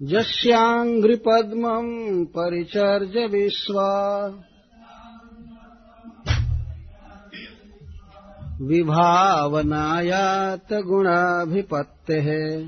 यस्याङ्घ्रिपद्मम् 0.02 2.26
परिचर्य 2.26 3.26
विश्वा। 3.26 4.32
विभावनायात 8.62 10.72
गुणाभिपत्तेः। 10.72 12.66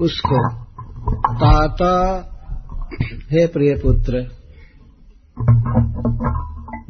उसको 0.00 0.48
ताता 1.34 2.26
हे 3.30 3.46
प्रिय 3.46 3.74
पुत्र 3.74 4.30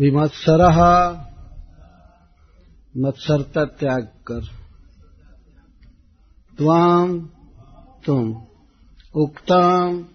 विमत्सर 0.00 0.60
मत्सरता 2.96 3.64
त्याग 3.64 4.08
कर। 4.26 4.57
त्वाम 6.58 7.20
तुम 8.04 8.46
उक्तम 9.14 10.06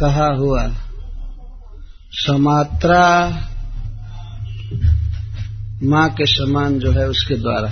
कहा 0.00 0.26
हुआ। 0.26 0.74
समात्रा 2.12 3.28
माँ 5.82 6.10
के 6.10 6.26
समान 6.26 6.78
जो 6.78 6.92
है 6.92 7.08
उसके 7.08 7.34
द्वारा। 7.34 7.70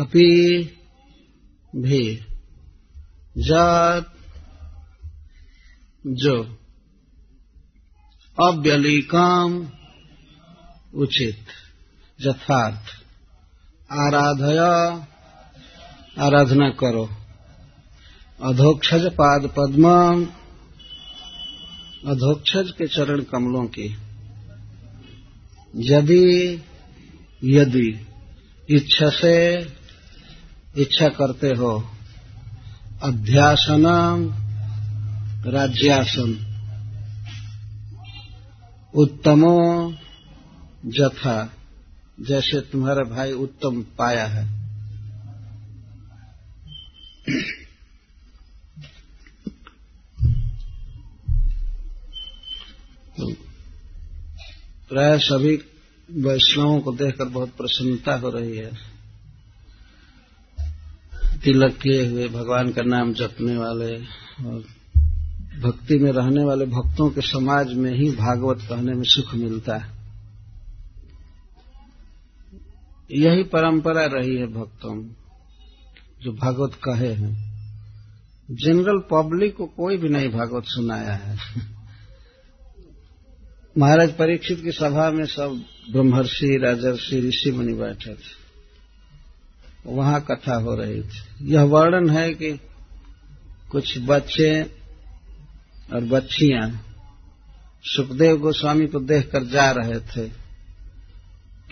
अपी 0.00 0.60
भी 1.76 2.16
जात 3.38 4.12
जो 6.06 6.58
अव्यलिकाम 8.42 9.68
उचित, 10.94 11.46
यथार्थ। 12.20 13.05
आराधया। 13.92 15.06
आराधना 16.18 16.70
करो। 16.70 17.08
अधोक्षज 18.42 19.04
पाद 19.06 19.50
पद्म 19.58 19.84
अधोक्षज 22.10 22.70
के। 22.78 22.86
चरण 22.86 23.20
कमलों 23.20 23.64
की 23.64 23.96
यदि 25.76 26.62
यदि 27.44 28.06
इच्छा 28.70 29.08
से 29.08 29.60
इच्छा 30.76 31.08
करते 31.08 31.48
हो 31.48 31.90
अध्यासन 33.02 33.84
राज्यासन। 35.46 36.52
उत्तमो 38.94 39.94
जथा। 40.86 41.55
जैसे 42.20 42.60
तुम्हारा 42.60 43.02
भाई 43.02 43.32
उत्तम 43.32 43.82
पाया 43.98 44.26
है। 44.26 44.44
प्राय 54.88 55.18
सभी 55.18 55.56
वैष्णवों 56.10 56.80
को 56.80 56.92
देखकर 56.92 57.24
बहुत 57.24 57.48
प्रसन्नता 57.48 58.14
हो 58.16 58.30
रही 58.30 58.56
है। 58.56 58.70
तिलक 61.44 61.76
किए 61.76 62.06
हुए 62.08 62.28
भगवान 62.28 62.72
का 62.72 62.82
नाम 62.82 63.12
जपने 63.12 63.56
वाले 63.56 63.96
और 64.44 64.64
भक्ति 65.60 65.98
में 65.98 66.12
रहने 66.12 66.44
वाले 66.44 66.66
भक्तों 66.66 67.10
के 67.10 67.20
समाज 67.20 67.72
में 67.72 67.90
ही 67.92 68.10
भागवत 68.10 68.62
कहने 68.62 68.94
में 68.94 69.04
सुख 69.04 69.34
मिलता 69.34 69.76
है। 69.76 69.95
यही 73.10 73.42
परंपरा 73.42 74.06
रही 74.06 74.36
है 74.36 74.46
भक्तों 74.46 74.94
में, 74.94 75.10
जो 76.22 76.32
भागवत 76.32 76.74
कहे 76.74 77.12
हैं। 77.12 77.56
जनरल 78.50 78.98
पब्लिक 78.98 79.56
को 79.56 79.66
कोई 79.66 79.96
भी 79.96 80.08
नहीं 80.08 80.28
भागवत 80.28 80.64
सुनाया 80.66 81.12
है। 81.12 81.38
महाराज 83.78 84.12
परीक्षित 84.12 84.60
की 84.60 84.72
सभा 84.72 85.10
में 85.10 85.24
सब 85.24 85.64
ब्रह्मर्षि, 85.92 86.58
राजर्षि 86.62 87.20
ऋषि 87.20 87.52
मुनि 87.52 87.74
बैठे 87.74 88.14
थे। 88.14 88.46
वहाँ 89.86 90.26
कथा 90.30 90.54
हो 90.54 90.74
रही 90.74 91.02
थी। 91.02 91.24
यह 91.42 91.62
वर्णन 91.62 92.10
है 92.10 92.34
कि 92.34 92.60
कुछ 93.70 93.98
बच्चे 93.98 94.62
और 95.94 96.00
बच्चियाँ 96.00 96.82
सुखदेव 97.84 98.36
गोस्वामी 98.36 98.86
को 98.86 99.00
देखकर 99.00 99.44
जा 99.44 99.70
रहे 99.70 100.00
थे। 100.00 100.45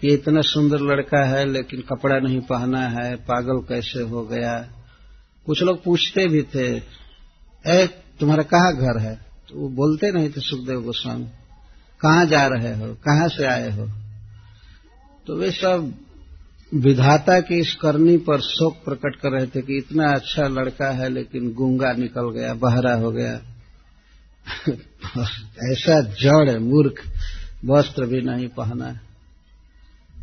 कि 0.00 0.14
इतना 0.14 0.40
सुंदर 0.40 0.80
लड़का 0.80 1.26
है, 1.26 1.44
लेकिन 1.44 1.80
कपड़ा 1.80 2.18
नहीं 2.18 2.40
पहना 2.40 2.88
है, 2.88 3.16
पागल 3.16 3.58
कैसे 3.68 4.02
हो 4.02 4.24
गया? 4.24 4.68
कुछ 5.46 5.62
लोग 5.62 5.84
पूछते 5.84 6.28
भी 6.28 6.42
थे, 6.42 6.82
ए, 7.66 7.86
तुम्हारा 8.20 8.42
कहाँ 8.42 8.76
घर 8.76 9.00
है? 9.00 9.14
तो 9.16 9.60
वो 9.60 9.68
बोलते 9.68 10.12
नहीं 10.12 10.30
थे, 10.30 10.40
सुखदेव 10.40 10.82
गोस्वामी, 10.82 11.24
कहाँ 12.00 12.26
जा 12.26 12.46
रहे 12.46 12.76
हो? 12.76 12.94
कहाँ 12.94 13.28
से 13.28 13.44
आए 13.44 13.70
हो? 13.70 13.90
तो 15.26 15.36
वे 15.36 15.50
सब 15.50 15.94
विधाता 16.74 17.40
की 17.40 17.54
इस 17.54 17.74
करनी 17.74 18.16
पर 18.16 18.40
शोक 18.40 18.76
प्रकट 18.84 19.16
कर 19.16 19.30
रहे 19.30 19.46
थे 19.46 19.62
कि 19.62 19.78
इतना 19.78 20.12
अच्छा 20.12 20.48
लड़का 20.48 20.90
है, 20.90 21.08
लेकिन 21.08 21.52
गुंगा 21.52 21.92
निकल 21.92 22.30
गया, 22.30 22.54
बहरा 22.54 22.94
हो 22.94 23.10
गया। 23.10 23.40
ऐसा 25.72 26.00
जड़ 26.00 26.58
मूर्ख, 26.58 27.08
वस्त्र 27.64 28.06
भी 28.06 28.20
नहीं 28.20 28.48
पहना 28.48 28.98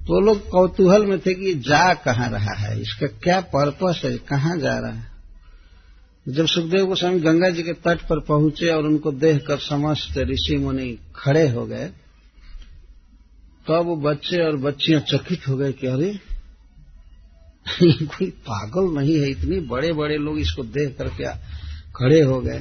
तो 0.01 0.19
लोग 0.19 0.49
कौतूहल 0.49 1.05
में 1.05 1.19
थे 1.19 1.33
कि 1.33 1.53
जा 1.53 1.93
कहाँ 1.93 2.29
रहा 2.29 2.53
है? 2.57 2.81
इसका 2.81 3.07
क्या 3.07 3.39
पर्पस 3.41 4.01
है? 4.05 4.17
कहाँ 4.17 4.57
जा 4.57 4.77
रहा 4.79 4.91
है? 4.91 5.11
जब 6.27 6.45
सुखदेव 6.45 6.85
गोस्वामी 6.85 7.19
गंगा 7.19 7.49
जी 7.49 7.63
के 7.63 7.73
तट 7.73 8.01
पर 8.07 8.19
पहुँचे 8.19 8.69
और 8.69 8.85
उनको 8.85 9.11
देखकर 9.11 9.57
समस्त 9.57 10.17
ऋषि 10.17 10.57
मुनि 10.57 10.97
खड़े 11.15 11.47
हो 11.49 11.65
गए, 11.65 11.85
तब 13.67 13.83
तो 13.83 13.95
बच्चे 13.95 14.43
और 14.43 14.57
बच्चियाँ 14.57 15.01
चकित 15.01 15.47
हो 15.47 15.57
गए 15.57 15.71
कि 15.71 15.87
अरे, 15.87 16.13
कोई 17.83 18.29
पागल 18.49 18.93
नहीं 18.99 19.19
है 19.21 19.29
इतने 19.29 19.59
बड़े 19.59 19.91
बड़े 19.93 20.17
लोग 20.17 20.39
इसको 20.39 20.63
देख 20.63 20.97
कर 20.97 21.07
क्या 21.07 21.31
खड़े 21.95 22.21
हो 22.21 22.39
गए। 22.41 22.59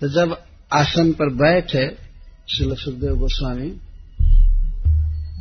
तो 0.00 0.08
जब 0.08 0.36
आसन 0.72 1.12
पर 1.12 1.34
बैठे 1.34 1.86
शिल 2.56 2.74
सुखदेव 2.74 3.16
गोस्वामी 3.16 3.70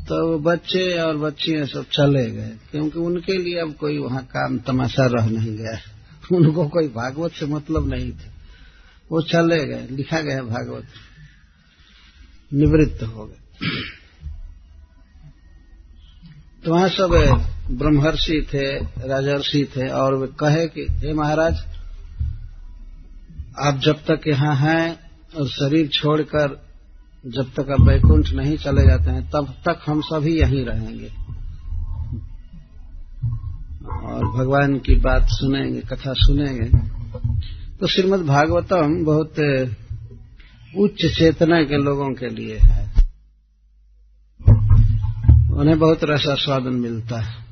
तो 0.04 0.40
बच्चे 0.40 1.02
और 1.02 1.18
बच्चियाँ 1.18 1.66
सब 1.66 1.84
चले 1.84 2.32
गए, 2.32 2.52
क्योंकि 2.72 3.00
उनके 3.00 3.38
लिए 3.38 3.60
अब 3.60 3.74
कोई 3.74 3.98
वहाँ 3.98 4.24
काम 4.24 4.60
तमाशा 4.60 5.06
रह 5.06 5.26
नहीं 5.30 5.58
गया। 5.58 5.80
उनको 6.38 6.68
कोई 6.68 6.88
भागवत 6.88 7.32
से 7.32 7.46
मतलब 7.46 7.94
नहीं 7.94 8.12
था। 8.12 8.34
वो 9.12 9.22
चले 9.22 9.66
गए, 9.66 9.88
लिखा 9.92 10.22
गया 10.22 10.42
भागवत। 10.42 10.84
निवृत्त 12.54 13.04
हो 13.04 13.26
गए। 13.26 13.70
तो 16.66 16.72
वहाँ 16.74 16.90
सब 16.90 17.10
ब्रह्मर्षि 17.72 18.48
थे, 18.54 18.78
राजर्षि 19.08 19.68
थे, 19.78 19.90
और 19.90 20.16
वे 20.16 20.28
कहे 20.28 20.68
कि, 20.68 20.88
हे 20.90 21.14
महाराज, 21.14 21.56
आप 23.60 23.80
जब 23.80 23.96
तक 23.96 24.22
यहाँ 24.28 24.56
हैं 24.56 25.00
और 25.36 25.48
शरीर 25.48 25.88
छोड़कर 25.88 26.73
जब 27.26 27.52
तक 27.54 27.70
आप 27.72 27.82
वैकुंठ 27.82 28.30
नहीं 28.30 28.58
चले 28.58 28.88
जाते 28.88 29.12
हैं, 29.12 29.30
तब 29.30 29.54
तक 29.66 29.80
हम 29.86 30.02
सभी 30.02 30.40
यहीं 30.40 30.66
रहेंगे। 30.66 31.08
और 34.08 34.26
भगवान 34.38 34.80
की 34.80 34.96
बात 34.96 35.22
सुनेंगे, 35.24 35.82
कथा 35.82 36.14
सुनेंगे। 36.14 36.78
तो 37.78 37.88
श्रीमद् 37.88 38.28
भागवतम 38.28 39.06
बहुत 39.06 39.30
उच्च 40.78 41.06
चेतना 41.06 41.64
के 41.64 41.78
लोगों 41.78 42.14
के 42.14 42.30
लिए 42.30 42.58
है। 42.62 42.94
उन्हें 45.54 45.80
बहुत 45.80 46.00
रसास्वादन 46.04 46.74
मिलता 46.74 47.22
है। 47.22 47.44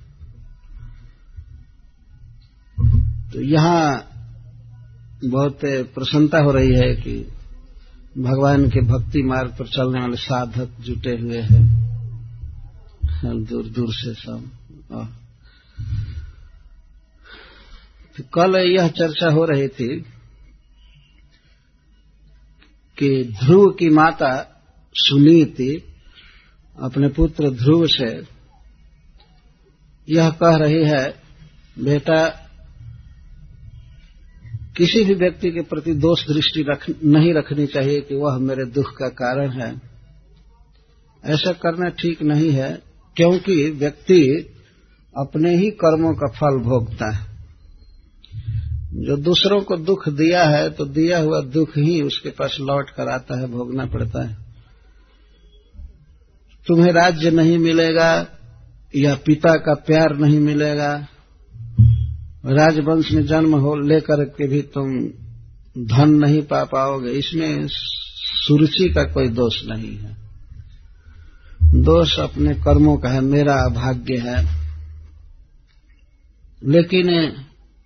तो 3.31 3.41
यहाँ 3.41 4.09
बहुत 5.25 5.59
प्रसन्नता 5.65 6.37
हो 6.37 6.51
रही 6.51 6.75
है 6.75 6.95
कि 6.95 7.31
भगवान 8.17 8.69
के 8.69 8.81
भक्ति 8.81 9.21
मार्ग 9.23 9.51
पर 9.59 9.67
चलने 9.67 9.99
वाले 9.99 10.17
साधक 10.17 10.69
जुटे 10.79 11.11
हुए 11.17 11.41
हैं। 11.41 11.81
दूर 13.43 13.67
दूर 13.67 13.93
से 13.93 14.13
सब। 14.13 14.49
तो 18.17 18.23
कल 18.33 18.55
यह 18.55 18.87
चर्चा 18.87 19.29
हो 19.29 19.45
रही 19.45 19.67
थी 19.67 19.99
कि 22.97 23.23
ध्रुव 23.43 23.67
की 23.79 23.89
माता 23.89 24.63
सुनीति 24.95 25.83
अपने 26.81 27.07
पुत्र 27.07 27.49
ध्रुव 27.49 27.87
से 27.87 28.23
यह 30.09 30.29
कह 30.29 30.55
रही 30.55 30.83
है, 30.83 31.21
बेटा 31.79 32.50
किसी 34.77 35.03
भी 35.03 35.13
व्यक्ति 35.13 35.51
के 35.51 35.61
प्रति 35.61 35.93
दोष 35.93 36.25
दृष्टि 36.27 36.65
रख, 36.69 36.85
नहीं 37.05 37.33
रखनी 37.33 37.65
चाहिए 37.67 38.01
कि 38.01 38.15
वह 38.15 38.37
मेरे 38.37 38.65
दुख 38.65 38.91
का 38.91 39.07
कारण 39.07 39.51
है। 39.51 39.69
ऐसा 41.23 41.51
करना 41.53 41.89
ठीक 41.89 42.21
नहीं 42.23 42.51
है 42.51 42.71
क्योंकि 43.17 43.55
व्यक्ति 43.71 44.21
अपने 45.15 45.55
ही 45.57 45.69
कर्मों 45.71 46.13
का 46.13 46.31
फल 46.31 46.57
भोगता 46.59 47.09
है। 47.11 47.29
जो 49.01 49.17
दूसरों 49.17 49.61
को 49.61 49.77
दुख 49.77 50.07
दिया 50.09 50.43
है 50.43 50.69
तो 50.69 50.85
दिया 50.85 51.19
हुआ 51.19 51.41
दुख 51.41 51.77
ही 51.77 52.01
उसके 52.01 52.29
पास 52.29 52.57
लौट 52.61 52.89
कर 52.89 53.07
आता 53.07 53.39
है 53.39 53.47
भोगना 53.47 53.85
पड़ता 53.85 54.27
है। 54.27 54.37
तुम्हें 56.67 56.91
राज्य 56.93 57.31
नहीं 57.31 57.57
मिलेगा 57.57 58.11
या 58.95 59.15
पिता 59.15 59.55
का 59.57 59.73
प्यार 59.73 60.15
नहीं 60.17 60.39
मिलेगा 60.39 61.07
राजवंश 62.45 63.11
में 63.11 63.25
जन्म 63.25 63.55
हो 63.55 63.75
लेकर 63.75 64.23
के 64.23 64.47
भी 64.47 64.61
तुम 64.61 65.05
धन 65.85 66.09
नहीं 66.09 66.41
पा 66.41 66.63
पाओगे। 66.63 67.11
इसमें 67.11 67.67
सुरुचि 68.47 68.89
का 68.89 69.03
कोई 69.03 69.27
दोष 69.27 69.65
नहीं 69.65 69.97
है। 69.97 70.17
दोष 71.63 72.19
अपने 72.19 72.53
कर्मों 72.53 72.97
का 72.97 73.09
है, 73.09 73.21
मेरा 73.21 73.53
अभाग्य 73.53 74.17
है। 74.17 74.61
लेकिन 76.65 77.35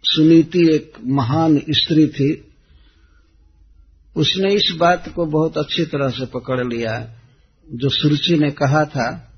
सुनीति 0.04 0.74
एक 0.74 0.94
महान 1.06 1.62
स्त्री 1.70 2.08
थी। 2.08 2.48
उसने 4.16 4.54
इस 4.54 4.74
बात 4.78 5.14
को 5.16 5.26
बहुत 5.26 5.58
अच्छी 5.58 5.86
तरह 5.86 6.10
से 6.10 6.26
पकड़ 6.26 6.74
लिया। 6.74 7.20
जो 7.74 7.90
सुरुचि 7.90 8.38
ने 8.38 8.52
कहा 8.52 8.86
था, 8.86 9.34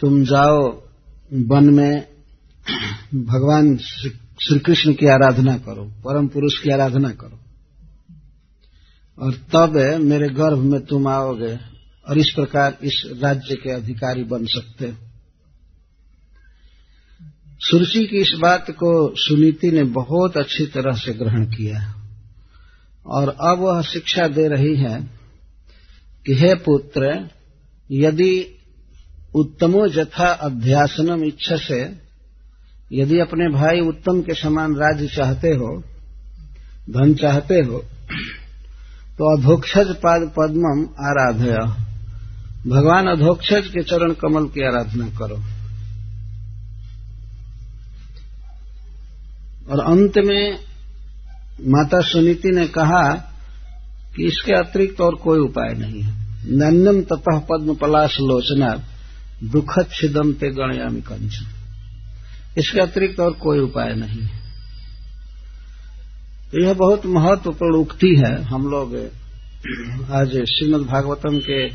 तुम 0.00 0.24
जाओ 0.24 0.82
वन 1.32 1.74
में 1.74 2.11
भगवान 3.14 3.76
श्री 3.76 4.58
कृष्ण 4.58 4.94
की 4.94 5.06
आराधना 5.06 5.58
करो, 5.58 5.84
परम 5.84 6.26
पुरुष 6.26 6.58
की 6.60 6.70
आराधना 6.70 7.10
करो। 7.10 7.38
और 9.18 9.32
तब 9.32 9.72
मेरे 10.02 10.28
गर्भ 10.28 10.58
में 10.58 10.80
तुम 10.80 11.08
आओगे 11.08 11.58
और 12.08 12.18
इस 12.18 12.30
प्रकार 12.30 12.78
इस 12.82 13.10
राज्य 13.22 13.54
के 13.54 13.70
अधिकारी 13.70 14.24
बन 14.24 14.46
सकते। 14.46 14.92
सुरुचि 17.58 18.06
की 18.06 18.16
इस 18.16 18.38
बात 18.40 18.70
को 18.70 19.16
सुनीति 19.16 19.70
ने 19.70 19.84
बहुत 19.84 20.36
अच्छी 20.36 20.66
तरह 20.66 20.92
से 20.92 21.12
ग्रहण 21.12 21.44
किया। 21.44 22.08
और 23.06 23.28
अब 23.28 23.58
वह 23.58 23.82
शिक्षा 23.82 24.28
दे 24.28 24.48
रही 24.48 24.76
है 24.76 25.10
कि, 26.26 26.34
हे 26.34 26.54
पुत्र, 26.54 27.30
यदि 27.92 28.58
उत्तमो 29.34 29.88
जथा 29.88 30.26
अध्यासनम 30.26 31.24
इच्छा 31.24 31.56
से 31.56 32.11
यदि 32.92 33.18
अपने 33.20 33.48
भाई 33.50 33.80
उत्तम 33.80 34.20
के 34.22 34.34
समान 34.34 34.74
राज्य 34.76 35.06
चाहते 35.06 35.48
हो, 35.48 35.70
धन 36.90 37.14
चाहते 37.14 37.54
हो 37.60 37.78
तो 39.18 39.36
अधोक्षज 39.38 39.94
पाद 39.96 40.22
पद्मम 40.38 40.82
आराधय। 41.06 41.56
भगवान 42.66 43.06
अधोक्षज 43.06 43.68
के 43.68 43.82
चरण 43.82 44.12
कमल 44.12 44.46
की 44.48 44.66
आराधना 44.66 45.08
करो। 45.08 45.36
और 49.70 49.80
अंत 49.80 50.18
में 50.18 50.58
माता 51.68 52.00
सुनीति 52.02 52.50
ने 52.50 52.66
कहा 52.68 53.02
कि 54.16 54.26
इसके 54.26 54.54
अतिरिक्त 54.54 55.00
और 55.00 55.14
कोई 55.14 55.40
उपाय 55.40 55.74
नहीं 55.74 56.02
है। 56.02 56.14
नन्यम 56.52 57.00
ततः 57.02 57.38
पद्म 57.50 57.74
पलाश 57.74 58.16
लोचना 58.20 58.74
दुखद 59.44 59.90
छिदम 59.92 60.32
ते 60.32 60.50
गणयामी 60.50 61.00
कंचन। 61.00 61.61
इसके 62.58 62.80
अतिरिक्त 62.80 63.20
और 63.20 63.32
कोई 63.32 63.58
उपाय 63.58 63.94
नहीं 63.94 64.22
है। 64.22 64.40
तो 66.50 66.62
यह 66.62 66.74
बहुत 66.74 67.06
महत्वपूर्ण 67.06 67.76
उक्ति 67.76 68.14
है। 68.18 68.42
हम 68.42 68.66
लोग 68.66 68.96
आज 70.12 70.36
श्रीमद 70.48 70.86
भागवतम 70.86 71.38
के 71.40 71.66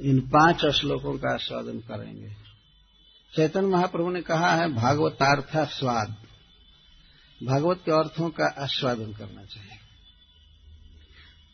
इन 0.00 0.20
पाँच 0.28 0.64
श्लोकों 0.74 1.12
का 1.14 1.32
आस्वादन 1.34 1.78
करेंगे। 1.88 2.28
चैतन्य 3.32 3.66
महाप्रभु 3.66 4.10
ने 4.10 4.20
कहा 4.20 4.54
है, 4.54 4.72
भागवतार्था 4.74 5.64
स्वाद। 5.64 6.16
भागवत 7.40 7.80
के 7.84 7.92
अर्थों 7.92 8.28
का 8.30 8.46
आस्वादन 8.58 9.12
करना 9.12 9.44
चाहिए। 9.44 9.76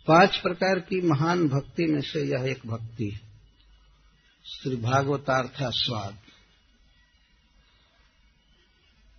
पाँच 0.08 0.36
प्रकार 0.36 0.78
की 0.80 1.00
महान 1.00 1.48
भक्ति 1.48 1.86
में 1.86 2.00
से 2.00 2.22
यह 2.22 2.50
एक 2.50 2.66
भक्ति 2.66 3.08
है, 3.10 3.20
श्री 4.44 4.76
भागवतार्था 4.76 5.70
स्वाद। 5.70 6.14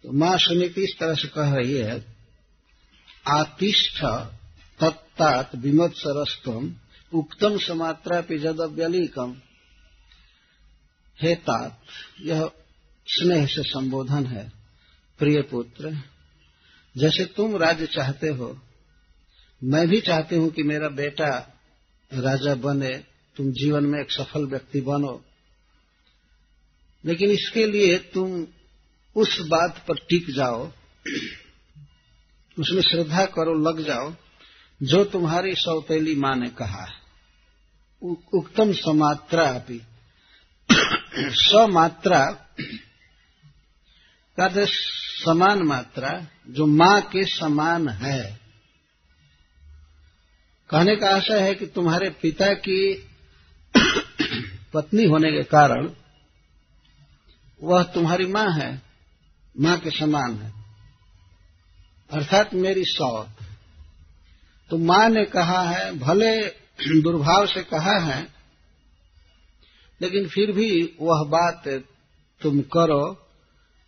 तो 0.05 0.11
माँ 0.11 0.37
समिति 0.37 0.81
इस 0.83 0.95
तरह 0.99 1.13
से 1.13 1.27
कह 1.27 1.53
रही 1.55 1.73
है, 1.73 2.05
आतिष्ठ 3.27 4.03
तत्तात 4.79 5.55
विमत्सरस्तम 5.55 6.73
उक्तम 7.11 7.57
समात्रा 7.57 8.21
पे 8.21 8.27
पिजदव्यलीकम 8.27 9.35
हे 11.19 11.35
तात 11.35 11.81
यह 12.21 12.51
स्नेह 13.07 13.45
से 13.45 13.63
संबोधन 13.63 14.25
है। 14.25 14.51
प्रिय 15.19 15.41
पुत्र, 15.41 15.91
जैसे 16.95 17.25
तुम 17.25 17.55
राज्य 17.57 17.85
चाहते 17.85 18.27
हो, 18.27 18.61
मैं 19.63 19.87
भी 19.87 20.01
चाहती 20.01 20.35
हूँ 20.35 20.49
कि 20.49 20.63
मेरा 20.63 20.89
बेटा 20.89 21.29
राजा 22.11 22.55
बने, 22.55 22.97
तुम 23.35 23.51
जीवन 23.51 23.85
में 23.85 23.99
एक 23.99 24.11
सफल 24.11 24.45
व्यक्ति 24.45 24.81
बनो। 24.81 25.23
लेकिन 27.03 27.31
इसके 27.31 27.65
लिए 27.65 27.97
तुम 27.97 28.47
उस 29.15 29.39
बात 29.39 29.85
पर 29.87 29.95
टिक 29.95 30.29
जाओ, 30.35 30.71
उसमें 32.59 32.81
श्रद्धा 32.81 33.25
करो, 33.25 33.53
लग 33.53 33.85
जाओ, 33.85 34.15
जो 34.83 35.03
तुम्हारी 35.05 35.55
सौतेली 35.55 36.15
माँ 36.15 36.35
ने 36.35 36.49
कहा 36.49 36.85
उक्तम 38.33 38.73
समात्रा 38.73 39.43
अभी 39.43 39.81
समात्रा 41.21 42.25
का 44.39 44.49
समान 45.25 45.59
मात्रा, 45.59 46.27
जो 46.49 46.65
माँ 46.65 47.01
के 47.01 47.23
समान 47.25 47.89
है। 47.89 48.39
कहने 50.69 50.95
का 50.95 51.09
आशा 51.09 51.35
है 51.35 51.55
कि 51.55 51.65
तुम्हारे 51.65 52.09
पिता 52.09 52.53
की 52.53 53.07
पत्नी 54.73 55.05
होने 55.05 55.31
के 55.31 55.43
कारण 55.43 55.89
वह 57.63 57.83
तुम्हारी 57.83 58.25
माँ 58.25 58.51
है। 58.51 58.84
माँ 59.55 59.77
के 59.79 59.91
समान 59.91 60.37
है। 60.37 60.53
अर्थात 62.09 62.53
मेरी 62.53 62.83
सौत 62.85 63.43
तो 64.71 64.77
माँ 64.77 65.07
ने 65.09 65.23
कहा 65.25 65.61
है, 65.61 65.91
भले 65.99 66.47
दुर्भाव 67.01 67.45
से 67.47 67.61
कहा 67.63 67.97
है, 68.03 68.21
लेकिन 70.01 70.27
फिर 70.27 70.51
भी 70.51 70.69
वह 71.01 71.23
बात 71.29 71.67
तुम 72.41 72.61
करो, 72.73 73.03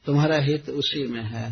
तुम्हारा 0.05 0.37
हित 0.37 0.69
उसी 0.69 1.07
में 1.07 1.23
है। 1.23 1.47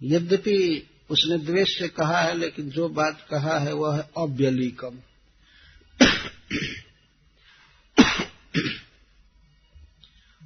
यद्यपि 0.00 0.86
उसने 1.10 1.38
द्वेष 1.38 1.78
से 1.78 1.88
कहा 1.88 2.20
है, 2.20 2.36
लेकिन 2.38 2.70
जो 2.70 2.88
बात 2.88 3.26
कहा 3.30 3.58
है 3.58 3.72
वह 3.72 3.96
है 3.96 4.02
अव्यलीकम। 4.18 4.98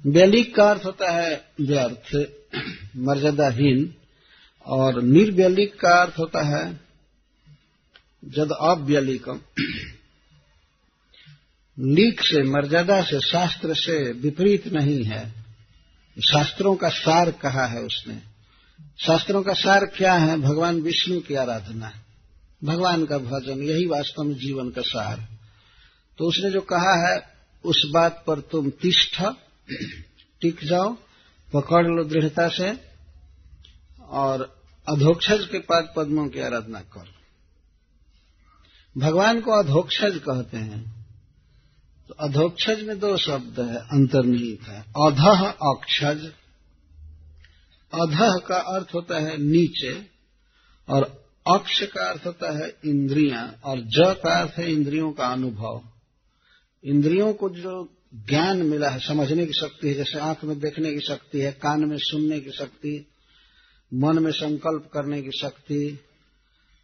व्यलिक 0.07 0.55
का 0.55 0.69
अर्थ 0.69 0.85
होता 0.85 1.11
है, 1.11 1.45
व्यर्थ, 1.61 2.15
मर्यादाहीन, 2.97 3.95
और 4.65 5.01
निर्व्यलिक 5.01 5.79
का 5.79 6.01
अर्थ 6.01 6.19
होता 6.19 6.41
है, 6.41 6.79
जद 8.25 8.51
अव्यलिकम। 8.61 9.39
लीक 11.79 12.21
से, 12.21 12.43
मर्यादा 12.43 13.01
से, 13.01 13.19
शास्त्र 13.19 13.75
से 13.75 14.11
विपरीत 14.11 14.67
नहीं 14.67 15.03
है। 15.03 15.43
शास्त्रों 16.31 16.75
का 16.75 16.89
सार 16.89 17.31
कहा 17.31 17.65
है 17.65 17.81
उसने। 17.81 18.21
शास्त्रों 18.99 19.43
का 19.43 19.53
सार 19.53 19.85
क्या 19.85 20.13
है? 20.13 20.37
भगवान 20.37 20.81
विष्णु 20.81 21.19
की 21.19 21.35
आराधना। 21.35 21.91
भगवान 22.63 23.05
का 23.05 23.17
भजन, 23.17 23.63
यही 23.63 23.85
वास्तव 23.85 24.23
में 24.23 24.35
जीवन 24.35 24.69
का 24.69 24.81
सार। 24.81 25.27
तो 26.17 26.25
उसने 26.25 26.51
जो 26.51 26.61
कहा 26.61 27.09
है, 27.09 27.33
उस 27.65 27.89
बात 27.93 28.23
पर 28.27 28.39
तुम 28.39 28.69
तिष्ठ 28.69 29.21
टिक 30.41 30.59
जाओ 30.63 30.97
पकड़ 31.53 31.87
लो 31.87 32.03
दृढ़ता 32.03 32.47
से 32.47 32.79
और 34.01 34.63
अधोक्षज 34.89 35.47
के 35.51 35.59
पाद 35.59 35.93
पद्मों 35.97 36.27
की 36.27 36.39
आराधना 36.39 36.79
करो। 36.79 37.13
भगवान 38.97 39.41
को 39.41 39.51
अधोक्षज 39.51 40.21
कहते 40.29 40.57
हैं। 40.57 41.05
तो 42.07 42.13
अधोक्षज 42.13 42.83
में 42.83 42.99
दो 42.99 43.17
शब्द 43.17 43.59
है, 43.59 43.75
अंतर्निहित 43.75 44.61
है। 44.67 44.81
अधह 44.81 45.45
अक्षज। 45.45 46.31
अधह 47.93 48.37
का 48.37 48.55
अर्थ 48.55 48.87
होता 48.93 49.19
है 49.19 49.37
नीचे 49.37 50.07
और 50.89 51.23
अक्ष 51.47 51.83
का 51.83 52.09
अर्थ 52.09 52.25
होता 52.25 52.57
है 52.57 52.69
इंद्रियाँ 52.85 53.61
और 53.63 53.79
ज 53.79 53.93
का 53.97 54.41
अर्थ 54.41 54.53
है 54.59 54.71
इंद्रियों 54.71 55.11
का 55.11 55.27
अनुभव। 55.27 55.81
इंद्रियों 56.83 57.33
को 57.33 57.49
जो 57.49 58.02
ज्ञान 58.13 58.61
मिला 58.61 58.89
है, 58.89 58.99
समझने 58.99 59.45
की 59.45 59.53
शक्ति 59.53 59.87
है, 59.87 59.93
जैसे 59.93 60.19
आँख 60.19 60.43
में 60.43 60.59
देखने 60.59 60.93
की 60.93 60.99
शक्ति 60.99 61.41
है, 61.41 61.51
कान 61.51 61.85
में 61.89 61.97
सुनने 61.97 62.39
की 62.39 62.51
शक्ति, 62.51 63.05
मन 63.91 64.19
में 64.19 64.31
संकल्प 64.31 64.89
करने 64.93 65.21
की 65.21 65.31
शक्ति 65.31 65.99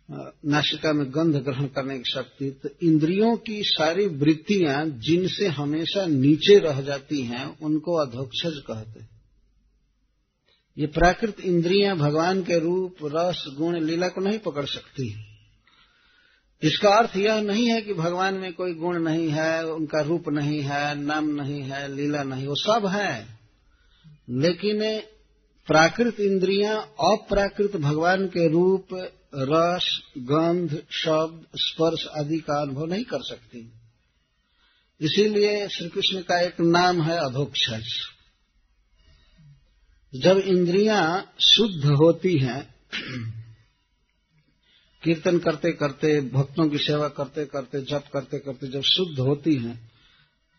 नासिका 0.10 0.92
में 0.94 1.06
गंध 1.10 1.36
ग्रहण 1.36 1.68
करने 1.68 1.98
की 1.98 2.12
शक्ति 2.12 2.50
तो 2.64 2.70
इंद्रियों 2.84 3.36
की 3.38 3.62
सारी 3.64 4.06
वृत्तियाँ 4.08 4.86
जिनसे 5.00 5.48
हमेशा 5.48 6.06
नीचे 6.06 6.58
रह 6.60 6.82
जाती 6.82 7.22
हैं, 7.22 7.46
उनको 7.60 7.96
अधोक्षज 7.96 8.58
कहते 8.68 9.06
ये 10.78 10.88
प्राकृत 10.88 11.40
इंद्रियाँ 11.40 11.96
भगवान 11.98 12.42
के 12.44 12.60
रूप, 12.60 12.96
रस, 13.06 13.44
गुण, 13.58 13.80
लीला 13.80 14.08
को 14.08 14.22
नहीं 14.22 14.40
पकड़ 14.40 14.66
सकती 14.66 15.10
इसका 16.64 16.90
अर्थ 16.90 17.18
यह 17.18 17.42
नहीं 17.42 17.68
है 17.68 17.82
कि 17.82 17.94
भगवान 17.94 18.34
में 18.34 18.54
कोई 18.54 18.74
गुण 18.74 19.00
नहीं 19.00 19.30
है, 19.30 19.66
उनका 19.66 20.02
रूप 20.02 20.30
नहीं 20.30 20.62
है, 20.62 20.96
नाम 20.96 21.30
नहीं 21.30 21.62
है, 21.62 21.96
लीला 21.96 22.24
नहीं, 22.24 22.48
वो 22.48 22.56
सब 22.56 22.88
है। 22.88 23.40
लेकिन 24.30 25.02
प्राकृत 25.68 26.20
इंद्रियाँ 26.20 26.82
अप्राकृत 26.82 27.78
भगवान 27.78 28.28
के 28.28 28.50
रूप, 28.50 28.88
रस, 29.36 30.02
गंध, 30.18 30.84
शब्द, 30.92 31.48
स्पर्श 31.56 32.08
आदि 32.20 32.38
का 32.38 32.62
अनुभव 32.62 32.86
नहीं 32.86 33.04
कर 33.04 33.22
सकती। 33.22 33.74
इसीलिए 35.02 35.68
श्री 35.68 35.90
कृष्ण 35.90 36.22
का 36.22 36.42
एक 36.42 36.60
नाम 36.60 37.02
है 37.02 37.18
अधोक्षज 37.18 37.86
जब 40.16 40.38
इंद्रियाँ 40.38 41.34
शुद्ध 41.40 41.86
होती 41.86 42.38
हैं 42.38 42.76
कीर्तन 45.04 45.38
करते 45.40 45.72
करते, 45.72 46.22
भक्तों 46.22 46.70
की 46.70 46.78
सेवा 46.78 47.08
करते 47.08 47.46
करते, 47.46 47.82
जप 47.82 48.04
करते 48.14 48.40
करते 48.40 48.68
जब 48.68 48.82
शुद्ध 48.82 49.20
होती 49.20 49.56
हैं, 49.56 49.92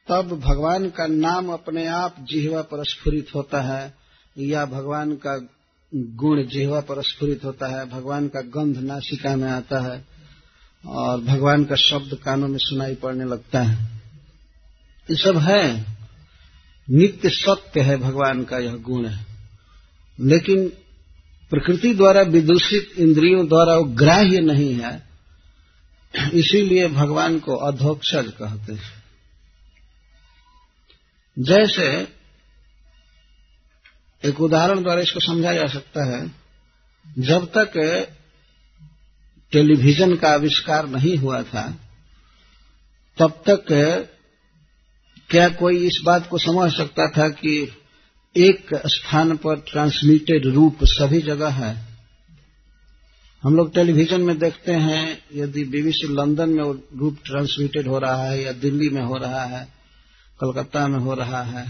तब 0.08 0.40
भगवान 0.40 0.90
का 0.90 1.06
नाम 1.06 1.52
अपने 1.52 1.86
आप 1.86 2.16
जिहवा 2.20 2.62
पर 2.62 2.84
स्फुरित 2.84 3.26
होता 3.34 3.60
है, 3.60 3.94
या 4.38 4.64
भगवान 4.64 5.14
का 5.14 5.48
गुण 5.94 6.46
जिहवा 6.46 6.80
पर 6.80 7.02
स्फुरित 7.02 7.44
होता 7.44 7.66
है, 7.66 7.90
भगवान 7.90 8.28
का 8.28 8.40
गंध 8.40 8.76
नासिका 8.76 9.36
में 9.36 9.50
आता 9.50 9.80
है, 9.80 10.04
और 10.86 11.20
भगवान 11.20 11.64
का 11.64 11.74
शब्द 11.74 12.14
कानों 12.24 12.48
में 12.48 12.58
सुनाई 12.58 12.94
पड़ने 12.94 13.24
लगता 13.24 13.62
है। 13.62 14.00
ये 15.10 15.16
सब 15.16 15.38
है। 15.38 15.86
नित्य 16.90 17.30
सत्य 17.30 17.80
है 17.80 17.96
भगवान 17.96 18.44
का 18.44 18.58
यह 18.58 18.76
गुण 18.76 19.06
है। 19.06 19.26
लेकिन 20.20 20.72
प्रकृति 21.50 21.94
द्वारा 21.94 22.22
विदूषित 22.22 22.92
इंद्रियों 22.98 23.46
द्वारा 23.48 23.74
वो 23.74 23.84
ग्राह्य 23.94 24.40
नहीं 24.40 24.74
है, 24.74 24.92
इसीलिए 26.34 26.88
भगवान 26.88 27.38
को 27.38 27.56
अधोक्षज 27.66 28.32
कहते 28.32 28.72
हैं। 28.72 29.02
जैसे 31.36 31.86
एक 34.22 34.40
उदाहरण 34.40 34.82
द्वारा 34.82 35.00
इसको 35.00 35.20
समझा 35.20 35.52
जा 35.52 35.66
सकता 35.66 36.04
है, 36.04 36.20
जब 37.18 37.46
तक 37.56 37.72
टेलीविज़न 39.52 40.16
का 40.16 40.28
आविष्कार 40.28 40.88
नहीं 40.88 41.16
हुआ 41.16 41.42
था, 41.42 41.68
तब 43.18 43.42
तक 43.48 43.64
क्या 45.30 45.48
कोई 45.48 45.86
इस 45.86 46.00
बात 46.04 46.28
को 46.28 46.38
समझ 46.38 46.72
सकता 46.72 47.06
था 47.10 47.28
कि 47.28 47.79
एक 48.36 48.74
स्थान 48.86 49.36
पर 49.36 49.60
ट्रांसमिटेड 49.68 50.46
रूप 50.46 50.78
सभी 50.84 51.20
जगह 51.20 51.48
है। 51.54 51.74
हम 53.42 53.56
लोग 53.56 53.72
टेलीविज़न 53.74 54.20
में 54.20 54.38
देखते 54.38 54.72
हैं, 54.72 55.18
यदि 55.34 55.64
बीबीसी 55.64 56.08
लंदन 56.14 56.50
में 56.50 56.62
रूप 56.98 57.18
ट्रांसमिटेड 57.24 57.88
हो 57.88 57.98
रहा 57.98 58.24
है 58.24 58.42
या 58.42 58.52
दिल्ली 58.54 58.88
में 58.88 59.02
हो 59.02 59.16
रहा 59.16 59.44
है, 59.44 59.66
कलकत्ता 60.40 60.86
में 60.88 60.98
हो 60.98 61.14
रहा 61.14 61.42
है 61.42 61.64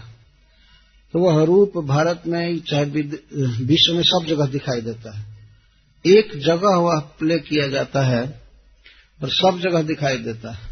तो 1.15 1.19
वह 1.19 1.45
रूप 1.45 1.73
भारत 1.79 2.23
में 2.27 2.59
चाहे 2.61 2.85
विश्व 2.85 3.95
में 3.95 4.03
सब 4.03 4.27
जगह 4.27 4.47
दिखाई 4.47 4.81
देता 4.81 5.17
है। 5.19 5.25
एक 6.05 6.37
जगह 6.37 6.77
वह 6.79 6.99
प्ले 7.19 7.39
किया 7.39 7.67
जाता 7.69 8.03
है 8.03 8.23
और 9.21 9.31
सब 9.31 9.59
जगह 9.61 9.83
दिखाई 9.83 10.19
देता 10.19 10.53
है। 10.53 10.69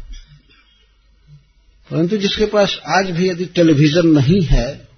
परंतु 1.89 2.17
जिसके 2.17 2.45
पास 2.45 2.77
आज 2.89 3.09
भी 3.11 3.29
यदि 3.29 3.45
टेलीविज़न 3.45 4.07
नहीं 4.09 4.41
है 4.43 4.88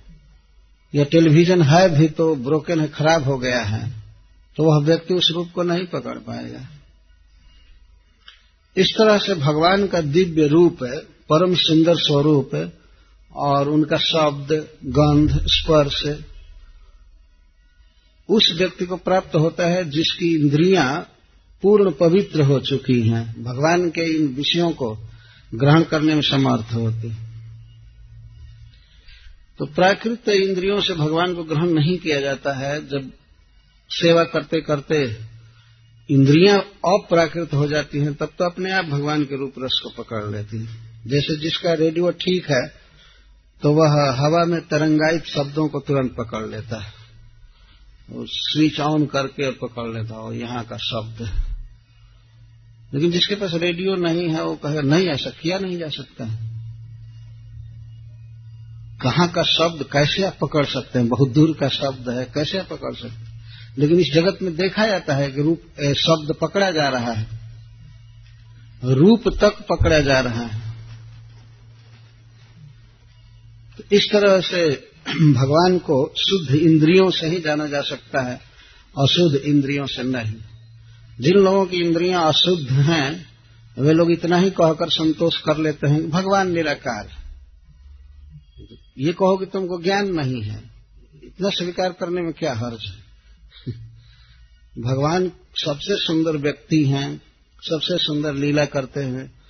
या 0.94 1.04
टेलीविज़न 1.04 1.62
है 1.62 1.88
भी 1.90 2.08
तो 2.08 2.36
ब्रोकन 2.36 2.80
है, 2.80 2.88
खराब 2.88 3.24
हो 3.24 3.38
गया 3.38 3.62
है 3.62 3.90
तो 4.58 4.64
वह 4.64 4.86
व्यक्ति 4.86 5.14
उस 5.14 5.32
रूप 5.32 5.52
को 5.52 5.64
नहीं 5.64 5.86
पकड़ 5.86 6.18
पाएगा। 6.18 6.68
इस 8.78 8.88
तरह 8.98 9.18
से 9.18 9.36
भगवान 9.36 9.88
का 9.88 10.02
दिव्य 10.02 10.48
रूप 10.48 10.84
है, 10.84 10.98
परम 11.30 11.56
सुंदर 11.56 11.96
स्वरूप 11.98 12.56
है, 12.56 12.72
और 13.36 13.70
उनका 13.70 13.98
शब्द, 13.98 14.52
गंध, 14.86 15.38
स्पर्श, 15.48 16.04
उस 18.30 18.54
व्यक्ति 18.58 18.86
को 18.86 18.96
प्राप्त 18.98 19.36
होता 19.36 19.68
है 19.68 19.90
जिसकी 19.90 20.36
इंद्रियाँ 20.36 21.00
पूर्ण 21.64 21.92
पवित्र 21.92 22.42
हो 22.42 22.60
चुकी 22.60 23.02
हैं। 23.02 23.44
भगवान 23.44 23.90
के 23.90 24.06
इन 24.16 24.28
विषयों 24.28 24.72
को 24.72 24.98
ग्रहण 25.56 25.84
करने 25.84 26.14
में 26.16 26.22
समर्थ 26.22 26.74
होती 26.74 27.10
तो 29.62 29.66
प्राकृत 29.66 30.30
इंद्रियों 30.30 30.80
से 30.82 30.94
भगवान 30.94 31.34
को 31.36 31.44
ग्रहण 31.44 31.70
नहीं 31.70 31.98
किया 31.98 32.20
जाता 32.22 32.54
है। 32.54 32.88
जब 32.88 33.12
सेवा 33.90 34.24
करते 34.24 34.62
करते 34.62 35.18
इंद्रियाँ 36.10 36.58
अप्राकृत 36.88 37.54
हो 37.54 37.68
जाती 37.68 38.00
हैं, 38.00 38.14
तब 38.14 38.30
तो 38.40 38.46
अपने 38.46 38.72
आप 38.72 38.86
भगवान 38.86 39.26
के 39.26 39.38
रूप 39.38 39.54
रस 39.60 39.80
को 39.84 40.04
पकड़ 40.04 40.24
लेती 40.26 40.58
हैं। 40.58 41.04
जैसे 41.08 41.36
जिसका 41.36 41.74
रेडियो 41.74 42.12
ठीक 42.12 42.50
है 42.50 42.62
तो 43.62 43.74
वह 43.74 44.12
हवा 44.12 44.44
में 44.46 44.60
तरंगायित 44.62 45.26
शब्दों 45.26 45.68
को 45.68 45.80
तुरंत 45.80 46.16
पकड़ 46.16 46.46
लेता 46.48 46.80
है। 46.80 46.94
और 48.10 48.26
स्विच 48.28 48.80
ऑन 48.80 49.06
करके 49.06 49.52
पकड़ 49.52 49.88
लेता 49.88 50.26
है 50.26 50.40
यहाँ 50.40 50.64
का 50.64 50.78
शब्द 50.78 51.22
लेकिन 52.94 53.12
जिसके 53.12 53.36
पास 53.36 53.54
रेडियो 53.54 53.96
नहीं 53.96 54.30
है, 54.30 54.44
वो 54.44 54.56
कहेगा, 54.56 54.82
नहीं, 54.82 55.08
ऐसा 55.10 55.30
किया 55.30 55.60
नहीं 55.60 55.78
जा 55.78 55.88
सकता 55.88 56.26
है। 56.26 56.51
कहाँ 59.04 59.32
का 59.32 59.44
शब्द 59.44 59.86
कैसे 59.94 60.24
आप 60.24 60.38
पकड़ 60.42 60.66
सकते 60.66 61.00
हैं? 61.00 61.08
बहुत 61.08 61.30
दूर 61.30 61.58
का 61.60 61.68
शब्द 61.68 62.10
है, 62.10 62.26
कैसे 62.26 62.60
आप 62.60 62.68
पकड़ 62.68 62.96
सकते 62.96 63.10
हैं? 63.10 63.32
लेकिन 63.78 64.00
इस 64.00 64.14
जगत 64.14 64.38
में 64.42 64.56
देखा 64.56 64.88
जाता 64.88 65.16
है 65.16 65.32
कि 65.32 65.42
रूप 65.42 65.62
शब्द 65.94 66.36
पकड़ा 66.42 66.72
जा 66.72 66.90
रहा 66.90 67.12
है। 67.12 67.28
रूप 68.84 69.24
तक 69.28 69.66
पकड़ा 69.70 70.00
जा 70.00 70.20
रहा 70.20 70.44
है। 70.44 70.74
तो 73.78 73.84
इस 73.96 74.08
तरह 74.12 74.42
से 74.42 74.92
भगवान 75.34 75.78
को 75.78 76.14
शुद्ध 76.18 76.56
इंद्रियों 76.56 77.12
से 77.12 77.28
ही 77.28 77.40
जाना 77.40 77.68
जा 77.68 77.82
सकता 77.82 78.22
है, 78.22 78.36
अशुद्ध 79.00 79.36
इंद्रियों 79.36 79.86
से 79.86 80.04
नहीं। 80.04 80.34
जिन 81.20 81.34
लोगों 81.34 81.66
की 81.66 81.78
इंद्रियाँ 81.78 82.28
अशुद्ध 82.28 82.72
हैं, 82.72 83.26
वे 83.80 83.94
लोग 83.94 84.12
इतना 84.12 84.38
ही 84.38 84.50
कहकर 84.50 84.90
संतोष 84.90 85.42
कर 85.42 85.58
लेते 85.58 85.88
हैं 85.88 86.10
भगवान 86.10 86.52
निराकार। 86.52 87.21
ये 89.02 89.14
कहो 89.14 89.38
कि 89.38 89.46
तुमको 89.46 89.82
ज्ञान 89.82 90.08
नहीं 90.08 90.42
है। 90.42 90.72
इतना 91.24 91.50
स्वीकार 91.50 91.94
करने 91.94 92.22
में 92.22 92.34
क्या 92.34 92.54
हर्ज 92.54 92.86
है? 92.86 93.02
भगवान 94.82 95.32
सबसे 95.56 95.96
सुंदर 95.96 96.38
व्यक्ति 96.38 96.86
हैं, 96.86 97.22
सबसे 97.62 97.98
सुंदर 97.98 98.34
लीला 98.34 98.66
करते 98.66 99.00
हैं। 99.00 99.42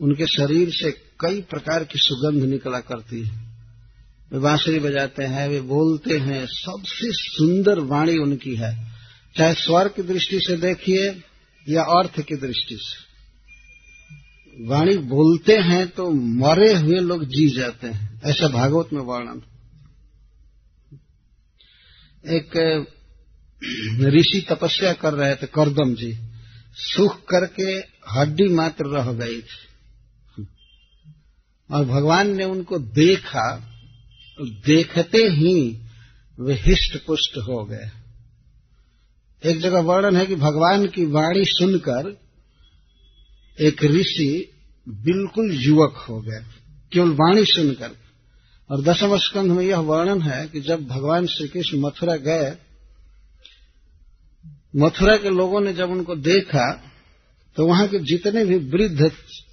उनके 0.00 0.26
शरीर 0.26 0.70
से 0.70 0.90
कई 0.92 1.40
प्रकार 1.40 1.84
की 1.84 1.98
सुगंध 1.98 2.42
निकला 2.42 2.80
करती 2.80 3.22
है। 3.22 3.44
वे 4.32 4.38
बांसुरी 4.38 4.78
बजाते 4.78 5.24
हैं, 5.24 5.48
वे 5.48 5.60
बोलते 5.60 6.18
हैं, 6.18 6.46
सबसे 6.46 7.06
सुंदर 7.12 7.78
वाणी 7.78 8.18
उनकी 8.18 8.56
है। 8.56 8.92
चाहे 9.36 9.54
स्वर 9.54 9.88
की 9.88 10.02
दृष्टि 10.02 10.38
से 10.38 10.56
देखिए 10.56 11.22
या 11.68 11.82
अर्थ 11.82 12.20
की 12.20 12.36
दृष्टि 12.36 12.76
से। 12.80 13.04
वाणी 14.64 14.98
बोलते 14.98 15.52
हैं 15.52 15.88
तो 15.88 16.10
मरे 16.10 16.74
हुए 16.74 17.00
लोग 17.00 17.24
जी 17.24 17.50
जाते 17.50 17.86
हैं। 17.86 18.13
ऐसा 18.24 18.48
भागवत 18.48 18.88
में 18.92 19.00
वर्णन। 19.00 19.42
एक 22.26 22.86
ऋषि 24.00 24.46
तपस्या 24.50 24.92
कर 24.92 25.14
रहे 25.14 25.34
थे 25.34 25.46
करदम 25.46 25.94
जी। 25.94 26.18
सुख 26.76 27.24
करके 27.24 27.72
हड्डी 28.12 28.48
मात्र 28.48 28.84
रह 28.86 29.12
गई 29.12 29.42
थी। 29.42 30.44
और 31.70 31.84
भगवान 31.84 32.36
ने 32.36 32.44
उनको 32.44 32.78
देखा 32.78 33.70
देखते 34.40 35.18
ही 35.18 35.80
वे 36.40 36.54
हिष्ट 36.54 37.06
पुष्ट 37.06 37.36
हो 37.36 37.64
गए। 37.64 37.90
एक 39.44 39.60
जगह 39.60 39.80
वर्णन 39.80 40.16
है 40.16 40.26
कि 40.26 40.34
भगवान 40.34 40.86
की 40.86 41.04
वाणी 41.04 41.44
सुनकर 41.44 42.20
एक 43.60 43.84
ऋषि 43.84 44.52
बिल्कुल 44.88 45.52
युवक 45.52 46.06
हो 46.08 46.20
गए। 46.20 46.44
केवल 46.92 47.10
वाणी 47.10 47.44
सुनकर। 47.44 48.03
और 48.70 48.82
दशम 48.82 49.16
स्कंध 49.16 49.52
में 49.52 49.64
यह 49.64 49.78
वर्णन 49.78 50.22
है 50.22 50.46
कि 50.48 50.60
जब 50.60 50.86
भगवान 50.86 51.26
श्री 51.26 51.48
कृष्ण 51.48 51.78
मथुरा 51.80 52.16
गए, 52.16 52.50
मथुरा 54.76 55.16
के 55.16 55.30
लोगों 55.30 55.60
ने 55.60 55.72
जब 55.72 55.90
उनको 55.90 56.16
देखा 56.16 56.70
तो 57.56 57.66
वहाँ 57.66 57.86
के 57.88 57.98
जितने 57.98 58.44
भी 58.44 58.56
वृद्ध 58.70 59.10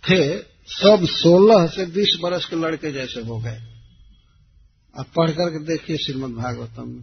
थे, 0.10 0.38
सब 0.68 1.06
सोलह 1.06 1.68
से 1.68 1.86
बीस 1.86 2.18
वर्ष 2.24 2.46
के 2.46 2.56
लड़के 2.56 2.92
जैसे 2.92 3.22
हो 3.22 3.38
गए। 3.40 3.58
अब 4.96 5.06
पढ़ 5.18 5.32
करके 5.32 5.64
देखिए 5.66 5.98
श्रीमद 5.98 6.36
भागवतम 6.36 6.94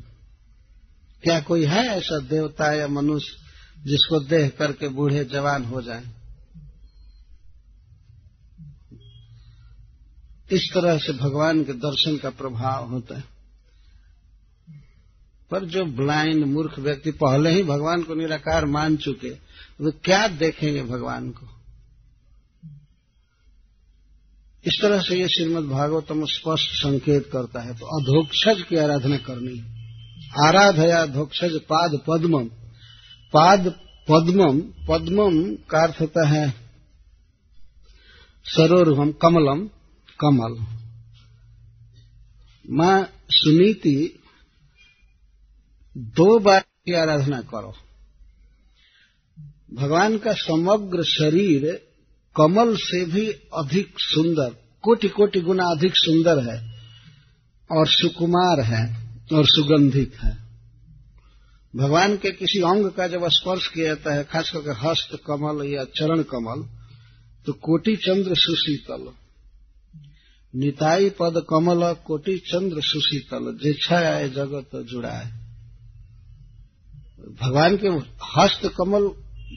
क्या 1.23 1.41
कोई 1.41 1.65
है 1.65 1.87
ऐसा 1.89 2.19
देवता 2.29 2.73
या 2.75 2.89
मनुष्य 2.89 3.83
जिसको 3.83 4.21
देख 4.21 4.57
करके 4.59 4.89
बूढ़े 4.89 5.25
जवान 5.25 5.65
हो 5.65 5.83
जाए? 5.83 6.03
इस 10.51 10.71
तरह 10.75 10.99
से 10.99 11.13
भगवान 11.13 11.63
के 11.65 11.73
दर्शन 11.73 12.17
का 12.17 12.31
प्रभाव 12.31 12.89
होता 12.89 13.17
है। 13.17 13.25
पर 15.51 15.65
जो 15.65 15.85
ब्लाइंड 15.85 16.45
मूर्ख 16.45 16.79
व्यक्ति 16.79 17.11
पहले 17.11 17.51
ही 17.51 17.63
भगवान 17.63 18.03
को 18.03 18.15
निराकार 18.15 18.65
मान 18.65 18.97
चुके, 18.97 19.31
वे 19.81 19.91
क्या 20.05 20.27
देखेंगे 20.29 20.83
भगवान 20.83 21.31
को? 21.31 21.47
इस 24.65 24.79
तरह 24.83 25.01
से 25.01 25.17
ये 25.17 25.29
श्रीमद 25.29 25.65
भागवतम 25.65 26.25
स्पष्ट 26.25 26.71
संकेत 26.73 27.29
करता 27.33 27.61
है 27.61 27.75
तो 27.75 27.87
अधोक्षज 27.99 28.63
की 28.63 28.77
आराधना 28.77 29.17
करनी 29.17 29.59
आराधया 30.45 31.05
धोक्षज 31.07 31.61
पाद 31.65 31.99
पद्मम। 32.09 32.45
पाद 33.33 33.69
पद्मम 34.09 34.61
पद्मम 34.89 35.55
का 35.71 35.83
अर्थ 35.83 36.01
होता 36.01 36.27
है 36.29 36.51
सरोरुहम, 38.47 39.13
कमलम। 39.13 39.69
कमल। 40.21 40.55
माँ 42.71 43.03
सुनीति, 43.31 44.23
दो 45.97 46.39
बार 46.39 46.61
की 46.61 46.93
आराधना 46.93 47.41
करो। 47.41 47.75
भगवान 49.75 50.19
का 50.19 50.33
समग्र 50.33 51.05
शरीर 51.05 51.89
कमल 52.37 52.77
से 52.77 53.05
भी 53.05 53.27
अधिक 53.31 53.95
सुंदर 53.99 54.51
कोटि 54.83 55.09
कोटि 55.09 55.41
गुना 55.41 55.65
अधिक 55.65 55.93
सुंदर 55.95 56.39
है 56.51 56.59
और 57.71 57.87
सुकुमार 57.87 58.61
है 58.61 58.83
और 59.33 59.47
सुगंधित 59.47 60.17
है। 60.23 60.37
भगवान 61.77 62.17
के 62.17 62.31
किसी 62.31 62.61
अंग 62.61 62.91
का 62.91 63.09
जब 63.09 63.29
स्पर्श 63.29 63.67
किया 63.67 63.87
जाता 63.87 64.15
है, 64.15 64.25
खास 64.25 64.51
करके 64.51 64.89
हस्त 64.89 65.19
कमल 65.27 65.65
या 65.65 65.85
चरण 65.85 66.23
कमल 66.23 66.69
तो 67.47 67.53
कोटि 67.53 67.97
चंद्र 67.97 68.35
सुशीतल। 68.35 69.13
निताई 70.57 71.11
पद 71.11 71.45
कमल 71.51 71.93
कोटि 71.93 72.39
चंद्र 72.39 72.81
सुशीतल, 72.81 73.59
जे 73.65 73.73
छाया 73.73 74.29
जगत 74.29 74.87
जुड़ाए। 74.91 75.27
भगवान 77.43 77.77
के 77.77 77.89
हस्त 78.41 78.73
कमल, 78.79 79.11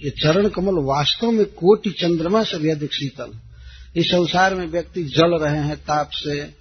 ये 0.04 0.10
चरण 0.10 0.50
कमल 0.50 0.74
वास्तव 0.74 1.32
में 1.32 1.46
कोटि 1.46 1.90
चंद्रमा 1.90 2.44
से 2.44 2.58
भी 2.58 2.70
अधिक 2.70 2.94
शीतल। 2.94 3.32
इस 3.96 4.06
संसार 4.06 4.56
में 4.56 4.68
व्यक्ति 4.68 5.04
जल 5.04 5.38
रहे 5.38 5.58
हैं, 5.58 5.78
ताप 5.78 6.10
से, 6.14 6.54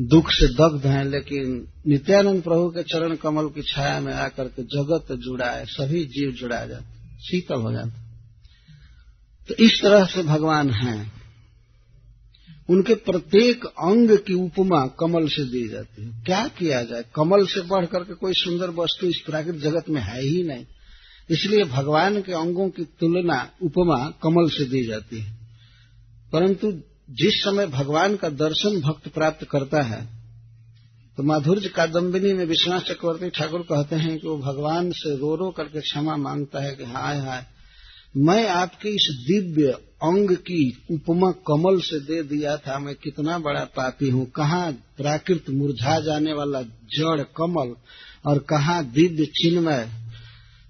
दुख 0.00 0.30
से 0.30 0.46
दग्ध 0.46 0.86
हैं, 0.86 1.04
लेकिन 1.04 1.68
नित्यानंद 1.86 2.42
प्रभु 2.42 2.68
के 2.68 2.82
चरण 2.82 3.16
कमल 3.16 3.48
की 3.48 3.62
छाया 3.62 4.00
में 4.00 4.14
आकर 4.14 4.44
के 4.44 4.62
जगत 4.62 5.12
जुड़ाए, 5.12 5.64
सभी 5.64 6.04
जीव 6.04 6.30
जुड़ा 6.30 6.66
जाते, 6.66 7.18
शीतल 7.24 7.54
हो 7.54 7.72
जाते। 7.72 8.10
तो 9.48 9.54
इस 9.54 9.82
तरह 9.82 10.04
से 10.04 10.22
भगवान 10.22 10.70
हैं। 10.70 11.19
उनके 12.70 12.94
प्रत्येक 12.94 13.64
अंग 13.66 14.10
की 14.18 14.34
उपमा 14.34 14.86
कमल 15.00 15.28
से 15.28 15.44
दी 15.44 15.68
जाती 15.68 16.04
है। 16.04 16.22
क्या 16.24 16.46
किया 16.48 16.82
जाए? 16.82 17.04
कमल 17.14 17.46
से 17.46 17.60
बढ़ 17.60 17.86
करके 17.86 18.14
कोई 18.14 18.32
सुंदर 18.32 18.70
वस्तु 18.70 19.06
इस 19.06 19.22
प्राकृत 19.26 19.56
जगत 19.56 19.88
में 19.88 20.00
है 20.02 20.20
ही 20.22 20.42
नहीं। 20.42 20.64
इसलिए 21.30 21.64
भगवान 21.64 22.20
के 22.22 22.32
अंगों 22.32 22.68
की 22.68 22.84
तुलना, 23.00 23.40
उपमा 23.62 23.98
कमल 24.22 24.48
से 24.48 24.64
दी 24.64 24.86
जाती 24.86 25.20
है। 25.20 25.38
परंतु 26.32 26.72
जिस 27.10 27.42
समय 27.44 27.66
भगवान 27.66 28.16
का 28.16 28.28
दर्शन 28.28 28.80
भक्त 28.80 29.08
प्राप्त 29.08 29.46
करता 29.50 29.82
है 29.82 30.00
तो 31.16 31.22
माधुर्य 31.22 31.68
कादम्बिनी 31.68 32.32
में 32.32 32.44
विश्वनाथ 32.44 32.80
चक्रवर्ती 32.80 33.30
ठाकुर 33.30 33.60
कहते 33.62 33.96
हैं 33.96 34.18
कि 34.18 34.28
वो 34.28 34.36
भगवान 34.38 34.90
से 34.90 35.16
रो 35.16 35.34
रो 35.36 35.50
करके 35.50 35.80
क्षमा 35.80 36.16
माँगता 36.16 36.60
है 36.60 36.74
कि 36.76 36.84
हाय 36.84 37.18
हाय 37.18 37.44
मैं 38.16 38.48
आपके 38.48 38.88
इस 38.88 39.24
दिव्य 39.26 39.70
अंग 40.02 40.30
की 40.30 40.84
उपमा 40.90 41.30
कमल 41.30 41.80
से 41.80 42.00
दे 42.00 42.22
दिया 42.22 42.56
था, 42.56 42.78
मैं 42.78 42.94
कितना 42.94 43.38
बड़ा 43.38 43.64
पापी 43.64 44.10
हूँ। 44.10 44.30
कहाँ 44.30 44.72
प्राकृत 44.72 45.44
मुरझा 45.50 46.00
जाने 46.00 46.32
वाला 46.32 46.62
जड़ 46.62 47.20
कमल 47.20 47.74
और 48.26 48.38
कहाँ 48.38 48.84
दिव्य 48.84 49.24
चिन्मय? 49.24 49.88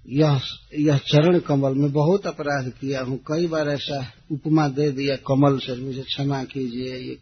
यह 0.08 0.40
यह 0.78 0.98
चरण 0.98 1.38
कमल, 1.38 1.74
में 1.74 1.92
बहुत 1.92 2.26
अपराध 2.26 2.68
किया 2.68 3.02
हूँ। 3.02 3.18
कई 3.18 3.46
बार 3.46 3.68
ऐसा 3.68 4.12
उपमा 4.32 4.68
दे 4.68 4.90
दिया 4.90 5.16
कमल 5.16 5.58
से, 5.58 5.76
मुझे 5.76 6.02
क्षमा 6.02 6.44
कीजिए। 6.44 6.96
ये 6.96 7.18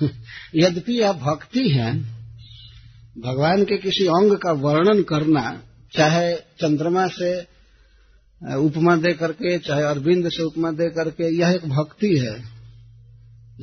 यद्यपि 0.54 0.92
यह 0.92 1.12
भक्ति 1.12 1.68
है, 1.68 1.98
भगवान 3.18 3.64
के 3.64 3.76
किसी 3.76 4.06
अंग 4.06 4.32
का 4.32 4.52
वर्णन 4.52 5.02
करना, 5.02 5.62
चाहे 5.92 6.34
चंद्रमा 6.36 7.06
से 7.06 7.55
उपमा 8.44 8.96
दे 8.96 9.12
करके, 9.12 9.58
चाहे 9.58 9.82
अरविंद 9.82 10.28
से 10.28 10.42
उपमा 10.42 10.70
दे 10.70 10.90
करके, 10.90 11.36
यह 11.38 11.48
एक 11.48 11.68
भक्ति 11.68 12.18
है। 12.18 12.56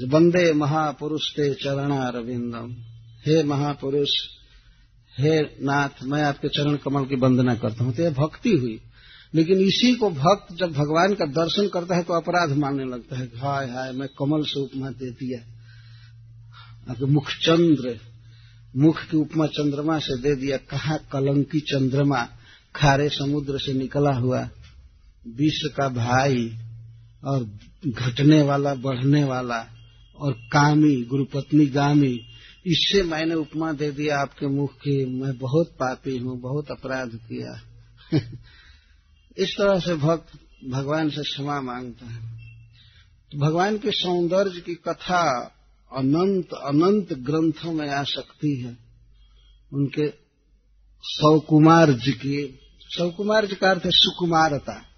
बंदे 0.08 0.54
महापुरुष 0.54 1.30
ते 1.30 1.54
चरणा 1.54 2.04
अरविंदम 2.04 2.76
हे 3.26 3.44
महापुरुष, 3.44 4.10
हे 5.20 5.42
नाथ, 5.42 5.90
मैं 6.04 6.24
आपके 6.24 6.48
चरण 6.48 6.76
कमल 6.76 7.06
की 7.06 7.16
वंदना 7.16 7.56
करता 7.56 7.84
हूँ। 7.84 7.94
तो 7.94 8.04
यह 8.04 8.10
भक्ति 8.10 8.52
हुई। 8.52 8.82
लेकिन 9.36 9.58
इसी 9.58 9.96
को 9.96 10.10
भक्त 10.10 10.56
जब 10.56 10.72
भगवान 10.72 11.14
का 11.14 11.26
दर्शन 11.26 11.68
करता 11.68 11.96
है 11.96 12.04
तो 12.04 12.14
अपराध 12.14 12.58
मानने 12.58 12.84
लगता 12.84 13.18
है 13.18 13.26
हाय 13.26 13.66
हाय, 13.66 13.92
मैं 13.92 14.08
कमल 14.20 14.44
से 14.44 14.62
उपमा 14.62 14.90
दे 14.90 15.12
दिया। 15.12 15.40
आपके 16.92 17.06
मुख 17.06 17.30
चंद्र, 17.30 18.00
मुख 18.78 19.00
की 19.12 19.18
उपमा 19.18 19.48
चंद्रमा 19.48 20.00
से 20.00 20.22
दे 20.22 20.36
दिया। 20.36 20.58
कहा 20.58 20.98
कलंकी 20.98 21.60
चंद्रमा 21.60 22.28
खारे 22.76 23.10
समुद्र 23.10 23.58
से 23.58 23.74
निकला 23.74 24.12
हुआ 24.12 24.50
विश्व 25.28 25.70
का 25.70 25.90
भाई 25.90 26.58
और 27.26 27.60
घटने 27.88 28.42
वाला, 28.42 28.76
बढ़ने 28.76 29.24
वाला 29.24 29.68
और 30.18 30.34
कामी, 30.34 31.04
गुरुपत्नी 31.04 31.66
गामी, 31.66 32.20
इससे 32.66 33.04
मैंने 33.04 33.34
उपमा 33.34 33.72
दे 33.74 33.92
दिया 33.92 34.20
आपके 34.20 34.48
मुख 34.48 34.74
की। 34.74 35.06
मैं 35.06 35.38
बहुत 35.38 35.68
पापी 35.68 36.18
हूँ, 36.18 36.40
बहुत 36.40 36.72
अपराध 36.72 37.10
किया। 37.10 37.62
इस 39.38 39.56
तरह 39.58 39.80
से 39.80 39.96
भक्त 39.96 40.40
भगवान 40.70 41.10
से 41.10 41.22
क्षमा 41.22 41.62
माँगता 41.62 42.06
है। 42.06 42.38
तो 43.32 43.40
भगवान 43.40 43.78
के 43.78 43.92
सौंदर्य 43.92 44.62
की 44.62 44.76
कथा 44.76 45.40
अनंत 45.98 46.54
अनंत 46.54 47.14
ग्रंथों 47.14 47.74
में 47.74 47.90
आ 47.90 48.04
सकती 48.04 48.62
है। 48.62 48.78
उनके 49.74 50.10
सौकुमार 51.04 51.92
जी 51.92 52.12
की 52.12 52.60
सौकुमार 52.82 53.46
जी 53.46 53.56
का 53.56 53.70
अर्थ 53.70 53.86
है 53.86 53.92
सुकुमारता। 53.94 54.93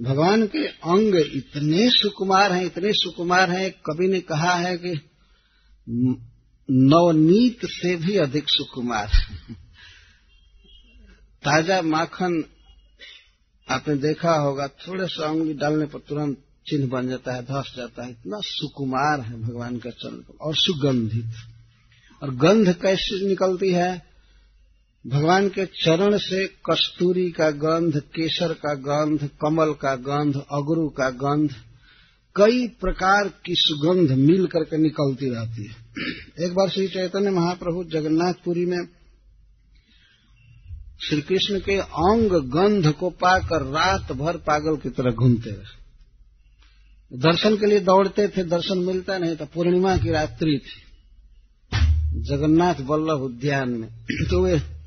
भगवान 0.00 0.46
के 0.46 0.66
अंग 0.66 1.14
इतने 1.36 1.90
सुकुमार 1.90 2.52
हैं, 2.52 2.66
इतने 2.66 2.92
सुकुमार 2.92 3.50
हैं, 3.50 3.70
कवि 3.70 4.08
ने 4.08 4.20
कहा 4.20 4.54
है 4.54 4.76
कि 4.76 5.00
नवनीत 6.70 7.58
से 7.64 7.96
भी 7.96 8.16
अधिक 8.16 8.44
सुकुमार 8.48 9.08
ताज़ा 11.44 11.82
माखन 11.82 12.44
आपने 13.70 13.96
देखा 13.96 14.32
होगा, 14.32 14.68
थोड़े 14.68 15.06
सा 15.06 15.30
उंगली 15.30 15.54
डालने 15.54 15.86
पर 15.86 15.98
तुरंत 15.98 16.38
चिन्ह 16.66 16.88
बन 16.88 17.08
जाता 17.08 17.34
है, 17.34 17.42
धस 17.42 17.74
जाता 17.76 18.04
है। 18.04 18.10
इतना 18.10 18.40
सुकुमार 18.40 19.20
है 19.20 19.42
भगवान 19.42 19.78
का 19.78 19.90
चरण 19.90 20.22
और 20.40 20.54
सुगंधित। 20.56 21.30
और 22.22 22.34
गंध 22.34 22.72
कैसे 22.82 23.28
निकलती 23.28 23.72
है? 23.72 24.07
भगवान 25.08 25.48
के 25.48 25.66
चरण 25.66 26.18
से 26.18 26.46
कस्तूरी 26.46 27.30
का 27.30 27.50
गंध, 27.50 27.96
केसर 27.96 28.52
का 28.52 28.74
गंध, 28.74 29.30
कमल 29.42 29.72
का 29.72 29.94
गंध, 29.94 30.34
अगरू 30.34 30.88
का 30.88 31.10
गंध, 31.10 31.50
कई 32.36 32.68
प्रकार 32.68 33.28
की 33.28 33.54
सुगंध 33.56 34.12
मिल 34.12 34.46
करके 34.46 34.76
निकलती 34.76 35.30
रहती 35.30 35.64
है। 35.64 35.76
एक 36.46 36.52
बार 36.52 36.68
श्री 36.68 36.88
चैतन्य 36.88 37.30
महाप्रभु 37.30 37.84
जगन्नाथपुरी 37.84 38.66
में 38.66 38.88
श्री 41.08 41.20
कृष्ण 41.20 41.60
के 41.60 41.78
अंग 41.80 42.30
गंध 42.30 42.92
को 42.92 43.10
पाकर 43.10 43.62
रात 43.62 44.12
भर 44.12 44.36
पागल 44.36 44.76
की 44.76 44.88
तरह 44.88 45.10
घूमते 45.10 45.50
रहे। 45.50 45.78
दर्शन 47.18 47.56
के 47.56 47.66
लिए 47.66 47.80
दौड़ते 47.80 48.28
थे, 48.28 48.44
दर्शन 48.44 48.78
मिलता 48.78 49.18
नहीं 49.18 49.36
था, 49.36 49.44
पूर्णिमा 49.44 49.96
की 49.96 50.10
रात्रि 50.10 50.60
थी। 50.64 50.84
जगन्नाथ 52.20 52.74
वल्लभ 52.80 53.20
उद्यान 53.22 53.70
में। 53.70 53.88
तो 54.30 54.44
वे 54.44 54.77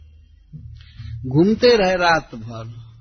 घूमते 1.26 1.78
रहे 1.78 1.96
रात 1.96 2.36
भर। 2.36 2.92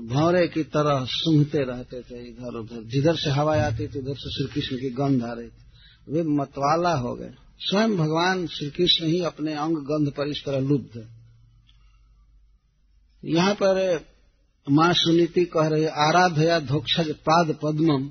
भौरे 0.00 0.48
की 0.48 0.62
तरह 0.62 1.04
सूंघते 1.04 1.58
रहते 1.58 2.00
थे 2.00 2.28
इधर 2.28 2.58
उधर। 2.58 2.82
जिधर 2.84 3.16
से 3.16 3.30
हवा 3.30 3.56
आती 3.56 3.88
थी, 3.88 3.98
उधर 3.98 4.14
से 4.14 4.30
श्री 4.30 4.54
कृष्ण 4.54 4.76
की 4.76 4.90
गंध 4.90 5.22
आ 5.22 5.32
रही 5.32 5.48
थी। 5.48 5.64
वे 6.12 6.22
मतवाला 6.22 6.94
हो 6.94 7.14
गए। 7.14 7.30
स्वयं 7.58 7.96
भगवान 7.96 8.46
श्री 8.46 8.70
कृष्ण 8.70 9.06
ही 9.06 9.22
अपने 9.22 9.54
अंग 9.54 9.76
गंध 9.76 10.10
पर 10.10 10.28
इस 10.28 10.42
तरह 10.46 10.58
लुब्ध। 10.58 11.08
यहाँ 13.24 13.54
पर 13.54 14.04
माँ 14.70 14.92
सुनीति 14.92 15.44
कह 15.44 15.66
रही, 15.66 15.84
आराधया 15.84 16.60
धोक्षज 16.60 17.10
पाद 17.10 17.56
पद्मम। 17.62 18.10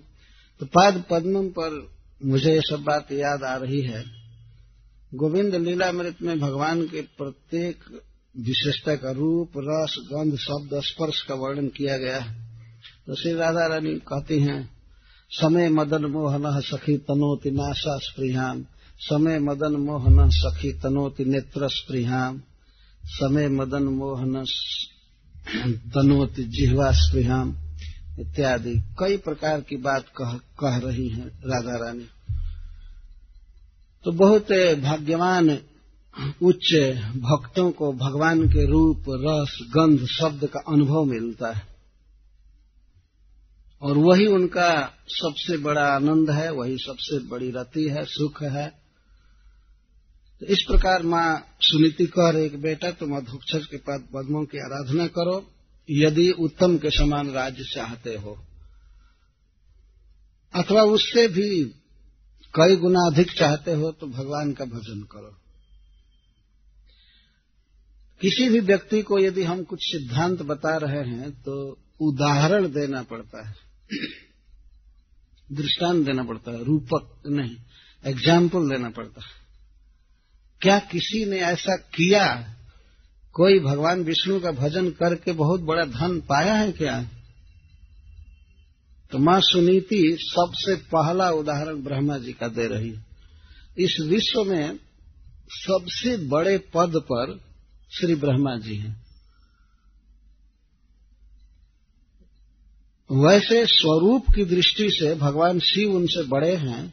तो 0.60 0.66
पाद 0.66 1.04
पद्मम 1.12 1.50
पर 1.50 1.92
मुझे 2.26 2.54
ये 2.54 2.62
सब 2.62 2.84
बात 2.84 3.12
याद 3.12 3.44
आ 3.44 3.56
रही 3.56 3.82
है। 3.82 4.04
गोविंद 5.14 5.56
लीला 5.56 5.92
मृत 5.92 6.16
में 6.22 6.40
भगवान 6.40 6.88
के 6.88 7.02
प्रत्येक 7.02 7.84
विशेषता 8.40 8.96
का 8.96 9.12
रूप 9.12 9.52
रस 9.58 9.96
गंध 10.14 10.38
शब्द 10.38 10.82
स्पर्श 10.84 11.22
का 11.22 11.36
वर्णन 11.36 11.68
किया 11.68 11.98
गया 11.98 12.20
है। 12.20 12.44
तो 13.08 13.16
श्री 13.16 13.34
राधा 13.34 13.68
रानी 13.68 13.96
कहती 13.96 14.40
हैं 14.40 14.70
समय 15.30 15.70
मदन 15.70 16.06
मोहन 16.06 16.62
सखी 16.62 16.98
तनोति 16.98 17.52
नाशा 17.52 17.98
स्पृहाम। 17.98 18.66
समय 19.00 19.40
मदन 19.40 19.76
मोहन 19.76 20.30
सखी 20.30 20.74
तनोति 20.74 21.26
नेत्र 21.26 21.70
स्पृहाम। 21.70 22.42
समय 23.06 23.48
मदन 23.48 23.84
मोहन 23.84 24.46
तनोति 25.90 26.44
जिहवा 26.44 26.92
स्पृहाम। 26.92 27.58
इत्यादि। 28.20 28.76
कई 29.00 29.18
प्रकार 29.18 29.62
की 29.62 29.78
बात 29.78 30.06
कह, 30.22 30.34
कह 30.34 30.78
रही 30.78 31.10
हैं 31.10 31.28
राधा 31.28 31.86
रानी। 31.86 32.06
तो 34.06 34.12
बहुत 34.12 34.52
भाग्यवान 34.82 35.58
उच्च 36.20 36.76
भक्तों 37.16 37.72
को 37.72 37.94
भगवान 37.94 38.50
के 38.50 38.66
रूप, 38.68 39.04
रस, 39.10 39.68
गंध, 39.70 40.08
शब्द 40.08 40.48
का 40.48 40.60
अनुभव 40.60 41.04
मिलता 41.04 41.52
है। 41.52 41.68
और 43.82 43.98
वही 43.98 44.28
उनका 44.28 44.94
सबसे 45.08 45.58
बड़ा 45.58 45.96
आनंद 45.96 46.30
है, 46.30 46.52
वही 46.52 46.78
सबसे 46.78 47.20
बड़ी 47.20 47.52
रति 47.52 47.90
है, 47.90 48.06
सुख 48.06 48.44
है। 48.44 48.68
तो 50.40 50.46
इस 50.46 50.62
प्रकार 50.68 51.04
माँ 51.04 51.56
सुनीति 51.62 52.06
कह 52.06 52.30
रहे 52.30 52.50
कि 52.50 52.58
बेटा, 52.58 52.92
तुम 52.92 53.18
अधोक्षर 53.18 53.60
के 53.60 53.78
पद 53.78 54.08
पद्मों 54.14 54.46
की 54.46 54.58
आराधना 54.58 55.08
करो, 55.08 55.52
यदि 55.92 56.32
उत्तम 56.32 56.78
के 56.78 56.90
समान 56.90 57.32
राज्य 57.32 57.64
चाहते 57.64 58.16
हो। 58.16 58.38
अथवा 60.56 60.82
उससे 60.82 61.28
भी 61.28 61.64
कई 62.56 62.76
गुना 62.76 63.00
अधिक 63.00 63.32
चाहते 63.32 63.74
हो 63.74 63.92
तो 63.92 64.08
भगवान 64.08 64.54
का 64.54 64.66
भजन 64.66 65.08
करो। 65.12 65.43
किसी 68.22 68.50
भी 68.50 68.60
व्यक्ति 68.60 69.02
को 69.02 69.20
यदि 69.20 69.44
हम 69.44 69.64
कुछ 69.64 69.80
सिद्धांत 69.84 70.42
बता 70.42 70.76
रहे 70.78 71.04
हैं 71.10 71.32
तो 71.32 71.56
उदाहरण 72.02 72.68
देना 72.68 73.02
पड़ता 73.04 73.48
है। 73.48 73.56
दृष्टांत 75.54 76.06
देना 76.06 76.24
पड़ता 76.24 76.52
है, 76.52 76.64
रूपक 76.64 77.24
नहीं 77.28 77.56
एग्ज़ाम्पल 78.04 78.70
देना 78.70 78.90
पड़ता 78.90 79.22
है। 79.22 79.32
क्या 80.62 80.80
किसी 80.80 81.26
ने 81.26 81.40
ऐसा 81.40 81.76
किया? 81.76 82.26
कोई 83.36 83.60
भगवान 83.60 84.04
विष्णु 84.04 84.40
का 84.40 84.52
भजन 84.52 84.90
करके 84.92 85.32
बहुत 85.32 85.62
बड़ा 85.62 85.84
धन 85.84 86.20
पाया 86.20 86.54
है 86.54 86.72
क्या? 86.72 87.02
तो 89.12 89.18
माँ 89.18 89.40
सुनीति 89.42 90.02
सबसे 90.20 90.76
पहला 90.76 91.30
उदाहरण 91.32 91.82
ब्रह्मा 91.84 92.18
जी 92.18 92.34
का 92.34 92.48
दे 92.48 92.68
रही 92.68 92.90
है। 92.90 93.06
इस 93.78 93.98
विश्व 94.02 94.44
में 94.44 94.80
सबसे 95.50 96.18
बड़े 96.28 96.58
पद 96.74 97.02
पर 97.12 97.40
श्री 97.94 98.16
ब्रह्मा 98.16 98.56
जी 98.58 98.76
हैं। 98.76 98.96
वैसे 103.10 103.66
स्वरूप 103.66 104.26
की 104.36 104.46
दृष्टि 104.46 104.90
से 104.92 105.14
भगवान 105.16 105.60
शिव 105.60 105.94
उनसे 105.96 106.24
बड़े 106.24 106.56
हैं, 106.56 106.88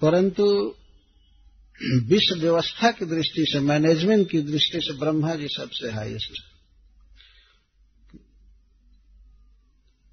परंतु 0.00 0.44
विश्व 2.04 2.40
व्यवस्था 2.40 2.90
की 2.90 3.06
दृष्टि 3.06 3.44
से 3.52 3.60
मैनेजमेंट 3.60 4.30
की 4.30 4.40
दृष्टि 4.42 4.80
से 4.80 4.98
ब्रह्मा 4.98 5.34
जी 5.34 5.48
सबसे 5.48 5.90
हाईएस्ट 5.90 6.40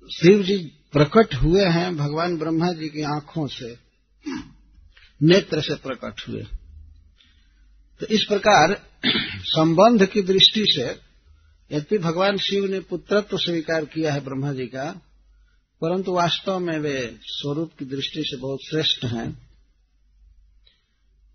शिव 0.09 0.43
जी 0.43 0.57
प्रकट 0.93 1.33
हुए 1.35 1.65
हैं 1.65 1.95
भगवान 1.97 2.37
ब्रह्मा 2.37 2.71
जी 2.73 2.89
की 2.89 3.03
आँखों 3.15 3.47
से, 3.47 3.77
नेत्र 5.21 5.61
से 5.61 5.75
प्रकट 5.75 6.21
हुए। 6.27 6.43
तो 8.01 8.05
इस 8.05 8.25
प्रकार 8.29 8.71
संबंध 9.45 10.05
की 10.05 10.21
दृष्टि 10.21 10.65
से 10.67 10.85
यद्यपि 11.75 11.97
भगवान 11.97 12.37
शिव 12.37 12.65
ने 12.65 12.79
पुत्रत्व 12.79 13.27
तो 13.29 13.37
स्वीकार 13.37 13.85
किया 13.85 14.13
है 14.13 14.19
ब्रह्मा 14.19 14.53
जी 14.53 14.65
का, 14.65 14.91
परंतु 15.81 16.11
वास्तव 16.11 16.59
में 16.59 16.79
वे 16.79 17.17
स्वरूप 17.21 17.71
की 17.79 17.85
दृष्टि 17.85 18.23
से 18.25 18.37
बहुत 18.37 18.59
श्रेष्ठ 18.69 19.05
हैं। 19.05 19.31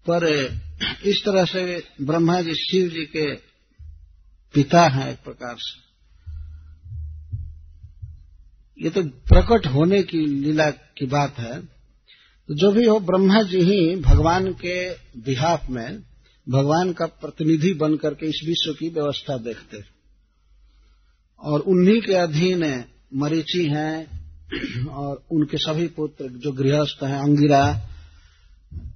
पर 0.06 0.26
इस 1.04 1.22
तरह 1.24 1.44
से 1.44 1.85
ब्रह्मा 2.00 2.40
जी 2.40 2.54
शिव 2.54 2.88
जी 2.88 3.04
के 3.06 3.35
पिता 4.54 4.83
हैं 4.88 5.12
एक 5.12 5.18
प्रकार 5.18 5.56
से। 5.59 5.90
ये 8.85 8.90
तो 8.90 9.02
प्रकट 9.02 9.66
होने 9.66 10.02
की 10.02 10.18
लीला 10.18 10.70
की 10.70 11.06
बात 11.06 11.38
है। 11.38 11.61
तो 12.48 12.54
जो 12.54 12.72
भी 12.72 12.87
हो 12.87 13.00
ब्रह्मा 13.00 13.42
जी 13.42 13.61
ही 13.61 13.96
भगवान 13.96 14.52
के 14.52 14.90
बिहाफ 15.20 15.70
में 15.70 16.09
भगवान 16.50 16.92
का 16.92 17.06
प्रतिनिधि 17.06 17.74
बन 17.74 17.96
करके 17.96 18.26
इस 18.26 18.40
विश्व 18.46 18.72
की 18.72 18.88
व्यवस्था 18.88 19.36
देखते 19.36 19.78
और 21.40 21.60
उन्हीं 21.60 22.00
के 22.00 22.14
अधीन 22.14 22.84
मरीची 23.14 23.64
हैं 23.64 24.20
और 24.86 25.24
उनके 25.32 25.56
सभी 25.56 25.86
पुत्र 25.86 26.28
जो 26.28 26.52
गृहस्थ 26.52 27.04
हैं, 27.04 27.18
अंगिरा, 27.18 27.88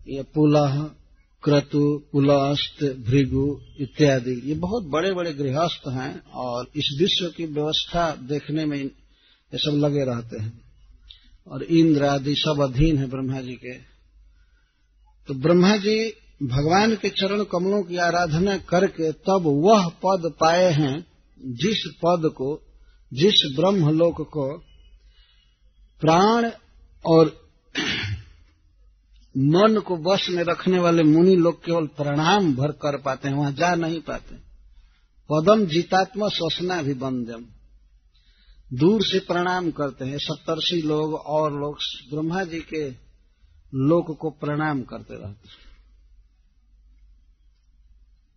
ये 0.09 0.23
पुलह, 0.23 0.91
क्रतु, 1.43 2.03
पुलस्त, 2.13 2.85
भृगु 2.85 3.61
इत्यादि, 3.81 4.43
ये 4.45 4.55
बहुत 4.55 4.85
बड़े 4.85 5.13
बड़े 5.13 5.33
गृहस्थ 5.33 5.89
हैं 5.89 6.25
और 6.25 6.67
इस 6.77 6.97
विश्व 7.01 7.27
की 7.37 7.47
व्यवस्था 7.47 8.17
देखने 8.17 8.65
में 8.65 8.79
ये 8.79 9.59
सब 9.59 9.77
लगे 9.77 10.05
रहते 10.05 10.43
हैं। 10.43 10.61
और 11.47 11.63
इंद्र 11.63 12.05
आदि 12.05 12.35
सब 12.35 12.61
अधीन 12.61 12.99
है 12.99 13.07
ब्रह्मा 13.07 13.41
जी 13.41 13.53
के। 13.53 13.75
तो 15.27 15.35
ब्रह्मा 15.35 15.77
जी 15.77 16.24
भगवान 16.43 16.97
के 16.97 17.09
चरण 17.09 17.45
कमलों 17.45 17.83
की 17.83 17.97
आराधना 17.97 18.57
करके 18.59 19.13
तब 19.13 19.45
वह 19.47 19.89
पद 19.89 20.33
पाए 20.41 20.73
हैं 20.73 21.07
जिस 21.39 21.93
पद 21.97 22.29
को, 22.29 22.61
जिस 23.13 23.57
ब्रह्मलोक 23.57 24.17
को 24.21 24.59
प्राण 26.01 26.51
और 27.07 27.45
मन 29.39 29.81
को 29.87 29.97
वश 29.97 30.31
में 30.31 30.45
रखने 30.45 30.79
वाले 30.79 31.03
मुनि 31.03 31.37
लोग 31.37 31.65
केवल 31.65 31.87
प्रणाम 31.87 32.55
भर 32.55 32.73
कर 32.73 33.01
पाते 33.01 33.29
हैं, 33.29 33.37
वहाँ 33.37 33.53
जा 33.53 33.75
नहीं 33.75 34.01
पाते। 34.01 34.35
पदम 35.31 35.67
जीतात्मा 35.67 36.29
श्वसना 36.29 36.83
भी 36.83 36.95
बंदम। 36.95 37.45
दूर 38.79 39.03
से 39.03 39.19
प्रणाम 39.19 39.71
करते 39.71 40.05
हैं, 40.05 40.19
सप्तर्षि 40.19 40.83
लोग 40.83 41.15
और 41.15 41.53
लोग 41.61 41.79
ब्रह्मा 42.11 42.45
जी 42.45 42.61
के 42.61 42.91
लोक 43.75 44.19
को 44.19 44.31
प्रणाम 44.31 44.83
करते 44.83 45.15
रहते 45.15 45.64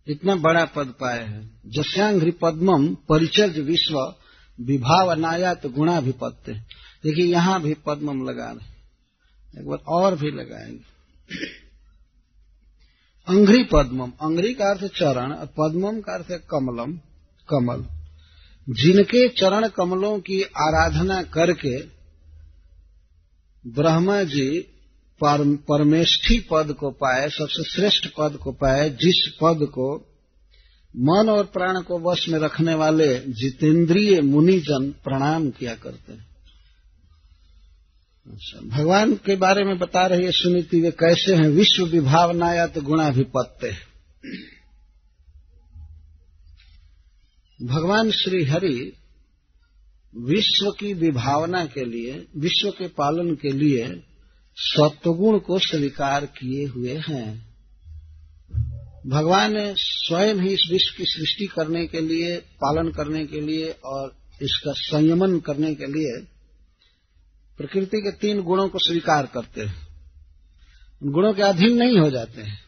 इतना 0.08 0.34
बड़ा 0.34 0.64
पद 0.64 0.94
पाए 1.00 1.24
हैं। 1.24 1.60
जस्यांघ्रि 1.66 2.30
पद्मम 2.30 2.94
परिचर्ज 3.08 3.58
विश्व 3.58 4.14
विभाव 4.60 5.08
अनायात 5.08 5.66
गुणाभिपत्य 5.66 6.52
देखिए, 7.04 7.26
यहाँ 7.26 7.62
भी 7.62 7.74
पद्मम 7.86 8.28
लगा 8.28 8.50
रहे 8.50 8.78
एक 9.60 9.68
बार 9.68 9.78
और 9.78 10.16
भी 10.16 10.30
लगाएँगे। 10.30 10.98
अंग्री 13.28 13.64
पद्मम 13.64 14.12
अंग्री 14.22 14.54
का 14.54 14.64
अर्थ 14.64 14.84
चरण, 14.84 15.32
और 15.32 15.46
पद्मम 15.46 16.00
का 16.00 16.12
अर्थ 16.14 16.30
कमलम, 16.30 16.96
कमल। 17.48 17.86
जिनके 18.68 19.28
चरण 19.28 19.68
कमलों 19.68 20.20
की 20.20 20.42
आराधना 20.42 21.22
करके 21.22 21.78
ब्रह्मा 23.66 24.22
जी 24.22 24.77
परमेष्ठी 25.56 26.46
पद 26.50 26.72
को 26.72 26.90
पाए, 26.90 27.28
सबसे 27.28 27.64
श्रेष्ठ 27.64 28.06
पद 28.18 28.36
को 28.36 28.52
पाए, 28.52 28.90
जिस 28.90 29.32
पद 29.42 29.66
को 29.66 30.14
मन 30.96 31.28
और 31.30 31.44
प्राण 31.44 31.82
को 31.82 31.98
वश 31.98 32.28
में 32.28 32.38
रखने 32.38 32.74
वाले 32.74 33.18
जितेंद्रिय 33.18 34.20
मुनिजन 34.20 34.94
प्रणाम 35.04 35.50
किया 35.50 35.74
करते 35.74 36.12
हैं। 36.12 36.26
अच्छा 38.32 38.60
भगवान 38.60 39.14
के 39.14 39.36
बारे 39.36 39.64
में 39.64 39.78
बता 39.78 40.06
रही 40.06 40.24
है, 40.24 40.32
सुनीति, 40.32 40.80
वे 40.80 40.90
कैसे 40.90 41.34
हैं? 41.34 41.48
विश्व 41.48 41.86
विभावनाया 41.86 42.66
तो 42.66 42.82
गुणाभिपत्य 42.82 43.76
भगवान 47.62 48.10
श्री 48.10 48.44
हरि 48.44 48.92
विश्व 50.16 50.70
की 50.70 50.94
विभावना 50.94 51.64
के 51.64 51.84
लिए, 51.84 52.26
विश्व 52.36 52.70
के 52.70 52.88
पालन 52.88 53.34
के 53.34 53.52
लिए 53.52 54.02
सत्वगुण 54.60 55.38
को 55.38 55.58
स्वीकार 55.58 56.26
किए 56.26 56.66
हुए 56.66 56.96
हैं। 57.08 57.54
भगवान 59.06 59.54
ने 59.54 59.74
स्वयं 59.76 60.34
ही 60.34 60.48
इस 60.48 60.68
विश्व 60.70 60.94
की 60.98 61.04
सृष्टि 61.06 61.46
करने 61.46 61.86
के 61.86 62.00
लिए, 62.00 62.36
पालन 62.36 62.90
करने 62.90 63.26
के 63.26 63.40
लिए 63.40 63.70
और 63.84 64.16
इसका 64.42 64.72
संयमन 64.72 65.40
करने 65.40 65.74
के 65.74 65.86
लिए 65.86 66.26
प्रकृति 67.58 67.96
के 67.96 68.12
तीन 68.12 68.42
गुणों 68.42 68.68
को 68.68 68.78
स्वीकार 68.78 69.26
करते 69.26 69.60
हैं। 69.60 69.88
गुणों 71.02 71.34
के 71.34 71.42
अधीन 71.42 71.76
नहीं 71.76 71.98
हो 71.98 72.10
जाते 72.10 72.42
हैं। 72.42 72.60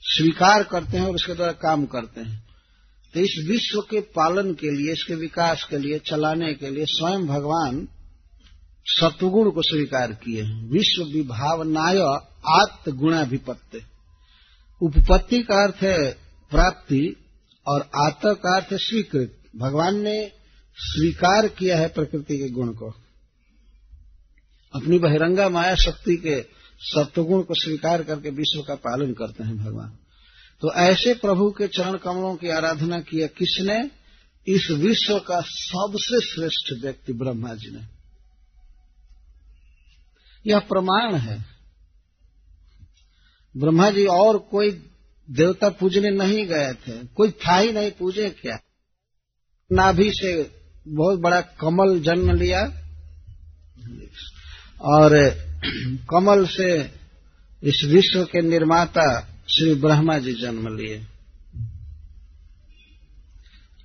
स्वीकार 0.00 0.62
करते 0.62 0.96
हैं 0.96 1.06
और 1.06 1.14
उसके 1.14 1.34
द्वारा 1.34 1.52
काम 1.52 1.86
करते 1.86 2.20
हैं। 2.20 2.46
तो 3.14 3.20
इस 3.20 3.44
विश्व 3.48 3.80
के 3.80 4.00
पालन 4.00 4.54
के 4.54 4.70
लिए, 4.70 4.92
इसके 4.92 5.14
विकास 5.14 5.66
के 5.70 5.78
लिए, 5.78 5.98
चलाने 5.98 6.54
के 6.54 6.70
लिए 6.70 6.84
स्वयं 6.88 7.26
भगवान 7.26 7.88
सत्वगुण 8.86 9.50
को 9.50 9.62
स्वीकार 9.62 10.12
किए 10.12 10.42
हैं। 10.42 10.70
विश्व 10.70 11.04
विभावनाय 11.04 11.98
आत्मगुणाभिपत्य 12.62 13.84
उपपत्ति 14.82 15.42
का 15.42 15.64
अर्थ 15.64 15.76
है 15.82 16.12
प्राप्ति 16.50 17.16
और 17.68 17.80
आत 17.80 18.20
का 18.24 18.56
अर्थ 18.56 18.72
है 18.72 18.78
स्वीकृत। 18.78 19.38
भगवान 19.56 20.00
ने 20.00 20.32
स्वीकार 20.76 21.48
किया 21.48 21.78
है 21.78 21.88
प्रकृति 21.88 22.38
के 22.38 22.48
गुण 22.48 22.68
को। 22.68 22.94
अपनी 24.74 24.98
बहिरंगा 24.98 25.48
माया 25.48 25.74
शक्ति 25.74 26.16
के 26.16 26.42
सत्वगुण 26.78 27.42
को 27.42 27.54
स्वीकार 27.54 28.02
करके 28.02 28.30
विश्व 28.30 28.62
का 28.62 28.74
पालन 28.74 29.12
करते 29.12 29.44
हैं 29.44 29.58
भगवान। 29.58 29.96
तो 30.60 30.72
ऐसे 30.72 31.14
प्रभु 31.14 31.50
के 31.50 31.68
चरण 31.68 31.96
कमलों 31.96 32.36
की 32.36 32.48
आराधना 32.48 33.00
किया 33.00 33.26
किसने? 33.26 33.90
इस 34.46 34.70
विश्व 34.70 35.18
का 35.18 35.40
सबसे 35.40 36.20
श्रेष्ठ 36.20 36.82
व्यक्ति 36.82 37.12
ब्रह्मा 37.12 37.54
जी 37.54 37.70
ने। 37.70 37.91
यह 40.46 40.58
प्रमाण 40.58 41.14
है। 41.14 41.44
ब्रह्मा 43.56 43.90
जी 43.90 44.06
और 44.06 44.38
कोई 44.38 44.70
देवता 45.30 45.68
पूजने 45.68 46.10
नहीं 46.10 46.46
गए 46.46 46.72
थे। 46.72 47.06
कोई 47.06 47.30
था 47.30 47.58
ही 47.58 47.72
नहीं, 47.72 47.90
पूजे 47.90 48.30
क्या? 48.30 48.58
नाभि 49.72 50.10
से 50.14 50.50
बहुत 50.88 51.18
बड़ा 51.18 51.40
कमल 51.40 52.00
जन्म 52.00 52.30
लिया। 52.30 52.78
और 54.82 55.30
कमल 56.10 56.46
से 56.46 56.90
इस 57.62 57.84
विश्व 57.84 58.24
के 58.24 58.42
निर्माता 58.42 59.20
श्री 59.48 59.74
ब्रह्मा 59.74 60.18
जी 60.18 60.34
जन्म 60.34 60.76
लिए। 60.76 61.06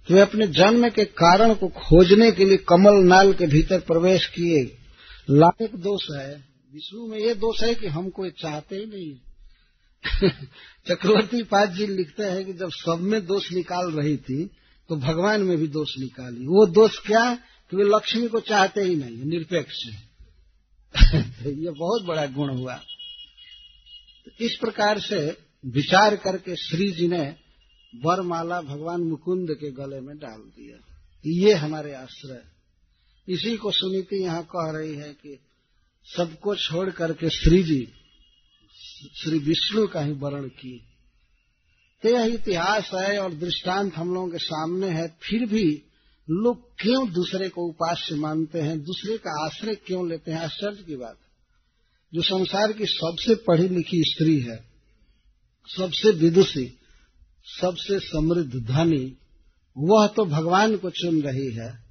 तो 0.07 0.13
वे 0.13 0.19
अपने 0.19 0.47
जन्म 0.47 0.89
के 0.89 1.05
कारण 1.05 1.53
को 1.53 1.67
खोजने 1.67 2.31
के 2.31 2.45
लिए 2.45 2.57
कमल 2.57 2.93
नाल 2.93 3.33
के 3.33 3.47
भीतर 3.47 3.79
प्रवेश 3.79 4.25
किए। 4.25 4.77
लाख 5.29 5.63
दोष 5.63 6.01
है। 6.17 6.35
विष्णु 6.73 7.07
में 7.07 7.17
ये 7.17 7.33
दोष 7.33 7.63
है 7.63 7.75
कि 7.75 7.87
हम 7.87 8.09
कोई 8.09 8.29
चाहते 8.29 8.75
ही 8.75 8.85
नहीं 8.85 9.19
चक्रवर्ती 10.89 11.43
पाद 11.43 11.73
जी 11.73 11.87
लिखते 11.87 12.23
हैं 12.23 12.45
कि 12.45 12.53
जब 12.53 12.69
सब 12.71 12.97
में 13.01 13.25
दोष 13.25 13.51
निकाल 13.51 13.91
रही 13.91 14.17
थी 14.17 14.45
तो 14.89 14.95
भगवान 14.95 15.41
में 15.41 15.57
भी 15.57 15.67
दोष 15.67 15.87
निकाली। 15.99 16.45
वो 16.45 16.65
दोष 16.65 16.99
क्या? 16.99 17.35
कि 17.35 17.77
वे 17.77 17.83
लक्ष्मी 17.83 18.27
को 18.27 18.39
चाहते 18.39 18.81
ही 18.81 18.95
नहीं, 18.95 19.25
निरपेक्ष 19.25 19.75
ये 21.45 21.71
बहुत 21.71 22.03
बड़ा 22.03 22.25
गुण 22.25 22.57
हुआ। 22.57 22.75
तो 24.25 24.45
इस 24.45 24.57
प्रकार 24.61 24.99
से 24.99 25.37
विचार 25.65 26.15
करके 26.15 26.55
श्री 26.55 26.91
जी 26.91 27.07
ने 27.07 27.35
वरमाला 27.95 28.61
भगवान 28.61 29.01
मुकुंद 29.01 29.47
के 29.51 29.71
गले 29.71 29.99
में 29.99 30.17
डाल 30.17 30.39
दिया। 30.39 30.95
ये 31.25 31.53
हमारे 31.53 31.93
आश्रय। 31.93 32.56
इसी 33.27 33.55
को 33.57 33.71
सुनीति 33.71 34.23
यहाँ 34.23 34.43
कह 34.43 34.71
रही 34.77 34.95
है 34.95 35.09
कि 35.13 35.39
सबको 36.07 36.55
छोड़ 36.55 36.89
करके 36.89 37.29
श्री 37.29 37.63
जी, 37.63 37.87
श्री 39.15 39.39
विष्णु 39.39 39.87
का 39.87 40.01
ही 40.01 40.11
वर्ण 40.11 40.47
की 40.47 40.83
तो 42.03 42.09
यह 42.09 42.25
इतिहास 42.25 42.89
है 42.93 43.17
और 43.19 43.33
दृष्टांत 43.33 43.93
हम 43.95 44.13
लोगों 44.13 44.29
के 44.29 44.37
सामने 44.37 44.89
है, 44.89 45.07
फिर 45.21 45.45
भी 45.45 45.83
लोग 46.29 46.61
क्यों 46.79 47.11
दूसरे 47.11 47.49
को 47.49 47.67
उपास्य 47.67 48.15
मानते 48.15 48.61
हैं, 48.61 48.79
दूसरे 48.83 49.17
का 49.17 49.45
आश्रय 49.45 49.75
क्यों 49.75 50.09
लेते 50.09 50.31
हैं? 50.31 50.39
आश्चर्य 50.39 50.83
की 50.83 50.95
बात 50.95 51.17
जो 52.13 52.21
संसार 52.21 52.73
की 52.73 52.85
सबसे 52.85 53.35
पढ़ी 53.35 53.67
लिखी 53.67 54.01
स्त्री 54.03 54.39
है, 54.39 54.57
सबसे 55.69 56.11
विदुषी, 56.11 56.65
सबसे 57.45 57.99
समृद्ध 57.99 58.65
धनी, 58.67 59.17
वह 59.77 60.07
तो 60.07 60.25
भगवान 60.25 60.77
को 60.77 60.89
चुन 60.89 61.21
रही 61.21 61.51
है। 61.51 61.86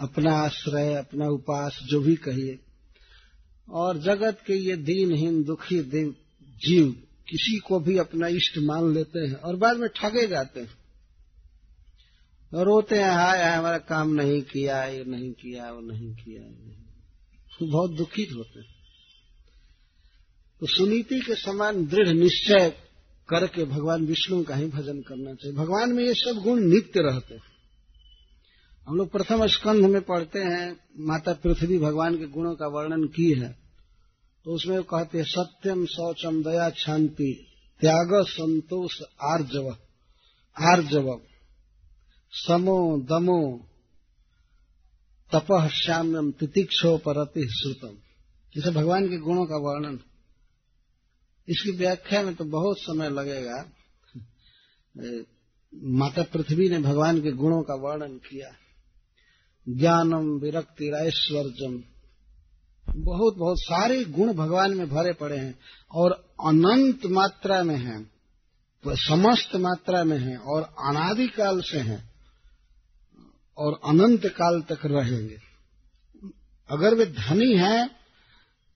अपना 0.00 0.32
आश्रय, 0.32 0.94
अपना 0.94 1.28
उपास, 1.28 1.80
जो 1.86 2.00
भी 2.00 2.16
कहिए। 2.16 2.58
और 3.70 3.98
जगत 3.98 4.38
के 4.46 4.54
ये 4.54 4.76
दीनहीन 4.76 5.44
दुखी 5.44 5.82
जीव, 6.42 7.02
किसी 7.28 7.58
को 7.58 7.80
भी 7.80 7.98
अपना 7.98 8.28
इष्ट 8.28 8.58
मान 8.58 8.94
लेते 8.94 9.18
हैं 9.18 9.34
और 9.34 9.56
बाद 9.56 9.76
में 9.76 9.88
ठगे 9.96 10.26
जाते 10.26 10.60
हैं। 10.60 10.78
रोते 12.54 12.96
हैं, 12.96 13.10
हाय 13.10 13.44
हाय, 13.44 13.56
हमारा 13.56 13.78
काम 13.78 14.14
नहीं 14.14 14.42
किया, 14.42 14.84
ये 14.84 15.04
नहीं 15.04 15.32
किया, 15.32 15.72
वो 15.72 15.80
नहीं 15.80 16.14
किया 16.14 16.42
नहीं 16.42 17.68
बहुत 17.70 17.90
दुखित 17.90 18.28
होते 18.36 18.60
हैं। 18.60 18.78
तो 20.60 20.66
सुनीति 20.66 21.20
के 21.20 21.34
समान 21.34 21.86
दृढ़ 21.86 22.08
निश्चय 22.08 22.76
करके 23.28 23.64
भगवान 23.64 24.06
विष्णु 24.06 24.44
का 24.44 24.54
ही 24.54 24.66
भजन 24.66 25.00
करना 25.00 25.34
चाहिए। 25.34 25.56
भगवान 25.56 25.92
में 25.92 26.04
ये 26.04 26.14
सब 26.14 26.40
गुण 26.44 26.60
नित्य 26.60 27.00
रहते 27.00 27.34
हैं। 27.34 27.47
हम 28.88 28.96
लोग 28.96 29.10
प्रथम 29.10 29.46
स्कंध 29.46 29.84
में 29.84 30.02
पढ़ते 30.02 30.38
हैं, 30.38 30.80
माता 30.98 31.32
पृथ्वी 31.32 31.78
भगवान 31.78 32.18
के 32.18 32.26
गुणों 32.26 32.54
का 32.54 32.66
वर्णन 32.66 33.04
की 33.04 33.40
है। 33.40 33.58
तो 34.44 34.50
उसमें 34.50 34.82
कहते 34.82 35.18
हैं, 35.18 35.24
सत्यम 35.24 35.86
शौचम 35.86 36.42
दया 36.42 36.70
शांति 36.70 37.46
त्याग 37.80 38.08
संतोष 38.12 39.02
आर्जव 39.22 39.70
आर्जव, 40.60 41.20
समो 42.32 43.00
दमो 43.00 43.68
तपह 45.34 45.68
श्याम्यम 45.68 46.30
तितिक्षो 46.30 46.98
परति 46.98 47.48
श्रुतम। 47.48 47.96
जैसे 48.56 48.70
भगवान 48.70 49.08
के 49.08 49.16
गुणों 49.16 49.46
का 49.46 49.56
वर्णन। 49.56 50.00
इसकी 51.48 51.70
व्याख्या 51.70 52.22
में 52.22 52.34
तो 52.34 52.44
बहुत 52.44 52.76
समय 52.78 53.08
लगेगा। 53.10 53.70
माता 55.74 56.22
पृथ्वी 56.22 56.68
ने 56.68 56.78
भगवान 56.78 57.20
के 57.20 57.30
गुणों 57.30 57.62
का 57.62 57.74
वर्णन 57.74 58.16
किया। 58.16 58.48
ज्ञानम 59.68 60.28
विरक्ति 60.38 60.90
ऐश्वर्यम। 60.96 61.82
बहुत 62.86 63.36
बहुत 63.36 63.56
सारे 63.60 64.04
गुण 64.04 64.32
भगवान 64.32 64.74
में 64.74 64.88
भरे 64.88 65.12
पड़े 65.12 65.36
हैं 65.36 65.54
और 65.90 66.12
अनंत 66.44 67.06
मात्रा 67.06 67.62
में 67.62 67.76
हैं, 67.76 68.00
समस्त 68.84 69.56
मात्रा 69.56 70.02
में 70.04 70.18
हैं 70.18 70.36
और 70.36 70.62
अनादिकाल 70.62 71.60
से 71.60 71.78
हैं 71.80 72.00
और 73.58 73.80
अनंत 73.84 74.26
काल 74.32 74.60
तक 74.62 74.86
रहेंगे। 74.86 75.36
अगर 76.70 76.94
वे 76.94 77.06
धनी 77.06 77.52
हैं 77.56 77.88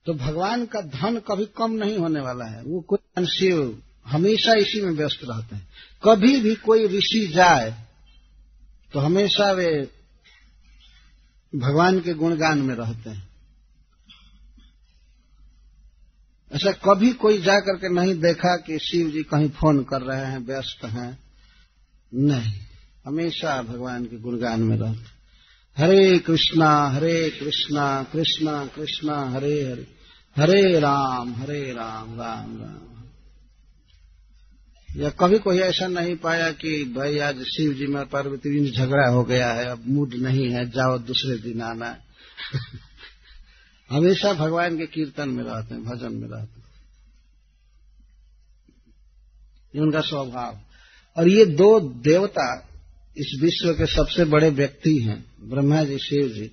तो 0.05 0.13
भगवान 0.13 0.65
का 0.65 0.81
धन 0.81 1.19
कभी 1.19 1.45
कम 1.57 1.71
नहीं 1.73 1.97
होने 1.97 2.19
वाला 2.19 2.45
है। 2.45 2.63
वो 2.63 2.81
कोई 2.81 3.25
शिव 3.27 3.81
हमेशा 4.05 4.53
इसी 4.53 4.81
में 4.81 4.91
व्यस्त 4.91 5.19
रहते 5.23 5.55
हैं। 5.55 5.67
कभी 6.03 6.39
भी 6.41 6.55
कोई 6.55 6.87
ऋषि 6.87 7.25
जाए 7.27 7.71
तो 8.93 8.99
हमेशा 8.99 9.51
वे 9.51 9.69
भगवान 11.55 11.99
के 11.99 12.13
गुणगान 12.13 12.59
में 12.59 12.75
रहते 12.75 13.09
हैं। 13.09 13.29
ऐसा 16.53 16.71
कभी 16.71 17.13
कोई 17.13 17.41
जा 17.41 17.59
करके 17.59 17.89
नहीं 17.89 18.19
देखा 18.19 18.57
कि 18.57 18.79
शिव 18.79 19.11
जी 19.11 19.23
कहीं 19.23 19.49
फ़ोन 19.49 19.83
कर 19.83 20.01
रहे 20.01 20.25
हैं, 20.25 20.39
व्यस्त 20.39 20.85
हैं। 20.85 21.19
नहीं, 22.13 22.59
हमेशा 23.05 23.61
भगवान 23.61 24.05
के 24.05 24.19
गुणगान 24.19 24.61
में 24.61 24.77
रहते 24.77 25.13
हरे 25.77 26.19
कृष्णा 26.19 26.87
हरे 26.87 27.29
कृष्णा 27.29 28.03
कृष्णा 28.03 28.65
कृष्णा, 28.65 29.29
हरे 29.29 29.63
हरे 29.63 29.87
हरे 30.37 30.79
राम 30.79 31.35
हरे 31.35 31.73
राम 31.73 32.19
राम 32.19 32.57
राम। 32.61 32.92
या 34.95 35.09
कभी 35.09 35.39
कोई 35.39 35.57
ऐसा 35.57 35.87
नहीं 35.87 36.15
पाया 36.15 36.51
कि 36.51 36.93
भाई 36.97 37.17
आज 37.17 37.43
शिव 37.43 37.73
जी 37.73 37.85
में 37.85 38.05
पार्वती 38.05 38.59
जी 38.59 38.71
झगड़ा 38.71 39.09
हो 39.09 39.23
गया 39.23 39.53
है, 39.53 39.65
अब 39.65 39.83
मूड 39.87 40.13
नहीं 40.13 40.49
है, 40.49 40.69
जाओ 40.69 40.97
दूसरे 40.97 41.37
दिन 41.37 41.61
आना। 41.61 41.97
हमेशा 43.89 44.33
भगवान 44.33 44.77
के 44.77 44.85
कीर्तन 44.85 45.29
में 45.29 45.43
रहते 45.43 45.75
हैं, 45.75 45.83
भजन 45.83 46.13
में 46.13 46.29
रहते 46.29 46.59
हैं। 46.59 46.65
ये 49.75 49.81
उनका 49.81 50.01
स्वभाव। 50.01 50.59
और 51.17 51.27
ये 51.27 51.45
दो 51.45 51.79
देवता 51.79 52.69
इस 53.17 53.39
विश्व 53.41 53.73
के 53.73 53.85
सबसे 53.85 54.25
बड़े 54.25 54.49
व्यक्ति 54.49 54.97
हैं, 54.97 55.25
ब्रह्मा 55.43 55.83
जी, 55.83 55.97
शिव 55.97 56.27
जी। 56.27 56.51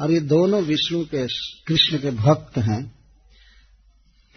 और 0.00 0.10
ये 0.10 0.20
दोनों 0.20 0.62
विष्णु 0.62 1.04
के, 1.04 1.26
कृष्ण 1.66 1.98
के 1.98 2.10
भक्त 2.10 2.58
हैं। 2.58 2.97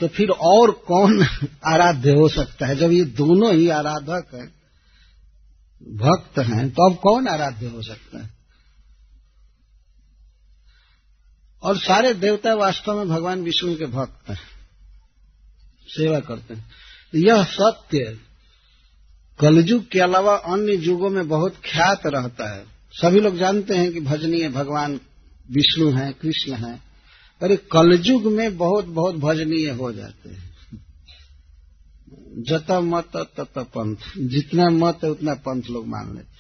तो 0.02 0.08
फिर 0.08 0.30
और 0.30 0.72
कौन 0.72 1.24
आराध्य 1.66 2.12
हो 2.12 2.30
सकता 2.30 2.68
है? 2.68 2.76
जब 2.76 2.92
ये 2.92 3.04
दोनों 3.04 3.56
ही 3.56 3.70
आराधक 3.70 4.28
हैं 4.34 4.48
भक्त 5.98 6.40
हैं 6.40 6.70
तो 6.70 6.90
अब 6.90 6.98
कौन 6.98 7.28
आराध्य 7.28 7.68
हो 7.68 7.82
सकता 7.82 8.24
है? 8.24 8.30
और 11.64 11.78
सारे 11.78 12.14
देवता 12.14 12.54
वास्तव 12.54 12.98
में 12.98 13.10
भगवान 13.10 13.42
विष्णु 13.42 13.76
के 13.76 13.86
भक्त 13.86 14.30
हैं। 14.30 14.40
सेवा 15.88 16.20
करते 16.20 16.54
हैं। 16.54 16.72
यह 17.16 17.44
सत्य 17.44 18.20
कलयुग 19.40 19.90
के 19.90 20.00
अलावा 20.00 20.36
अन्य 20.36 20.74
युगों 20.74 21.10
में 21.10 21.28
बहुत 21.28 21.56
ख्यात 21.56 22.02
रहता 22.06 22.56
है। 22.56 22.66
सभी 22.92 23.20
लोग 23.20 23.38
जानते 23.38 23.78
हैं 23.78 23.94
कि 23.94 24.00
भजनीय 24.00 24.50
भगवान 24.50 25.00
विष्णु 25.52 25.92
हैं, 25.92 26.14
कृष्ण 26.14 26.54
हैं। 26.54 26.91
पर 27.42 27.56
कलयुग 27.56 28.26
में 28.26 28.58
बहुत 28.58 28.86
बहुत 28.86 29.16
भजनीय 29.16 29.70
हो 29.70 29.92
जाते 29.92 30.30
हैं। 30.30 30.52
जत 32.38 32.72
मत, 32.72 33.12
तत 33.16 33.54
पंथ। 33.58 33.96
जितना 34.18 34.70
मत 34.70 35.00
है, 35.04 35.10
उतना 35.10 35.34
पंथ 35.34 35.62
लोग 35.64 35.88
मान 35.88 36.16
लेते 36.16 36.32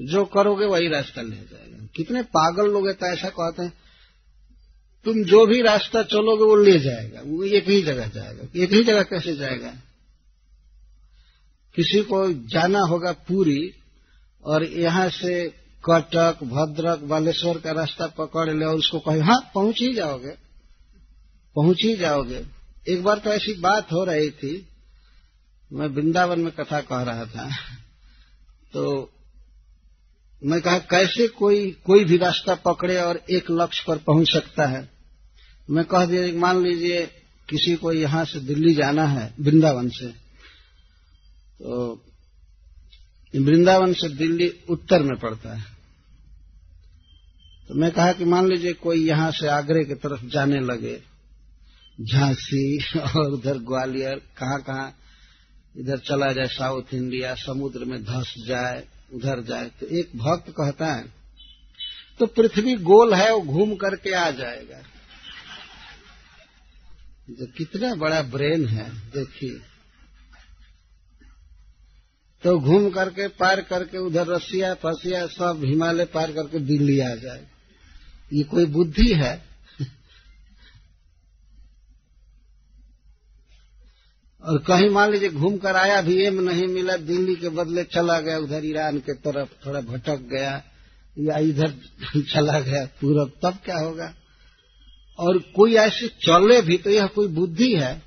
जो 0.00 0.24
करोगे, 0.24 0.66
वही 0.66 0.88
रास्ता 0.88 1.22
ले 1.22 1.36
जाएगा। 1.36 1.86
कितने 1.96 2.22
पागल 2.22 2.70
लोग 2.70 2.88
हैं 2.88 2.96
तो 2.96 3.06
ऐसा 3.06 3.28
कहते 3.28 3.62
हैं, 3.62 3.72
तुम 5.04 5.24
जो 5.24 5.46
भी 5.46 5.62
रास्ता 5.62 6.02
चलोगे, 6.02 6.44
वो 6.44 6.56
ले 6.56 6.78
जाएगा। 6.78 7.20
वो 7.24 7.44
एक 7.44 7.68
ही 7.68 7.82
जगह 7.82 8.06
जाएगा। 8.06 8.42
एक 8.56 8.72
ही 8.72 8.84
जगह 8.84 9.02
कैसे 9.02 9.36
जाएगा? 9.36 9.74
किसी 11.74 12.02
को 12.02 12.32
जाना 12.32 12.80
होगा 12.80 13.12
पूरी, 13.12 13.74
और 14.44 14.64
यहाँ 14.64 15.08
से 15.08 15.63
कटक, 15.90 16.38
भद्रक, 16.42 16.98
बालेश्वर 16.98 17.58
का 17.58 17.72
रास्ता 17.72 18.06
पकड़ 18.06 18.54
ले 18.54 18.64
और 18.64 18.74
उसको 18.74 18.98
कहे 18.98 19.20
हाँ 19.20 19.50
पहुँच 19.54 19.80
ही 19.80 19.94
जाओगे। 19.94 20.30
पहुँच 21.54 21.82
ही 21.82 21.96
जाओगे। 21.96 22.46
एक 22.88 23.02
बार 23.02 23.18
तो 23.18 23.30
ऐसी 23.30 23.60
बात 23.60 23.92
हो 23.92 24.04
रही 24.04 24.30
थी। 24.30 24.68
मैं 25.72 25.86
वृंदावन 25.86 26.40
में 26.40 26.52
कथा 26.52 26.80
कह 26.80 27.02
रहा 27.02 27.24
था। 27.24 27.50
तो 28.72 29.10
मैं 30.44 30.60
कहा, 30.60 30.78
कैसे 30.78 31.28
कोई 31.28 31.70
कोई 31.70 32.04
भी 32.04 32.16
रास्ता 32.16 32.54
पकड़े 32.54 32.96
और 32.96 33.22
एक 33.30 33.44
लक्ष्य 33.50 33.84
पर 33.86 33.98
पहुँच 33.98 34.32
सकता 34.32 34.66
है? 34.66 34.88
मैं 35.70 35.84
कह 35.84 36.04
दिया, 36.04 36.40
मान 36.40 36.62
लीजिए 36.62 37.06
किसी 37.48 37.74
को 37.74 37.92
यहाँ 37.92 38.24
से 38.24 38.40
दिल्ली 38.40 38.74
जाना 38.74 39.04
है, 39.04 39.34
वृंदावन 39.40 39.88
से। 39.88 40.08
तो 41.58 42.04
वृंदावन 43.36 43.92
से 43.92 44.08
दिल्ली 44.08 44.60
उत्तर 44.68 45.02
में 45.02 45.18
पड़ता 45.18 45.54
है। 45.54 45.73
तो 47.68 47.74
मैं 47.74 47.90
कहा 47.90 48.12
कि 48.12 48.24
मान 48.24 48.46
लीजिए 48.46 48.72
कोई 48.74 49.06
यहाँ 49.06 49.30
से 49.32 49.48
आगरे 49.48 49.84
की 49.84 49.94
तरफ़ 49.96 50.24
जाने 50.26 50.58
लगे, 50.62 50.96
झांसी 51.98 53.00
और 53.00 53.32
उधर 53.32 53.58
ग्वालियर, 53.64 54.16
कहाँ 54.38 54.60
कहाँ, 54.62 54.94
इधर 55.74 55.98
चला 56.00 56.32
जाए 56.32 56.46
साउथ 56.48 56.94
इंडिया, 56.94 57.34
समुद्र 57.36 57.84
में 57.84 58.02
धस 58.04 58.34
जाए, 58.46 58.82
उधर 59.14 59.42
जाए 59.42 59.70
तो 59.80 59.86
एक 59.98 60.16
भक्त 60.16 60.50
कहता 60.50 60.92
है 60.94 61.04
तो 62.20 62.26
पृथ्वी 62.28 62.74
गोल 62.84 63.14
है 63.14 63.32
वो 63.32 63.40
घूम 63.42 63.74
करके 63.76 64.12
आ 64.14 64.30
जाएगा। 64.32 64.82
जो 67.28 67.46
कितना 67.56 67.94
बड़ा 67.94 68.20
ब्रेन 68.24 68.66
है, 68.68 68.88
देखिए। 69.10 69.58
तो 72.42 72.58
घूम 72.60 72.88
करके, 72.90 73.26
पार 73.30 73.60
करके, 73.62 73.98
उधर 73.98 74.26
रसिया, 74.26 74.72
फसिया, 74.76 75.26
सब 75.28 75.62
हिमालय 75.64 76.04
पार 76.14 76.32
करके 76.32 76.58
दिल्ली 76.60 76.98
आ 77.00 77.14
जाए। 77.16 77.46
ये 78.32 78.42
कोई 78.42 78.66
बुद्धि 78.66 79.12
है? 79.14 79.54
और 84.44 84.58
कहीं 84.58 84.90
मान 84.90 85.10
लीजिए 85.10 85.30
घूम 85.30 85.56
कर 85.56 85.76
आया 85.76 86.00
भी, 86.02 86.24
एम 86.24 86.40
नहीं 86.40 86.66
मिला, 86.66 86.96
दिल्ली 86.96 87.34
के 87.34 87.48
बदले 87.48 87.84
चला 87.84 88.20
गया, 88.20 88.38
उधर 88.38 88.64
ईरान 88.64 88.98
के 88.98 89.14
तरफ़ 89.14 89.66
थोड़ा 89.66 89.80
भटक 89.80 90.18
गया, 90.18 90.62
या 91.18 91.38
इधर 91.38 91.74
चला 92.34 92.60
गया, 92.60 92.84
पूरब, 92.84 93.32
तब 93.42 93.58
क्या 93.64 93.76
होगा? 93.76 94.14
और 95.18 95.38
कोई 95.38 95.74
ऐसे 95.74 96.08
चले 96.08 96.60
भी 96.62 96.78
तो 96.78 96.90
यह 96.90 97.06
कोई 97.06 97.26
बुद्धि 97.26 97.74
है? 97.74 98.02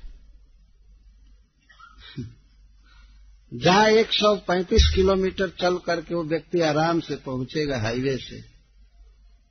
जहाँ 3.54 3.90
135 3.90 4.94
किलोमीटर 4.94 5.48
चल 5.48 5.78
करके 5.78 6.14
वो 6.14 6.24
व्यक्ति 6.24 6.60
आराम 6.60 7.00
से 7.00 7.16
पहुंचेगा 7.16 7.78
हाईवे 7.78 8.16
से 8.16 8.57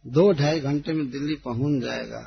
दो 0.06 0.32
ढाई 0.32 0.60
घंटे 0.60 0.94
में 0.94 1.10
दिल्ली 1.12 1.36
पहुँच 1.36 1.82
जाएगा। 1.84 2.22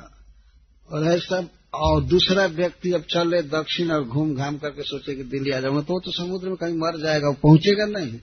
और 0.89 1.03
है 1.03 1.19
सब, 1.19 1.49
और 1.73 2.03
दूसरा 2.03 2.45
व्यक्ति 2.45 2.91
अब 2.91 3.01
चले 3.01 3.41
दक्षिण 3.41 3.91
और 3.91 4.03
घूम 4.03 4.35
घाम 4.35 4.57
करके 4.57 4.81
सोचे 4.81 5.15
कि 5.15 5.23
दिल्ली 5.23 5.51
आ 5.51 5.59
जाऊँगा 5.59 5.81
तो 5.81 5.99
तो 5.99 6.11
समुद्र 6.11 6.47
में 6.47 6.57
कहीं 6.57 6.75
मर 6.75 6.99
जाएगा, 6.99 7.27
वो 7.27 7.33
पहुंचेगा 7.33 7.85
नहीं। 7.85 8.19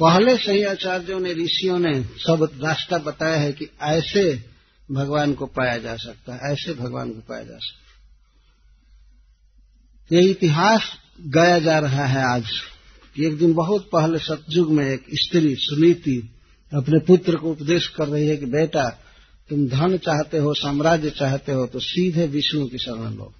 पहले 0.00 0.36
से 0.36 0.52
ही 0.52 0.62
आचार्यों 0.64 1.20
ने, 1.20 1.32
ऋषियों 1.34 1.78
ने 1.78 2.02
सब 2.02 2.48
रास्ता 2.62 2.98
बताया 2.98 3.36
है 3.36 3.52
कि 3.52 3.68
ऐसे 3.82 4.44
भगवान 4.88 5.34
को 5.34 5.46
पाया 5.46 5.78
जा 5.78 5.96
सकता 5.96 6.34
है, 6.34 6.52
ऐसे 6.52 6.74
भगवान 6.74 7.10
को 7.10 7.20
पाया 7.20 7.44
जा 7.44 7.56
सकता 7.56 7.84
है। 7.84 7.90
ये 10.12 10.30
इतिहास 10.30 10.92
गाया 11.26 11.58
जा 11.58 11.78
रहा 11.78 12.04
है 12.04 12.22
आज। 12.24 12.50
एक 13.24 13.38
दिन 13.38 13.54
बहुत 13.54 13.90
पहले 13.92 14.18
सतयुग 14.18 14.72
में 14.72 14.90
एक 14.90 15.04
स्त्री 15.14 15.54
सुनीति 15.54 16.30
अपने 16.74 16.98
पुत्र 16.98 17.36
को 17.36 17.50
उपदेश 17.50 17.86
कर 17.88 18.08
रही 18.08 18.28
है 18.28 18.36
कि, 18.36 18.46
बेटा, 18.46 18.88
तुम 19.48 19.68
धन 19.68 19.96
चाहते 19.96 20.38
हो, 20.38 20.54
साम्राज्य 20.54 21.10
चाहते 21.10 21.52
हो 21.52 21.66
तो 21.66 21.78
सीधे 21.78 22.26
विष्णु 22.26 22.66
की 22.66 22.78
शरण 22.78 23.14
लो। 23.14 23.32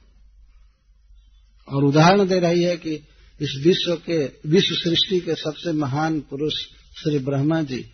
और 1.69 1.85
उदाहरण 1.85 2.29
दे 2.29 2.39
रही 2.39 2.63
है 2.63 2.77
कि 2.77 2.95
इस 3.41 3.63
विश्व 3.67 3.95
के, 3.95 4.27
विश्व 4.27 4.75
सृष्टि 4.75 5.21
के 5.21 5.35
सबसे 5.35 5.73
महान 5.73 6.21
पुरुष 6.21 6.55
श्री 7.03 7.19
ब्रह्मा 7.19 7.63
जी, 7.63 7.87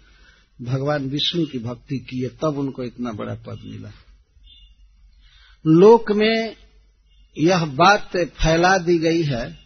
भगवान 0.62 1.08
विष्णु 1.08 1.46
की 1.46 1.58
भक्ति 1.58 1.98
किए, 1.98 2.28
तब 2.28 2.58
उनको 2.58 2.82
इतना 2.82 3.12
बड़ा 3.12 3.34
पद 3.34 3.60
मिला। 3.64 3.92
लोक 5.66 6.12
में 6.12 6.56
यह 7.38 7.64
बात 7.64 8.10
फैला 8.16 8.78
दी 8.78 8.98
गई 8.98 9.22
है 9.22 9.65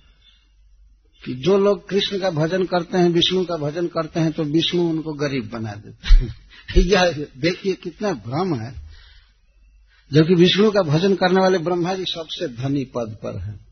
कि 1.24 1.34
जो 1.34 1.58
लोग 1.58 1.88
कृष्ण 1.88 2.18
का 2.18 2.30
भजन 2.30 2.64
करते 2.64 2.98
हैं, 2.98 3.08
विष्णु 3.08 3.44
का 3.44 3.56
भजन 3.56 3.86
करते 3.86 4.20
हैं 4.20 4.32
तो 4.32 4.42
विष्णु 4.42 4.82
उनको 4.82 5.12
गरीब 5.12 5.50
बना 5.52 5.72
देते 5.72 6.08
हैं। 6.08 6.36
यह 6.76 7.26
देखिए 7.38 7.74
कितना 7.74 8.12
भ्रम 8.12 8.54
है। 8.54 8.74
जबकि 10.12 10.34
विष्णु 10.34 10.70
का 10.70 10.82
भजन 10.82 11.14
करने 11.14 11.40
वाले 11.40 11.58
ब्रह्मा 11.58 11.94
जी 11.94 12.04
सबसे 12.04 12.48
धनी 12.48 12.84
पद 12.84 13.16
पर 13.22 13.38
हैं। 13.38 13.66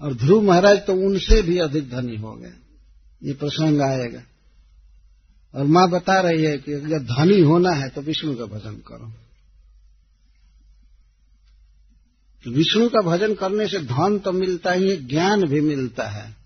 और 0.00 0.14
ध्रुव 0.14 0.42
महाराज 0.42 0.78
तो 0.86 0.92
उनसे 0.92 1.42
भी 1.42 1.58
अधिक 1.58 1.90
धनी 1.90 2.16
हो 2.16 2.32
गए। 2.32 2.52
ये 3.22 3.32
प्रसंग 3.32 3.80
आएगा। 3.80 4.22
और 5.54 5.64
माँ 5.64 5.90
बता 5.90 6.20
रही 6.20 6.44
है 6.44 6.58
कि 6.58 6.72
अगर 6.72 6.98
धनी 6.98 7.40
होना 7.40 7.70
है 7.70 7.88
तो 7.88 8.00
विष्णु 8.00 8.36
का 8.36 8.44
भजन 8.44 8.74
करो। 8.74 9.12
तो 12.44 12.50
विष्णु 12.50 12.88
का 12.88 13.00
भजन 13.00 13.34
करने 13.34 13.68
से 13.68 13.78
धन 13.78 14.18
तो 14.18 14.32
मिलता 14.32 14.72
ही 14.72 14.90
है, 14.90 15.08
ज्ञान 15.08 15.44
भी 15.44 15.60
मिलता 15.60 16.08
है। 16.08 16.37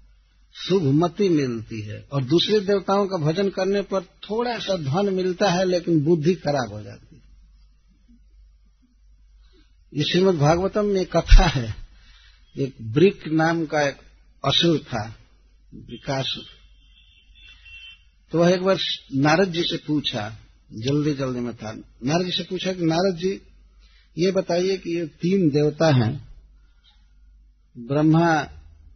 शुभ 0.56 0.82
मति 0.94 1.28
मिलती 1.28 1.80
है 1.80 1.98
और 2.12 2.24
दूसरे 2.24 2.60
देवताओं 2.60 3.06
का 3.06 3.16
भजन 3.16 3.48
करने 3.50 3.82
पर 3.82 4.02
थोड़ा 4.22 4.58
सा 4.58 4.76
धन 4.78 5.12
मिलता 5.14 5.50
है, 5.50 5.64
लेकिन 5.64 6.00
बुद्धि 6.04 6.34
खराब 6.34 6.72
हो 6.72 6.82
जाती 6.82 7.16
है। 7.16 7.22
ये 9.92 10.04
श्रीमद 10.04 10.34
भागवतम 10.34 10.86
में 10.86 11.04
कथा 11.06 11.46
है। 11.46 11.74
एक 12.56 12.74
ब्रिक 12.92 13.26
नाम 13.28 13.64
का 13.66 13.82
एक 13.82 13.96
असुर 14.44 14.78
था 14.78 15.04
विकास 15.88 16.34
तो 18.32 18.38
वह 18.38 18.50
एक 18.50 18.62
बार 18.62 18.78
नारद 19.14 19.52
जी 19.52 19.62
से 19.62 19.76
पूछा, 19.76 20.28
जल्दी 20.78 21.12
जल्दी 21.14 21.40
में 21.40 21.54
था। 21.54 21.72
नारद 22.04 22.24
जी 22.24 22.30
से 22.30 22.42
पूछा 22.42 22.72
कि 22.72 22.84
नारद 22.84 23.16
जी, 23.16 23.30
ये 24.16 24.30
बताइए 24.30 24.76
कि 24.76 24.96
ये 24.96 25.04
तीन 25.22 25.48
देवता 25.50 25.88
हैं, 25.94 26.12
ब्रह्मा, 27.76 28.30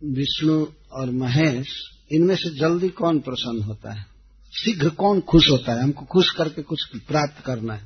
विष्णु 0.04 0.64
और 0.96 1.10
महेश, 1.10 1.66
इनमें 2.12 2.36
से 2.36 2.58
जल्दी 2.58 2.88
कौन 2.88 3.20
प्रसन्न 3.20 3.62
होता 3.62 3.92
है? 3.92 4.06
शीघ्र 4.52 4.88
कौन 4.88 5.20
खुश 5.20 5.50
होता 5.50 5.72
है? 5.72 5.82
हमको 5.82 6.04
खुश 6.04 6.30
करके 6.30 6.62
कुछ 6.62 6.86
प्राप्त 6.96 7.44
करना 7.46 7.74
है। 7.74 7.84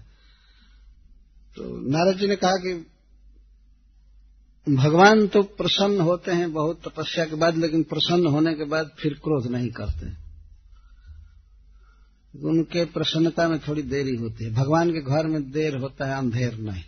तो 1.56 1.90
नारद 1.90 2.18
जी 2.18 2.26
ने 2.26 2.36
कहा 2.36 2.56
कि 2.56 2.86
भगवान 4.68 5.26
तो 5.26 5.42
प्रसन्न 5.42 6.00
होते 6.00 6.30
हैं 6.30 6.52
बहुत 6.52 6.82
तपस्या 6.88 7.24
के 7.24 7.34
बाद, 7.34 7.56
लेकिन 7.56 7.82
प्रसन्न 7.82 8.26
होने 8.26 8.54
के 8.54 8.64
बाद 8.64 8.90
फिर 8.98 9.14
क्रोध 9.14 9.46
नहीं 9.46 9.68
करते। 9.68 10.30
उनके 12.38 12.84
प्रसन्नता 12.84 13.48
में 13.48 13.58
थोड़ी 13.58 13.82
देरी 13.82 14.16
होती 14.16 14.44
है। 14.44 14.50
भगवान 14.50 14.90
के 14.90 15.00
घर 15.00 15.26
में 15.26 15.50
देर 15.50 15.76
होता 15.76 16.06
है, 16.06 16.18
अंधेर 16.18 16.54
नहीं। 16.54 16.84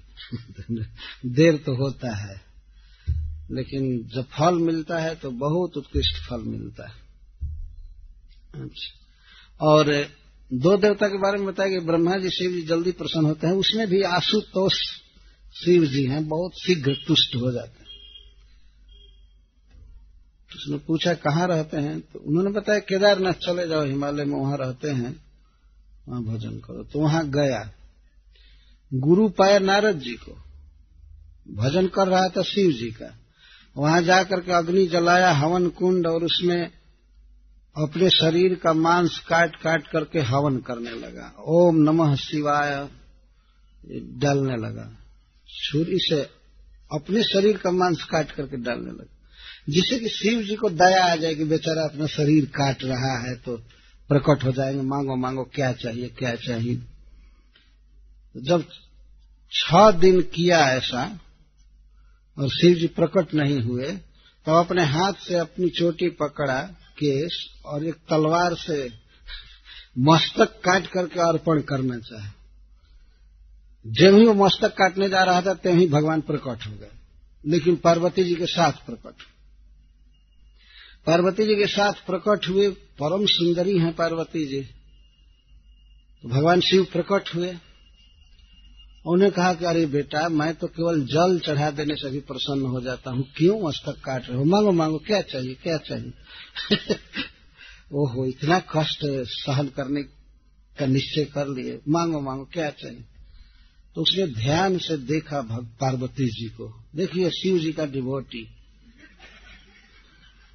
देर 1.27 1.57
तो 1.57 1.85
होता 1.85 2.17
है। 2.17 2.52
लेकिन 3.51 4.09
जब 4.15 4.25
फल 4.25 4.55
मिलता 4.55 4.99
है 4.99 5.15
तो 5.15 5.31
बहुत 5.31 5.77
उत्कृष्ट 5.77 6.31
फल 6.31 6.41
मिलता 6.41 6.89
है। 6.89 7.03
और 9.61 10.07
दो 10.53 10.77
देवता 10.77 11.09
के 11.09 11.19
बारे 11.19 11.39
में 11.39 11.47
बताया 11.47 11.71
कि 11.71 11.79
ब्रह्मा 11.79 12.17
जी, 12.17 12.31
शिव 12.31 12.53
जी 12.53 12.63
जल्दी 12.63 12.93
प्रसन्न 12.93 13.27
होते 13.27 13.47
हैं। 13.47 13.55
उसमें 13.55 13.89
भी 13.89 14.03
आशुतोष 14.03 14.73
शिव 15.65 15.85
जी 15.85 16.05
हैं, 16.05 16.29
बहुत 16.29 16.53
शीघ्र 16.53 16.95
तुष्ट 17.09 17.37
हो 17.37 17.53
जाते 17.53 17.81
हैं। 17.81 17.89
तो 20.51 20.57
उसने 20.57 20.79
पूछा, 20.79 21.15
कहाँ 21.15 21.49
रहते 21.49 21.77
हैं? 21.77 22.01
तो 22.01 22.19
उन्होंने 22.19 22.51
बताया, 22.51 22.79
केदारनाथ 22.79 23.33
चले 23.33 23.69
जाओ, 23.69 23.85
हिमालय 23.85 24.25
में 24.25 24.41
वहाँ 24.41 24.57
रहते 24.57 24.91
हैं, 24.91 25.25
वहाँ 26.09 26.25
भजन 26.25 26.59
करो। 26.59 26.85
तो 26.85 27.01
वहाँ 27.01 27.31
गया। 27.31 27.73
गुरु 28.95 29.29
पाया 29.29 29.59
नारद 29.59 29.99
जी 29.99 30.13
को। 30.13 30.39
भजन 31.55 31.87
कर 31.87 32.09
रहा 32.09 32.29
था 32.29 32.43
शिव 32.43 32.71
जी 32.71 32.91
का। 32.91 33.22
वहाँ 33.77 34.03
जाकर 34.03 34.41
के 34.41 34.53
अग्नि 34.53 34.87
जलाया, 34.87 35.33
हवन 35.33 35.69
कुंड 35.69 36.07
और 36.07 36.25
उसमें 36.25 36.71
अपने 37.77 38.11
शरीर 38.11 38.55
का 38.55 38.73
मांस 38.73 39.19
काट 39.19 39.57
काट 39.57 39.87
करके 39.87 40.21
हवन 40.21 40.59
करने 40.59 40.91
लगा। 40.91 41.35
ओम 41.47 41.77
नमः 41.77 42.17
शिवाय। 42.17 42.89
डालने 44.19 44.57
लगा। 44.57 44.99
छुरी 45.65 45.99
से 45.99 46.23
अपने 46.93 47.23
शरीर 47.23 47.57
का 47.57 47.71
मांस 47.71 48.05
काट 48.05 48.31
करके 48.31 48.57
डालने 48.57 48.91
लगा। 48.91 49.19
जिससे 49.69 49.99
कि 49.99 50.09
शिव 50.09 50.43
जी 50.43 50.57
को 50.57 50.71
दया 50.71 51.13
आ 51.13 51.17
जाए 51.17 51.35
कि 51.35 51.45
बेचारा 51.45 51.83
अपना 51.83 52.07
शरीर 52.07 52.45
काट 52.45 52.85
रहा 52.85 53.29
है 53.29 53.37
तो 53.37 53.57
प्रकट 54.09 54.45
हो 54.45 54.53
जाएँगे, 54.53 54.83
मांगो 54.83 55.17
मांगो, 55.17 55.43
क्या 55.55 55.73
चाहिए 55.73 56.09
क्या 56.09 56.35
चाहिए। 56.35 56.83
जब 58.37 58.65
छह 59.53 59.91
दिन 59.91 60.21
किया 60.21 60.59
ऐसा 60.59 61.21
और 62.39 62.49
शिव 62.49 62.75
जी 62.75 62.87
प्रकट 62.87 63.35
नहीं 63.35 63.61
हुए 63.61 63.93
तो 64.47 64.53
अपने 64.53 64.85
हाथ 64.85 65.13
से 65.13 65.35
अपनी 65.35 65.69
चोटी 65.69 66.09
पकड़ा 66.09 66.63
केस 66.99 67.51
और 67.67 67.87
एक 67.87 67.95
तलवार 67.95 68.55
से 68.55 68.91
मस्तक 69.99 70.45
काट 70.45 70.87
करके 70.87 71.21
अर्पण 71.21 71.61
करना 71.61 71.99
चाहे। 71.99 72.29
जब 73.87 74.19
ही 74.19 74.27
वो 74.27 74.35
मस्तक 74.35 74.69
काटने 74.69 75.09
जा 75.09 75.23
रहा 75.23 75.43
था 75.43 75.55
तब 75.55 75.67
ही 75.67 75.87
भगवान 75.87 76.21
प्रकट 76.21 76.67
हो 76.67 76.73
गए। 76.73 76.91
लेकिन 77.47 77.77
पार्वती 77.77 78.25
जी 78.25 78.35
के 78.35 78.47
साथ 78.47 78.73
प्रकट। 78.73 79.15
पार्वती 81.07 81.47
जी 81.47 81.57
के 81.57 81.67
साथ 81.67 81.93
प्रकट 81.93 82.49
हुए, 82.49 82.69
परम 82.69 83.27
सुंदरी 83.27 83.79
हैं 83.79 83.97
पार्वती 83.97 84.47
जी। 84.47 84.61
तो 86.23 86.29
भगवान 86.29 86.61
शिव 86.61 86.87
प्रकट 86.93 87.35
हुए। 87.35 87.57
उन्हें 89.07 89.33
कहा 89.33 89.55
कि 89.55 89.65
अरे 89.65 89.87
बेटा, 89.87 90.29
मैं 90.29 90.55
तो 90.55 90.67
केवल 90.67 91.05
जल 91.05 91.39
चढ़ा 91.39 91.71
देने 91.71 91.95
से 91.95 92.11
भी 92.11 92.21
प्रसन्न 92.21 92.67
हो 92.67 92.81
जाता 92.81 93.11
हूँ। 93.11 93.25
क्यों 93.37 93.69
मस्तक 93.69 93.93
काट 93.93 94.29
रहे 94.29 94.39
हो? 94.39 94.45
मांगो 94.45 94.73
मांगो, 94.73 94.99
क्या 94.99 95.21
चाहिए 95.21 95.55
क्या 95.55 95.77
चाहिए? 95.77 96.13
ओहो, 97.93 98.27
इतना 98.27 98.59
कष्ट 98.59 98.99
सहन 99.29 99.69
करने 99.69 100.03
का 100.79 100.87
निश्चय 100.87 101.25
कर 101.25 101.49
लिए। 101.49 101.81
मांगो 101.89 102.21
मांगो, 102.21 102.45
क्या 102.45 102.71
चाहिए? 102.71 103.05
तो 103.95 104.03
उसने 104.03 104.27
ध्यान 104.27 104.79
से 104.79 104.97
देखा 104.97 105.41
पार्वती 105.81 106.27
जी 106.27 106.49
को। 106.49 106.83
देखिए, 106.97 107.31
शिव 107.31 107.59
जी 107.59 107.73
का 107.73 107.87
डिवोटी 107.87 108.49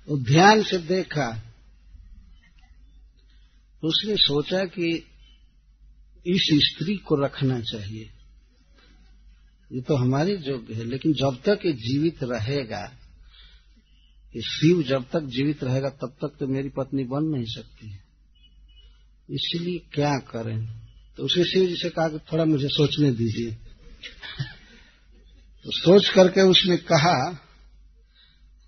तो 0.08 0.18
ध्यान 0.18 0.64
से 0.64 0.78
देखा। 0.78 1.32
तो 3.82 3.88
उसने 3.88 4.16
सोचा 4.16 4.66
कि 4.66 5.06
इस 6.28 6.50
स्त्री 6.54 6.96
को 6.96 7.16
रखना 7.16 7.60
चाहिए। 7.60 8.10
ये 9.72 9.82
तो 9.82 9.96
हमारी 9.96 10.34
योग्य 10.34 10.74
है। 10.74 10.84
लेकिन 10.84 11.14
जब 11.14 11.42
तक 11.46 11.66
ये 11.66 11.72
जीवित 11.74 12.24
रहेगा, 12.24 12.82
ये 14.36 14.42
शिव 14.42 14.84
जब 14.84 15.06
तक 15.14 15.22
जीवित 15.22 15.64
रहेगा, 15.64 15.90
तब 15.90 16.16
तक 16.22 16.36
तो 16.40 16.48
मेरी 16.48 16.70
पत्नी 16.70 17.04
बन 17.04 17.24
नहीं 17.24 17.46
सकती 17.46 17.88
इसलिए 19.30 19.80
क्या 19.94 20.18
करें? 20.18 20.66
तो 21.18 21.24
उसे 21.24 21.44
शिव 21.44 21.68
जी 21.68 21.76
से 21.76 21.90
कहा 21.90 22.08
कि 22.10 22.20
थोड़ा 22.20 22.46
मुझे 22.46 22.68
सोचने 22.68 23.12
दीजिए। 23.12 23.52
तो 25.66 25.72
सोच 25.72 26.10
करके 26.10 26.42
उसने 26.42 26.78
कहा 26.78 27.34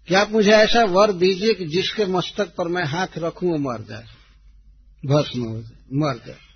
कि 0.08 0.16
आप 0.16 0.32
मुझे 0.32 0.52
ऐसा 0.52 0.84
वर 0.84 1.12
दीजिए 1.12 1.54
कि 1.54 1.66
जिसके 1.66 2.06
मस्तक 2.06 2.56
पर 2.56 2.68
मैं 2.68 2.84
हाथ 2.84 3.18
रखूँ, 3.18 3.52
वो 3.52 3.58
मर 3.58 3.84
जाए? 3.84 4.06
भस्म 5.06 5.44
हो 5.44 5.62
जाए 5.62 5.78
मर 5.94 6.24
जाए। 6.28 6.49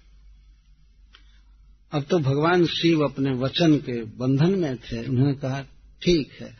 अब 1.93 2.05
तो 2.09 2.19
भगवान 2.19 2.65
शिव 2.65 3.03
अपने 3.03 3.31
वचन 3.31 3.77
के 3.77 4.03
बंधन 4.03 4.59
में 4.59 4.77
थे, 4.77 5.07
उन्होंने 5.07 5.33
कहा, 5.33 5.61
ठीक 6.01 6.31
है। 6.41 6.57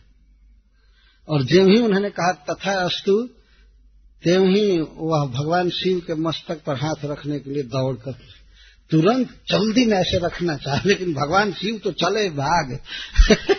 और 1.30 1.44
जब 1.44 1.68
ही 1.68 1.82
उन्होंने 1.82 2.10
कहा, 2.10 2.32
तथा 2.32 2.74
अस्तु, 2.86 3.30
त्यों 4.24 4.50
ही 4.50 4.80
वह 4.82 5.26
भगवान 5.26 5.70
शिव 5.70 6.00
के 6.00 6.16
मस्तक 6.16 6.64
पर 6.64 6.76
हाथ 6.76 7.06
रखने 7.06 7.40
के 7.40 7.50
लिए 7.50 7.64
दौड़ 7.64 7.96
कर 7.96 8.12
तुरंत 8.92 9.30
जल्दी 9.30 9.86
में 9.86 9.98
ऐसे 9.98 10.18
रखना 10.18 10.56
चाहे, 10.56 10.90
लेकिन 10.90 11.14
भगवान 11.14 11.54
शिव 11.54 11.82
तो 11.84 11.92
चले 11.92 12.30
भाग। 12.30 12.80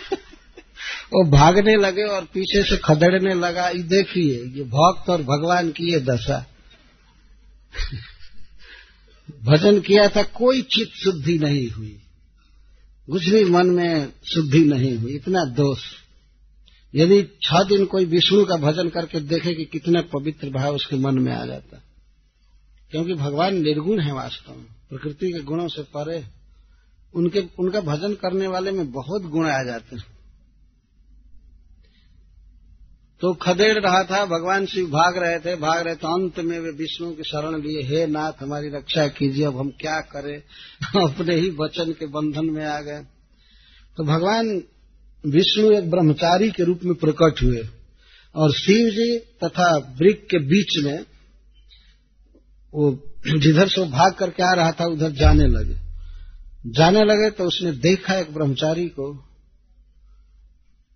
वो 1.13 1.29
भागने 1.29 1.75
लगे 1.75 2.03
और 2.03 2.23
पीछे 2.23 2.63
से 2.63 2.77
खदड़ने 2.77 3.33
लगा, 3.33 3.69
ये 3.69 3.83
देखिए, 3.83 4.33
ये 4.33 4.63
भक्त 4.63 5.09
और 5.09 5.21
भगवान 5.21 5.69
की 5.69 5.93
ये 5.93 5.99
दशा। 5.99 6.45
भजन 9.43 9.79
किया 9.79 10.09
था, 10.09 10.23
कोई 10.23 10.61
चित्त 10.61 10.91
शुद्धि 11.03 11.39
नहीं 11.39 11.69
हुई। 11.69 11.99
कुछ 13.09 13.29
भी 13.29 13.45
मन 13.45 13.67
में 13.67 14.13
शुद्धि 14.23 14.59
नहीं 14.59 14.97
हुई, 14.97 15.15
इतना 15.15 15.45
दोष। 15.45 15.79
यदि 16.95 17.23
छह 17.23 17.63
दिन 17.63 17.85
कोई 17.85 18.05
विष्णु 18.05 18.45
का 18.45 18.55
भजन 18.55 18.89
करके 18.89 19.19
देखे 19.19 19.53
कि 19.53 19.65
कितना 19.65 20.01
पवित्र 20.01 20.49
भाव 20.49 20.75
उसके 20.75 20.95
मन 20.95 21.19
में 21.19 21.33
आ 21.33 21.45
जाता। 21.45 21.81
क्योंकि 22.91 23.13
भगवान 23.13 23.55
निर्गुण 23.55 23.99
है 23.99 24.13
वास्तव 24.13 24.51
में, 24.51 24.65
प्रकृति 24.89 25.31
के 25.31 25.39
गुणों 25.39 25.67
से 25.67 25.81
परे 25.81 26.23
उनके, 27.15 27.43
उनका 27.59 27.81
भजन 27.81 28.13
करने 28.13 28.47
वाले 28.47 28.71
में 28.71 28.91
बहुत 28.91 29.21
गुण 29.21 29.47
आ 29.47 29.63
जाते 29.63 29.95
हैं। 29.95 30.14
तो 33.21 33.33
खदेड़ 33.33 33.79
रहा 33.79 34.03
था, 34.03 34.25
भगवान 34.25 34.65
शिव 34.65 34.85
भाग 34.85 35.17
रहे 35.17 35.39
थे, 35.39 35.55
भाग 35.55 35.85
रहे 35.85 35.95
तो 35.95 36.07
अंत 36.07 36.39
में 36.39 36.59
वे 36.59 36.71
विष्णु 36.71 37.11
की 37.11 37.23
शरण 37.23 37.61
लिए, 37.61 37.83
हे 37.83 38.07
नाथ, 38.07 38.31
हमारी 38.41 38.67
रक्षा 38.67 39.07
कीजिए, 39.07 39.45
अब 39.45 39.57
हम 39.57 39.69
क्या 39.69 40.01
करें? 40.01 40.37
अपने 41.09 41.35
ही 41.35 41.49
वचन 41.49 41.91
के 41.91 42.05
बंधन 42.05 42.45
में 42.45 42.65
आ 42.65 42.81
गए। 42.81 43.03
तो 43.97 44.03
भगवान 44.03 44.63
विष्णु 45.25 45.71
एक 45.71 45.89
ब्रह्मचारी 45.89 46.51
के 46.51 46.63
रूप 46.63 46.79
में 46.83 46.95
प्रकट 46.95 47.43
हुए 47.43 47.67
और 48.35 48.51
शिव 48.51 48.89
जी 48.89 49.17
तथा 49.17 49.77
वृक 49.77 50.27
के 50.31 50.39
बीच 50.39 50.83
में 50.83 51.05
वो 52.73 53.13
जिधर 53.37 53.67
से 53.67 53.83
भाग 53.83 54.13
करके 54.13 54.43
आ 54.43 54.53
रहा 54.53 54.71
था, 54.71 54.85
उधर 54.85 55.11
जाने 55.11 55.47
लगे। 55.47 55.75
जाने 56.67 56.99
लगे 56.99 57.29
तो 57.29 57.43
उसने 57.43 57.71
देखा 57.71 58.13
एक 58.13 58.33
ब्रह्मचारी 58.33 58.85
को 58.85 59.24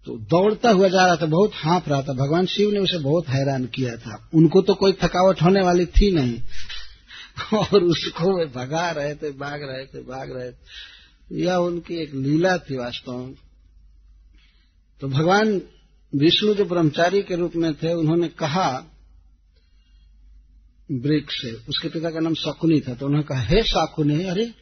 तो 0.05 0.17
दौड़ता 0.17 0.71
हुआ 0.71 0.87
जा 0.87 1.05
रहा 1.05 1.15
था, 1.15 1.25
बहुत 1.25 1.51
हाँफ 1.53 1.89
रहा 1.89 2.01
था। 2.01 2.13
भगवान 2.13 2.45
शिव 2.45 2.71
ने 2.71 2.79
उसे 2.79 2.97
बहुत 2.97 3.29
हैरान 3.29 3.65
किया 3.65 3.97
था। 3.97 4.29
उनको 4.33 4.61
तो 4.61 4.73
कोई 4.73 4.93
थकावट 4.93 5.41
होने 5.41 5.61
वाली 5.61 5.85
थी 5.85 6.11
नहीं। 6.11 6.41
और 7.57 7.83
उसको 7.83 8.39
वे 8.39 8.45
भगा 8.45 8.91
रहे 8.91 9.15
थे, 9.15 9.31
भाग 9.31 9.59
रहे 9.63 9.85
थे, 9.85 9.99
भाग 10.01 10.37
रहे 10.37 10.51
थे। 10.51 10.55
यह 11.31 11.53
उनकी 11.53 12.03
एक 12.03 12.13
लीला 12.13 12.57
थी 12.57 12.77
वास्तव 12.77 13.17
में। 13.17 13.35
तो 15.01 15.07
भगवान 15.07 15.61
विष्णु 16.15 16.53
जो 16.53 16.65
ब्रह्मचारी 16.65 17.21
के 17.21 17.35
रूप 17.35 17.55
में 17.55 17.73
थे, 17.73 17.93
उन्होंने 17.93 18.27
कहा, 18.27 18.83
वृक्ष 20.91 21.41
से। 21.41 21.51
उसके 21.69 21.89
पिता 21.89 22.09
का 22.11 22.19
नाम 22.19 22.33
शकुनी 22.33 22.79
था। 22.79 22.93
तो 22.93 23.05
उन्होंने 23.05 23.23
कहा, 23.23 23.39
हे 23.39 23.63
शाकुनी, 23.63 24.23
अरे, 24.23 24.53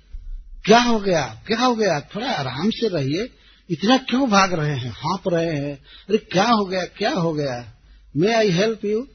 क्या 0.66 0.82
हो 0.82 1.00
गया? 1.00 1.44
क्या 1.48 1.60
हो 1.60 1.76
गया? 1.76 2.00
थोड़ा 2.00 2.32
आराम 2.32 2.70
से 2.70 2.88
रहिए। 2.88 3.30
इतना 3.72 3.98
क्यों 3.98 4.30
भाग 4.30 4.54
रहे 4.54 4.76
हैं? 4.76 4.92
हाँप 4.92 5.24
रहे 5.28 5.56
हैं। 5.56 5.76
अरे 6.10 6.18
क्या 6.18 6.48
हो 6.48 6.66
गया? 6.66 6.86
क्या 6.86 7.12
हो 7.12 7.34
गया? 7.34 7.74
मे 8.18 8.34
आई 8.34 8.50
हेल्प 8.50 8.86
यू 8.86 9.08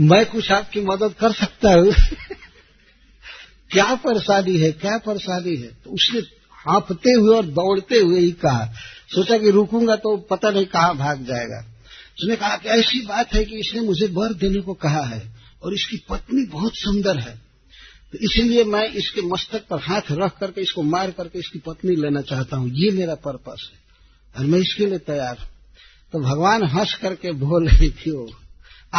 मैं 0.00 0.26
कुछ 0.26 0.52
आपकी 0.52 0.80
मदद 0.80 1.14
कर 1.20 1.32
सकता 1.32 1.72
हूँ। 1.72 1.92
क्या 3.70 3.94
परेशानी 3.94 4.58
है? 4.58 4.72
क्या 4.72 4.98
परेशानी 4.98 5.56
है? 5.56 5.68
तो 5.84 5.90
उसने 5.90 6.20
हाँपते 6.52 7.12
हुए 7.12 7.36
और 7.36 7.46
दौड़ते 7.46 7.98
हुए 7.98 8.20
ही 8.20 8.32
कहा। 8.32 8.72
सोचा 9.14 9.38
कि 9.38 9.50
रुकूँगा 9.50 9.96
तो 9.96 10.16
पता 10.16 10.50
नहीं 10.50 10.66
कहाँ 10.66 10.96
भाग 10.96 11.24
जाएगा। 11.24 11.58
उसने 12.12 12.36
कहा 12.36 12.56
कि 12.56 12.68
ऐसी 12.68 13.06
बात 13.06 13.34
है 13.34 13.44
कि 13.44 13.56
इसने 13.56 13.80
मुझे 13.80 14.06
वर 14.06 14.32
देने 14.34 14.60
को 14.60 14.74
कहा 14.74 15.04
है 15.04 15.36
और 15.62 15.74
इसकी 15.74 15.96
पत्नी 16.10 16.46
बहुत 16.46 16.72
सुंदर 16.74 17.18
है। 17.18 17.51
तो 18.12 18.18
इसलिए 18.18 18.64
मैं 18.64 18.84
इसके 18.92 19.22
मस्तक 19.22 19.66
पर 19.68 19.78
हाथ 19.80 20.10
रख 20.12 20.38
करके, 20.38 20.60
इसको 20.60 20.82
मार 20.82 21.10
करके 21.10 21.38
इसकी 21.38 21.58
पत्नी 21.58 21.96
लेना 21.96 22.20
चाहता 22.20 22.56
हूँ। 22.56 22.70
ये 22.74 22.90
मेरा 22.90 23.14
पर्पस 23.14 23.70
है 23.72 23.78
और 24.34 24.46
मैं 24.46 24.58
इसके 24.58 24.86
लिए 24.86 24.98
तैयार 24.98 25.36
हूँ। 25.38 25.48
तो 26.12 26.20
भगवान 26.20 26.62
हंस 26.62 26.94
करके 26.94 27.32
बोले 27.32 27.88
क्यों 27.88 28.26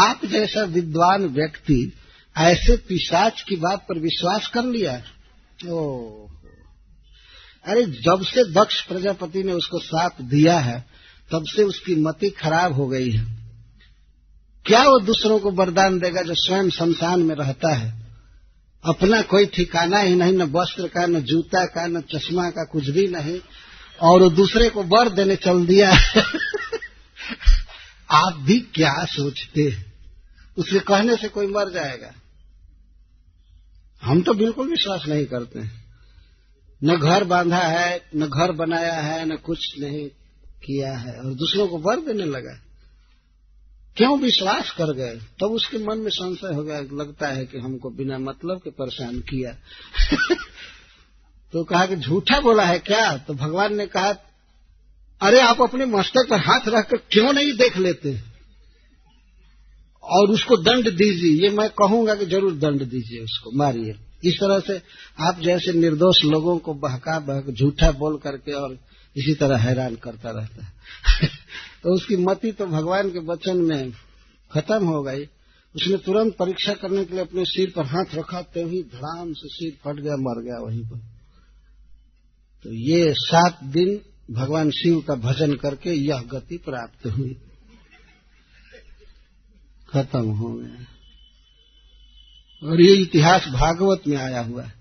आप 0.02 0.26
जैसा 0.26 0.64
विद्वान 0.64 1.26
व्यक्ति 1.26 1.94
ऐसे 2.36 2.78
पिशाच 2.78 3.42
की 3.42 3.56
बात 3.56 3.86
पर 3.90 4.00
विश्वास 4.00 4.48
कर 4.48 4.64
लिया 4.64 5.02
ओ 5.70 6.28
अरे, 7.66 7.84
जब 7.86 8.24
से 8.24 8.44
दक्ष 8.52 8.82
प्रजापति 8.82 9.44
ने 9.44 9.54
उसको 9.54 9.80
साप 9.80 10.22
दिया 10.22 10.58
है, 10.60 10.86
तब 11.32 11.44
से 11.48 11.64
उसकी 11.64 11.96
मति 11.96 12.30
खराब 12.30 12.74
हो 12.74 12.88
गई 12.88 13.12
है। 13.12 13.24
क्या 14.66 14.84
वो 14.84 15.00
दूसरों 15.00 15.40
को 15.40 15.52
वरदान 15.52 16.00
देगा 16.00 16.22
जो 16.22 16.34
स्वयं 16.36 16.70
शमशान 16.70 17.22
में 17.22 17.36
रहता 17.36 17.74
है? 17.76 18.03
अपना 18.86 19.22
कोई 19.22 19.46
ठिकाना 19.46 20.00
ही 20.00 20.16
नहीं, 20.16 20.34
न 20.34 20.42
वस्त्र 20.42 20.88
का, 20.88 21.06
न 21.06 21.22
जूता 21.22 21.66
का, 21.66 21.88
न 21.88 22.02
चश्मा 22.02 22.50
का 22.50 22.66
कुछ 22.66 22.90
भी 22.90 23.08
नहीं। 23.08 23.42
और 24.02 24.30
दूसरे 24.30 24.70
को 24.70 24.84
बर 24.84 25.10
देने 25.10 25.36
चल 25.36 25.66
दिया 25.66 25.92
आप 28.12 28.34
भी 28.34 28.60
क्या 28.60 29.06
सोचते 29.06 29.62
हैं? 29.62 29.94
उसके 30.58 30.80
कहने 30.80 31.18
से 31.18 31.28
कोई 31.28 31.48
मर 31.48 31.70
जाएगा। 31.70 32.14
हम 34.04 34.22
तो 34.22 34.34
बिल्कुल 34.34 34.70
विश्वास 34.70 35.04
नहीं 35.08 35.26
करते 35.26 35.60
हैं। 35.60 35.86
न 36.84 36.98
घर 36.98 37.24
बांधा 37.24 37.58
है, 37.58 38.02
न 38.16 38.28
घर 38.28 38.52
बनाया 38.52 38.94
है, 38.94 39.26
न 39.26 39.36
कुछ 39.36 39.80
नहीं 39.80 40.10
किया 40.66 40.98
है। 40.98 41.20
और 41.20 41.34
दूसरों 41.34 41.68
को 41.68 41.78
वर 41.78 41.96
देने 41.96 42.26
लगा 42.26 42.60
क्यों 43.98 44.20
विश्वास 44.20 44.72
कर 44.72 44.94
गए? 44.94 45.16
तब 45.16 45.36
तो 45.40 45.50
उसके 45.50 45.78
मन 45.78 45.98
में 45.98 46.10
संशय 46.10 46.54
हो 46.54 46.64
गया, 46.64 46.80
लगता 46.80 47.28
है 47.28 47.46
कि 47.46 47.58
हमको 47.58 47.90
बिना 47.90 48.18
मतलब 48.18 48.62
के 48.64 48.70
परेशान 48.70 49.20
किया। 49.20 49.52
तो 51.54 51.64
कहा 51.64 51.86
कि 51.86 51.96
झूठा 51.96 52.40
बोला 52.40 52.64
है 52.64 52.80
क्या? 52.80 53.18
तो 53.18 53.34
भगवान 53.34 53.76
ने 53.76 53.88
कहा, 53.88 54.14
अरे 55.22 55.40
आप 55.40 55.62
अपने 55.62 55.86
मस्तक 55.86 56.28
पर 56.30 56.38
हाथ 56.40 56.68
रखकर 56.68 56.98
क्यों 56.98 57.34
नहीं 57.34 57.54
देख 57.54 57.78
लेते? 57.78 58.22
और 60.04 60.32
उसको 60.32 60.58
दंड 60.58 60.90
दीजिए। 60.90 61.44
ये 61.44 61.50
मैं 61.50 61.70
कहूँगा 61.70 62.16
कि 62.16 62.26
ज़रूर 62.26 62.54
दंड 62.54 62.84
दीजिए 62.84 63.24
उसको, 63.24 63.52
मारिए। 63.58 63.96
इस 64.26 64.34
तरह 64.34 64.60
से 64.60 64.82
आप 65.28 65.40
जैसे 65.40 65.74
निर्दोष 65.74 66.24
लोगों 66.24 66.58
को 66.58 66.74
बहका 66.74 67.20
बहक 67.20 67.50
झूठा 67.50 67.92
बोल 67.92 68.18
करके 68.18 68.52
और 68.52 68.78
इसी 69.18 69.34
तरह 69.34 69.58
हैरान 69.58 69.96
करता 69.96 70.32
रहता 70.32 70.66
है। 70.66 70.72
तो 71.84 71.96
उसकी 71.96 72.16
मति 72.16 72.52
तो 72.52 72.66
भगवान 72.66 73.10
के 73.10 73.20
वचन 73.20 73.58
में 73.58 73.92
खत्म 74.52 74.86
हो 74.86 75.04
गई। 75.04 75.26
उसने 75.76 75.98
तुरंत 75.98 76.36
परीक्षा 76.40 76.74
करने 76.74 77.06
के 77.06 77.14
लिए 77.14 77.24
अपने 77.24 77.46
सिर 77.46 77.74
पर 77.76 77.86
हाथ 77.86 78.16
रखा 78.16 78.42
तो 78.42 78.68
ही 78.68 78.84
धड़ाम 78.84 79.34
से 79.34 79.50
सिर 79.50 79.72
फट 79.72 80.00
गया, 80.00 80.14
मर 80.14 80.42
गया 80.44 80.66
वहीं 80.66 80.84
पर। 80.86 80.98
तो 82.64 82.74
ये 82.74 83.14
सात 83.14 83.64
दिन 83.64 84.02
भगवान 84.32 84.72
शिव 84.72 85.02
का 85.02 85.16
भजन 85.16 85.56
करके 85.56 85.90
यह 85.90 86.22
गति 86.22 86.58
प्राप्त 86.58 87.06
हुई। 87.06 87.36
खत्म 89.90 90.30
हो 90.30 90.54
गया। 90.54 90.86
और 92.70 92.82
ये 92.82 92.94
इतिहास 92.96 93.48
भागवत 93.48 94.02
में 94.08 94.18
आया 94.18 94.42
हुआ 94.42 94.64
है। 94.64 94.74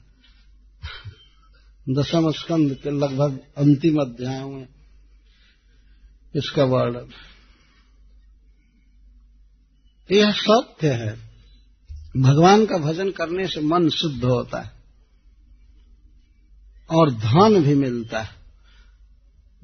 दसम 1.91 2.31
स्कंद 2.31 2.75
के 2.75 2.91
लगभग 2.91 3.41
अंतिम 3.57 3.97
अध्याय 3.97 4.45
में। 4.45 4.69
इसका 6.37 6.65
वर्णन। 6.65 7.09
यह 10.11 10.33
सत्य 10.33 10.89
है। 10.89 11.13
भगवान 12.17 12.67
का 12.67 12.79
भजन 12.79 13.11
करने 13.11 13.47
से 13.49 13.61
मन 13.61 13.89
शुद्ध 13.89 14.25
होता 14.25 14.61
है 14.61 14.73
और 16.91 17.11
धन 17.11 17.63
भी 17.63 17.75
मिलता 17.75 18.21
है। 18.23 18.43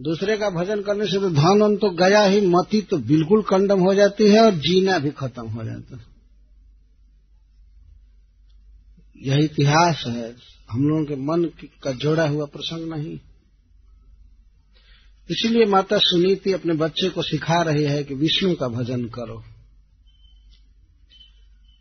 दूसरे 0.00 0.36
का 0.36 0.50
भजन 0.50 0.82
करने 0.82 1.06
से 1.06 1.18
तो 1.18 1.30
धन 1.30 1.76
तो 1.76 1.90
गया 1.90 2.22
ही, 2.22 2.40
मति 2.40 2.82
तो 2.82 2.98
बिल्कुल 2.98 3.42
कंडम 3.42 3.80
हो 3.80 3.94
जाती 3.94 4.28
है 4.28 4.40
और 4.40 4.54
जीना 4.54 4.98
भी 4.98 5.10
खत्म 5.10 5.48
हो 5.48 5.64
जाता 5.64 5.96
है। 5.96 6.04
यह 9.22 9.44
इतिहास 9.44 10.04
है। 10.06 10.36
हम 10.70 10.88
लोगों 10.88 11.04
के 11.04 11.16
मन 11.16 11.44
का 11.82 11.92
जोड़ा 11.92 12.28
हुआ 12.28 12.44
प्रसंग 12.44 12.94
नहीं। 12.94 13.18
इसलिए 15.30 15.64
माता 15.64 15.98
सुनीति 15.98 16.52
अपने 16.52 16.74
बच्चे 16.74 17.08
को 17.08 17.22
सिखा 17.22 17.62
रही 17.62 17.84
है 17.84 18.04
कि 18.04 18.14
विष्णु 18.14 18.54
का 18.54 18.68
भजन 18.68 19.04
करो। 19.04 19.44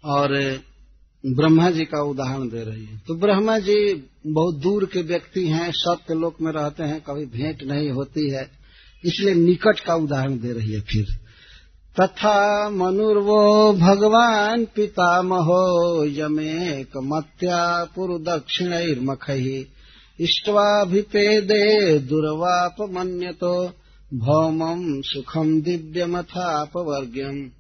और 0.06 0.60
ब्रह्मा 1.26 1.72
जी 1.72 1.86
का 1.86 2.02
उदाहरण 2.02 2.50
दे 2.50 2.64
रही 2.64 2.86
है। 2.86 3.02
तो 3.08 3.16
ब्रह्मा 3.16 3.60
जी 3.60 4.04
बहुत 4.28 4.56
दूर 4.56 4.86
के 4.86 5.02
व्यक्ति 5.02 5.48
हैं 5.48 5.72
सत्य 5.76 6.14
लोक 6.14 6.42
में 6.42 6.52
रहते 6.52 6.84
हैं, 6.84 7.02
कभी 7.02 7.26
भेंट 7.26 7.64
नहीं 7.64 7.90
होती 7.90 8.30
है, 8.30 8.52
इसलिए 9.06 9.34
निकट 9.34 9.80
का 9.80 9.96
उदाहरण 9.96 10.40
दे 10.40 10.52
रही 10.52 10.74
है 10.74 10.82
फिर। 10.82 11.06
तथा 12.02 12.70
मनुर्वो 12.70 13.74
भगवान 13.74 14.66
पितामहो 14.66 16.06
यमेकमत्या 16.06 17.86
पुरुदक्षिणैर्मखैः 17.96 19.66
इष्ट्वाभिपेदे 20.20 22.00
दुर्वापमन्यतो 22.00 23.68
भौमम 24.14 25.02
सुखम 25.02 25.62
दिव्यमथापवर्ग्यम। 25.62 27.52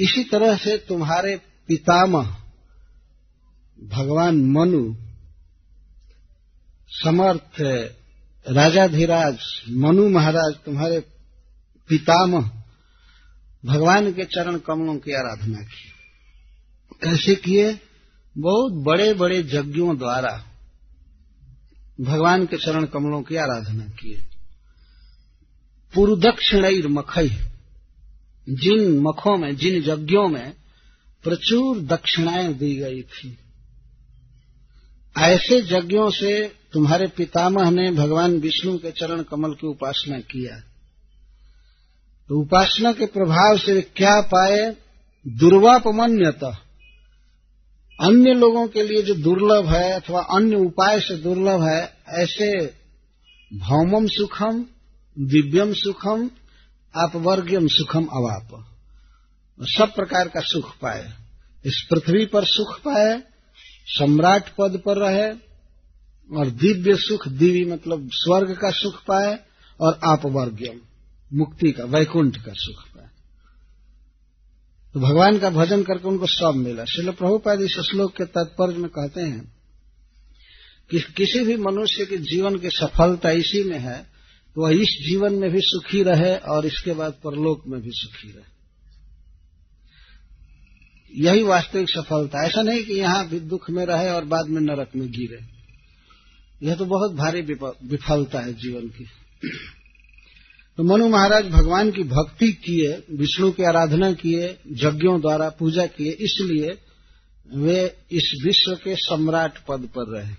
इसी 0.00 0.24
तरह 0.24 0.56
से 0.56 0.76
तुम्हारे 0.78 1.36
पितामह, 1.68 2.36
भगवान 3.82 4.40
मनु, 4.46 4.94
समर्थ 6.90 7.60
राजाधिराज 8.46 9.38
मनु 9.70 10.08
महाराज 10.08 10.54
तुम्हारे 10.64 11.00
पितामह, 11.90 12.50
भगवान 13.64 14.12
के 14.12 14.24
चरण 14.24 14.58
कमलों 14.58 14.96
की 14.96 15.12
आराधना 15.12 15.58
की। 15.58 15.88
कैसे 17.02 17.34
किए 17.34 17.80
बहुत 18.38 18.72
बड़े 18.72 19.12
बड़े 19.14 19.38
यज्ञों 19.38 19.96
द्वारा 19.98 20.49
भगवान 22.00 22.46
के 22.46 22.56
चरण 22.56 22.84
कमलों 22.84 23.22
की 23.22 23.36
आराधना 23.36 23.84
किए 23.84 24.24
पूर्वदक्षिण 25.94 26.88
मखई 26.88 27.28
जिन 28.48 29.00
मखों 29.00 29.36
में, 29.36 29.56
जिन 29.56 29.74
यज्ञों 29.74 30.28
में 30.28 30.52
प्रचुर 31.24 31.80
दक्षिणाएँ 31.80 32.54
दी 32.54 32.74
गई 32.74 33.02
थी। 33.02 33.38
ऐसे 35.18 35.58
यज्ञों 35.58 36.10
से 36.10 36.52
तुम्हारे 36.72 37.06
पितामह 37.06 37.70
ने 37.70 37.90
भगवान 37.90 38.36
विष्णु 38.36 38.78
के 38.78 38.90
चरण 38.90 39.22
कमल 39.22 39.50
की 39.50 39.66
उपासना 39.66 40.20
किया 40.20 40.60
तो 42.28 42.40
उपासना 42.40 42.92
के 42.92 43.06
प्रभाव 43.06 43.58
से 43.58 43.80
क्या 43.80 44.20
पाए? 44.20 44.76
दुर्वापमन्यत 45.28 46.69
अन्य 48.00 48.34
लोगों 48.34 48.68
के 48.68 48.82
लिए 48.82 49.02
जो 49.02 49.14
दुर्लभ 49.14 49.66
है 49.66 49.92
अथवा 49.92 50.20
अन्य 50.20 50.56
उपाय 50.56 51.00
से 51.00 51.16
दुर्लभ 51.16 51.62
है, 51.62 51.96
ऐसे 52.08 52.66
भौमम 53.58 54.06
सुखम, 54.06 54.66
दिव्यम 55.18 55.72
सुखम, 55.72 56.30
अपवर्ग्यम 56.94 57.68
सुखम 57.68 58.04
अवाप। 58.04 58.66
सब 59.62 59.94
प्रकार 59.94 60.28
का 60.28 60.40
सुख 60.40 60.78
पाए। 60.78 61.12
इस 61.66 61.86
पृथ्वी 61.90 62.26
पर 62.26 62.44
सुख 62.44 62.80
पाए, 62.80 63.22
सम्राट 63.86 64.48
पद 64.48 64.82
पर 64.86 64.96
रहे, 64.96 65.30
और 66.38 66.50
दिव्य 66.50 66.96
सुख, 66.96 67.28
दिव्य 67.28 67.72
मतलब 67.72 68.10
स्वर्ग 68.12 68.56
का 68.56 68.70
सुख 68.70 68.94
पाए, 68.94 69.38
और 69.80 70.00
आपवर्ग्यम 70.04 70.80
मुक्ति 71.38 71.72
का, 71.72 71.84
वैकुंठ 71.84 72.36
का 72.36 72.52
सुख 72.54 72.89
तो 74.94 75.00
भगवान 75.00 75.38
का 75.38 75.50
भजन 75.50 75.82
करके 75.82 76.08
उनको 76.08 76.26
सब 76.26 76.54
मिला। 76.56 76.84
शिल 76.84 77.10
प्रभुपाद 77.12 77.60
इस 77.62 77.78
श्लोक 77.90 78.12
के 78.16 78.24
तात्पर्य 78.26 78.76
में 78.76 78.88
कहते 78.90 79.20
हैं 79.22 79.42
कि 80.90 81.00
किसी 81.16 81.44
भी 81.44 81.56
मनुष्य 81.56 82.04
के 82.06 82.16
जीवन 82.26 82.58
की 82.58 82.70
सफलता 82.70 83.30
इसी 83.30 83.62
में 83.62 83.78
है 83.78 83.98
तो 84.56 84.62
वह 84.62 84.72
इस 84.74 84.96
जीवन 85.00 85.34
में 85.34 85.50
भी 85.50 85.60
सुखी 85.62 86.02
रहे 86.02 86.34
और 86.52 86.66
इसके 86.66 86.92
बाद 86.92 87.12
परलोक 87.24 87.62
में 87.66 87.80
भी 87.82 87.90
सुखी 87.92 88.28
रहे। 88.28 88.48
यही 91.12 91.42
वास्तविक 91.42 91.90
सफलता 91.90 92.44
ऐसा 92.46 92.62
नहीं 92.62 92.84
कि 92.84 92.94
यहाँ 92.94 93.28
भी 93.28 93.38
दुख 93.48 93.70
में 93.70 93.84
रहे 93.86 94.10
और 94.10 94.24
बाद 94.24 94.48
में 94.48 94.60
नरक 94.60 94.90
में 94.96 95.06
गिरे। 95.10 95.38
यह 96.62 96.74
तो 96.74 96.84
बहुत 96.86 97.12
भारी 97.12 97.40
विफलता 97.42 98.40
है 98.40 98.52
जीवन 98.54 98.88
की। 98.88 99.04
तो 100.80 100.84
मनु 100.84 101.08
महाराज 101.08 101.46
भगवान 101.46 101.90
की 101.90 102.02
भक्ति 102.02 102.52
किए, 102.52 103.16
विष्णु 103.16 103.50
की 103.52 103.62
आराधना 103.62 104.12
किए, 104.12 104.58
यज्ञों 104.66 105.20
द्वारा 105.20 105.48
पूजा 105.48 105.86
किए, 105.86 106.12
इसलिए 106.12 106.78
वे 107.56 107.98
इस 108.10 108.42
विश्व 108.44 108.74
के 108.74 108.94
सम्राट 108.94 109.58
पद 109.58 109.88
पर 109.96 110.18
रहे। 110.18 110.34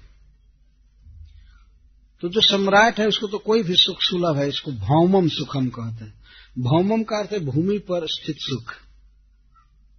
तो 2.22 2.30
जो 2.30 2.42
सम्राट 2.42 3.00
है, 3.00 3.08
उसको 3.08 3.28
तो 3.28 3.38
कोई 3.38 3.64
भी 3.64 3.76
सुख 3.76 3.98
सुलभ 4.00 4.38
है, 4.38 4.48
इसको 4.48 4.72
भौमम 4.72 5.28
सुखम 5.28 5.68
कहते 5.68 6.06
हैं। 6.06 6.14
भौमम 6.60 7.04
का 7.04 7.20
अर्थ 7.20 7.32
है 7.32 7.39
भूमि 7.39 7.78
पर 7.78 8.08
स्थित 8.08 8.36
सुख, 8.39 8.74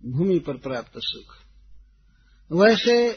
भूमि 0.07 0.39
पर 0.39 0.53
प्राप्त 0.53 0.93
सुख। 0.97 1.37
वैसे 2.53 3.13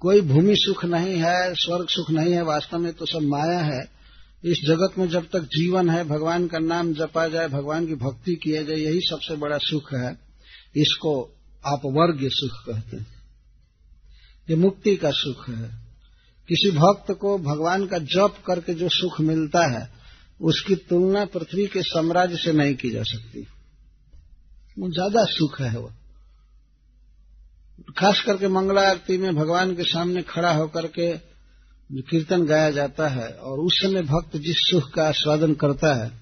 कोई 0.00 0.20
भूमि 0.20 0.54
सुख 0.56 0.84
नहीं 0.84 1.16
है, 1.16 1.54
स्वर्ग 1.54 1.88
सुख 1.88 2.10
नहीं 2.10 2.32
है, 2.32 2.42
वास्तव 2.42 2.78
में 2.78 2.92
तो 2.92 3.06
सब 3.06 3.20
माया 3.20 3.60
है 3.60 3.99
इस 4.44 4.58
जगत 4.66 4.98
में 4.98 5.08
जब 5.08 5.24
तक 5.24 5.40
जीवन 5.40 5.90
है, 5.90 6.04
भगवान 6.04 6.46
का 6.46 6.58
नाम 6.58 6.94
जपा 6.94 7.28
जाए, 7.28 7.48
भगवान 7.48 7.86
की 7.86 7.94
भक्ति 7.94 8.34
किया 8.34 8.62
जाए, 8.62 8.76
यही 8.76 9.00
सबसे 9.00 9.36
बड़ा 9.36 9.58
सुख 9.58 9.94
है। 9.94 10.18
इसको 10.76 11.36
आप 11.66 11.80
वर्ग 11.84 12.18
सुख 12.22 12.66
कहते 12.66 12.96
हैं। 12.96 13.06
ये 14.50 14.56
मुक्ति 14.56 14.96
का 14.96 15.10
सुख 15.10 15.48
है। 15.48 15.80
किसी 16.48 16.70
भक्त 16.70 17.12
को 17.12 17.38
भगवान 17.38 17.86
का 17.86 17.98
जप 17.98 18.34
करके 18.46 18.74
जो 18.74 18.88
सुख 18.88 19.20
मिलता 19.20 19.78
है, 19.78 19.90
उसकी 20.40 20.74
तुलना 20.74 21.24
पृथ्वी 21.24 21.66
के 21.66 21.82
साम्राज्य 21.82 22.36
से 22.36 22.52
नहीं 22.52 22.74
की 22.74 22.90
जा 22.90 23.02
सकती। 23.02 23.40
वो 24.78 24.90
ज़्यादा 24.90 25.24
सुख 25.24 25.60
है 25.60 25.78
वो। 25.78 25.92
खास 27.98 28.22
करके 28.26 28.48
मंगला 28.48 28.88
आरती 28.90 29.18
में 29.18 29.36
भगवान 29.36 29.76
के 29.76 29.82
सामने 29.82 30.22
खड़ा 30.22 30.52
होकर 30.52 30.86
के 30.86 31.29
कीर्तन 31.92 32.44
गाया 32.46 32.70
जाता 32.70 33.08
है 33.08 33.28
और 33.28 33.58
उस 33.58 33.72
समय 33.82 34.02
भक्त 34.02 34.36
जिस 34.36 34.56
सुख 34.58 34.90
का 34.90 35.08
आस्वादन 35.08 35.54
करता 35.54 36.04
है, 36.04 36.12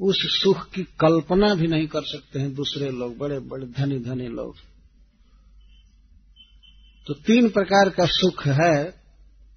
उस 0.00 0.16
सुख 0.42 0.70
की 0.70 0.82
कल्पना 0.82 1.54
भी 1.54 1.66
नहीं 1.66 1.86
कर 1.86 2.02
सकते 2.02 2.38
हैं 2.38 2.54
दूसरे 2.54 2.90
लोग, 2.90 3.18
बड़े 3.18 3.38
बड़े 3.38 3.66
धनी 3.66 3.98
धनी 3.98 4.28
लोग। 4.28 4.56
तो 7.06 7.14
तीन 7.14 7.48
प्रकार 7.48 7.88
का 7.88 8.06
सुख 8.06 8.46
है, 8.46 8.84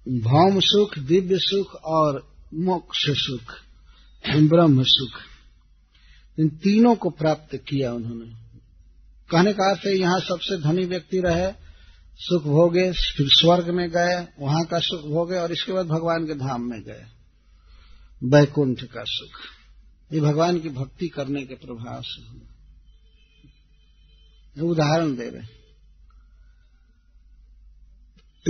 भौम 0.08 0.60
सुख, 0.60 0.98
दिव्य 0.98 1.38
सुख 1.38 1.74
और 1.74 2.32
मोक्ष 2.54 3.06
सुख, 3.10 3.54
ब्रह्म 4.48 4.82
सुख। 4.82 5.20
इन 6.40 6.48
तीनों 6.48 6.94
को 6.94 7.10
प्राप्त 7.10 7.56
किया 7.56 7.92
उन्होंने। 7.92 8.26
कहने 9.30 9.52
का 9.52 9.70
अर्थ 9.70 9.86
है, 9.86 9.96
यहाँ 9.96 10.20
सबसे 10.20 10.56
धनी 10.56 10.84
व्यक्ति 10.84 11.20
रहे 11.20 11.61
सुख 12.16 12.42
भोगे, 12.42 12.92
फिर 12.92 13.26
स्वर्ग 13.28 13.70
में 13.70 13.90
गए, 13.90 14.28
वहाँ 14.40 14.64
का 14.64 14.78
सुख 14.78 15.00
भोगे 15.00 15.36
और 15.36 15.52
इसके 15.52 15.72
बाद 15.72 15.86
भगवान 15.86 16.26
के 16.26 16.34
धाम 16.34 16.62
में 16.62 16.82
गए। 16.82 17.04
बैकुंठ 18.24 18.84
का 18.84 19.04
सुख। 19.06 19.40
ये 20.14 20.20
भगवान 20.20 20.60
की 20.60 20.68
भक्ति 20.68 21.08
करने 21.08 21.42
के 21.42 21.54
प्रभाव 21.54 22.02
से 22.04 22.28
हुआ। 22.28 22.48
उदाहरण 24.70 25.16
दे 25.16 25.30
रहे 25.30 25.62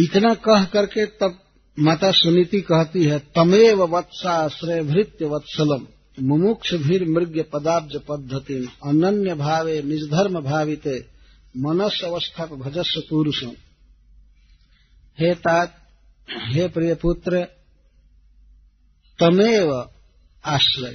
इतना 0.02 0.34
कह 0.34 0.64
करके 0.64 1.06
तब 1.06 1.38
माता 1.78 2.10
सुनीति 2.10 2.60
कहती 2.60 3.04
है, 3.04 3.18
तमेव 3.18 3.82
वत्सा 3.82 3.96
वत्साश्रय 3.96 4.82
भृत्य 4.82 5.24
वत्सलम। 5.24 5.86
मुमुक्ष 6.20 6.74
भीर 6.74 7.08
मृग्य 7.08 7.42
पदाब्ज 7.42 7.96
पद्धति 7.96 8.68
अनन्य 8.86 9.34
भावे 9.34 9.82
निजधर्म 9.82 10.40
भाविते। 10.40 11.11
मनस 11.56 12.00
अवस्था 12.04 12.46
को 12.46 12.56
भजस्व 12.56 13.00
पुरुषम 13.10 13.50
हे 15.20 15.34
तात, 15.34 15.78
हे 16.30 16.68
प्रिय 16.68 16.94
पुत्र, 16.94 17.44
तमेव 19.20 19.90
आश्रय। 20.44 20.94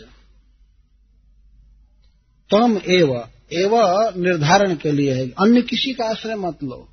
तम 2.51 2.81
एव 2.89 3.29
एव 3.53 3.71
निर्धारण 4.17 4.75
के 4.75 4.91
लिए 4.91 5.13
है। 5.13 5.29
अन्य 5.29 5.61
किसी 5.61 5.93
का 5.93 6.05
आश्रय 6.05 6.35
मत 6.35 6.63
लो। 6.63 6.89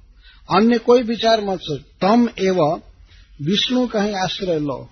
अन्य 0.56 0.78
कोई 0.78 1.02
विचार 1.02 1.44
मत 1.44 1.58
सोच। 1.62 1.80
तम 1.80 2.28
एव, 2.38 2.82
विष्णु 3.42 3.86
का 3.88 4.02
ही 4.02 4.14
आश्रय 4.14 4.58
लो। 4.58 4.90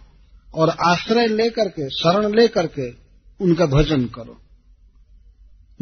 और 0.54 0.70
आश्रय 0.70 1.26
लेकर 1.26 1.68
के, 1.68 1.90
शरण 1.90 2.36
लेकर 2.36 2.66
के 2.66 2.90
उनका 3.44 3.66
भजन 3.66 4.06
करो। 4.06 4.40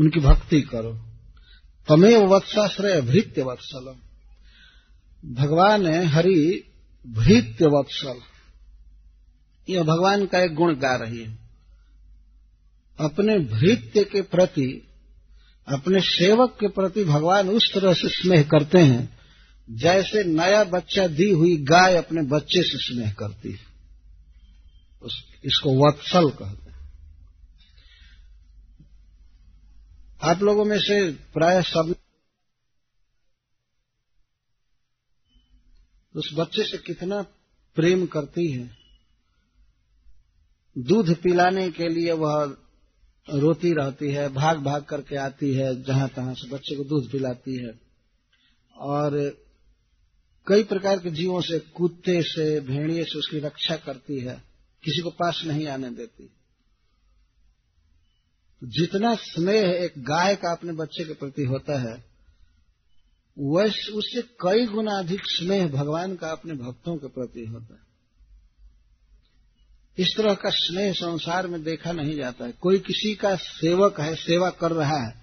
उनकी 0.01 0.21
भक्ति 0.21 0.61
करो। 0.61 1.10
तमेव 1.91 2.35
वत्साश्रय 2.35 3.01
भृत्य 3.01 3.43
वत्सल 3.43 3.95
भगवान 5.35 5.87
है 5.87 6.07
हरि 6.07 6.65
भृत्य 7.07 7.67
वत्सल 7.67 8.21
यह 9.69 9.83
भगवान 9.83 10.27
का 10.27 10.39
एक 10.39 10.55
गुण 10.55 10.75
गा 10.75 10.97
रही 10.97 11.23
है। 11.23 11.39
अपने 13.01 13.39
भृत्य 13.39 14.05
के 14.05 14.23
प्रति, 14.23 14.89
अपने 15.69 16.01
सेवक 16.01 16.57
के 16.61 16.69
प्रति 16.69 17.05
भगवान 17.05 17.49
उस 17.49 17.75
तरह 17.75 17.93
से 17.93 18.09
स्नेह 18.09 18.43
करते 18.43 18.79
हैं, 18.79 19.19
जैसे 19.71 20.25
नया 20.25 20.65
बच्चा 20.65 21.07
दी 21.07 21.31
हुई 21.31 21.57
गाय 21.57 21.97
अपने 21.97 22.23
बच्चे 22.23 22.63
से 22.63 22.79
स्नेह 22.79 23.13
करती 23.13 23.49
है। 23.49 23.71
इसको 25.45 25.89
वत्सल 25.89 26.31
कहते 26.31 26.70
हैं। 26.70 26.70
आप 30.23 30.43
लोगों 30.43 30.65
में 30.65 30.79
से 30.79 31.13
प्राय 31.13 31.63
सब 31.63 31.95
उस 36.17 36.31
बच्चे 36.35 36.65
से 36.65 36.79
कितना 36.79 37.23
प्रेम 37.75 38.07
करती 38.07 38.53
है। 38.53 38.71
दूध 40.79 41.23
पिलाने 41.23 41.71
के 41.71 41.89
लिए 41.89 42.13
वह 42.13 42.57
रोती 43.35 43.73
रहती 43.73 44.11
है, 44.13 44.29
भाग 44.29 44.59
भाग 44.59 44.85
करके 44.85 45.17
आती 45.17 45.55
है, 45.55 45.83
जहाँ 45.83 46.09
तहां 46.09 46.35
से 46.35 46.49
बच्चे 46.49 46.77
को 46.77 46.85
दूध 46.85 47.11
पिलाती 47.11 47.67
है। 47.67 47.81
और 48.77 49.39
कई 50.47 50.63
प्रकार 50.63 50.99
के 50.99 51.11
जीवों 51.11 51.41
से, 51.41 51.59
कुत्ते 51.59 52.23
से, 52.23 52.61
भेड़िए 52.61 53.05
से 53.05 53.19
उसकी 53.19 53.39
रक्षा 53.39 53.77
करती 53.77 54.21
है, 54.21 54.43
किसी 54.85 55.03
को 55.03 55.11
पास 55.11 55.43
नहीं 55.47 55.67
आने 55.67 55.91
देती। 55.91 56.40
जितना 58.65 59.15
स्नेह 59.15 59.63
एक 59.63 59.93
गाय 59.99 60.37
का 60.37 60.53
अपने 60.53 60.73
बच्चे 60.73 61.05
के 61.05 61.13
प्रति 61.13 61.45
होता 61.45 61.81
है, 61.81 62.05
वैसे 63.39 63.93
उससे 63.93 64.23
कई 64.23 64.67
गुना 64.67 64.99
अधिक 64.99 65.21
स्नेह 65.25 65.69
भगवान 65.69 66.17
का 66.17 66.31
अपने 66.31 66.55
भक्तों 66.55 66.97
के 66.97 67.09
प्रति 67.09 67.47
होता 67.47 67.75
है। 67.75 67.91
इस 69.99 70.15
तरह 70.17 70.35
का 70.35 70.51
स्नेह 70.51 70.93
संसार 70.93 71.47
में 71.47 71.63
देखा 71.65 71.93
नहीं 71.93 72.17
जाता 72.17 72.45
है। 72.45 72.53
कोई 72.53 72.79
किसी 72.79 73.15
का 73.15 73.37
सेवक 73.37 74.01
है, 74.01 74.15
सेवा 74.15 74.51
कर 74.51 74.71
रहा 74.71 75.07
है 75.07 75.21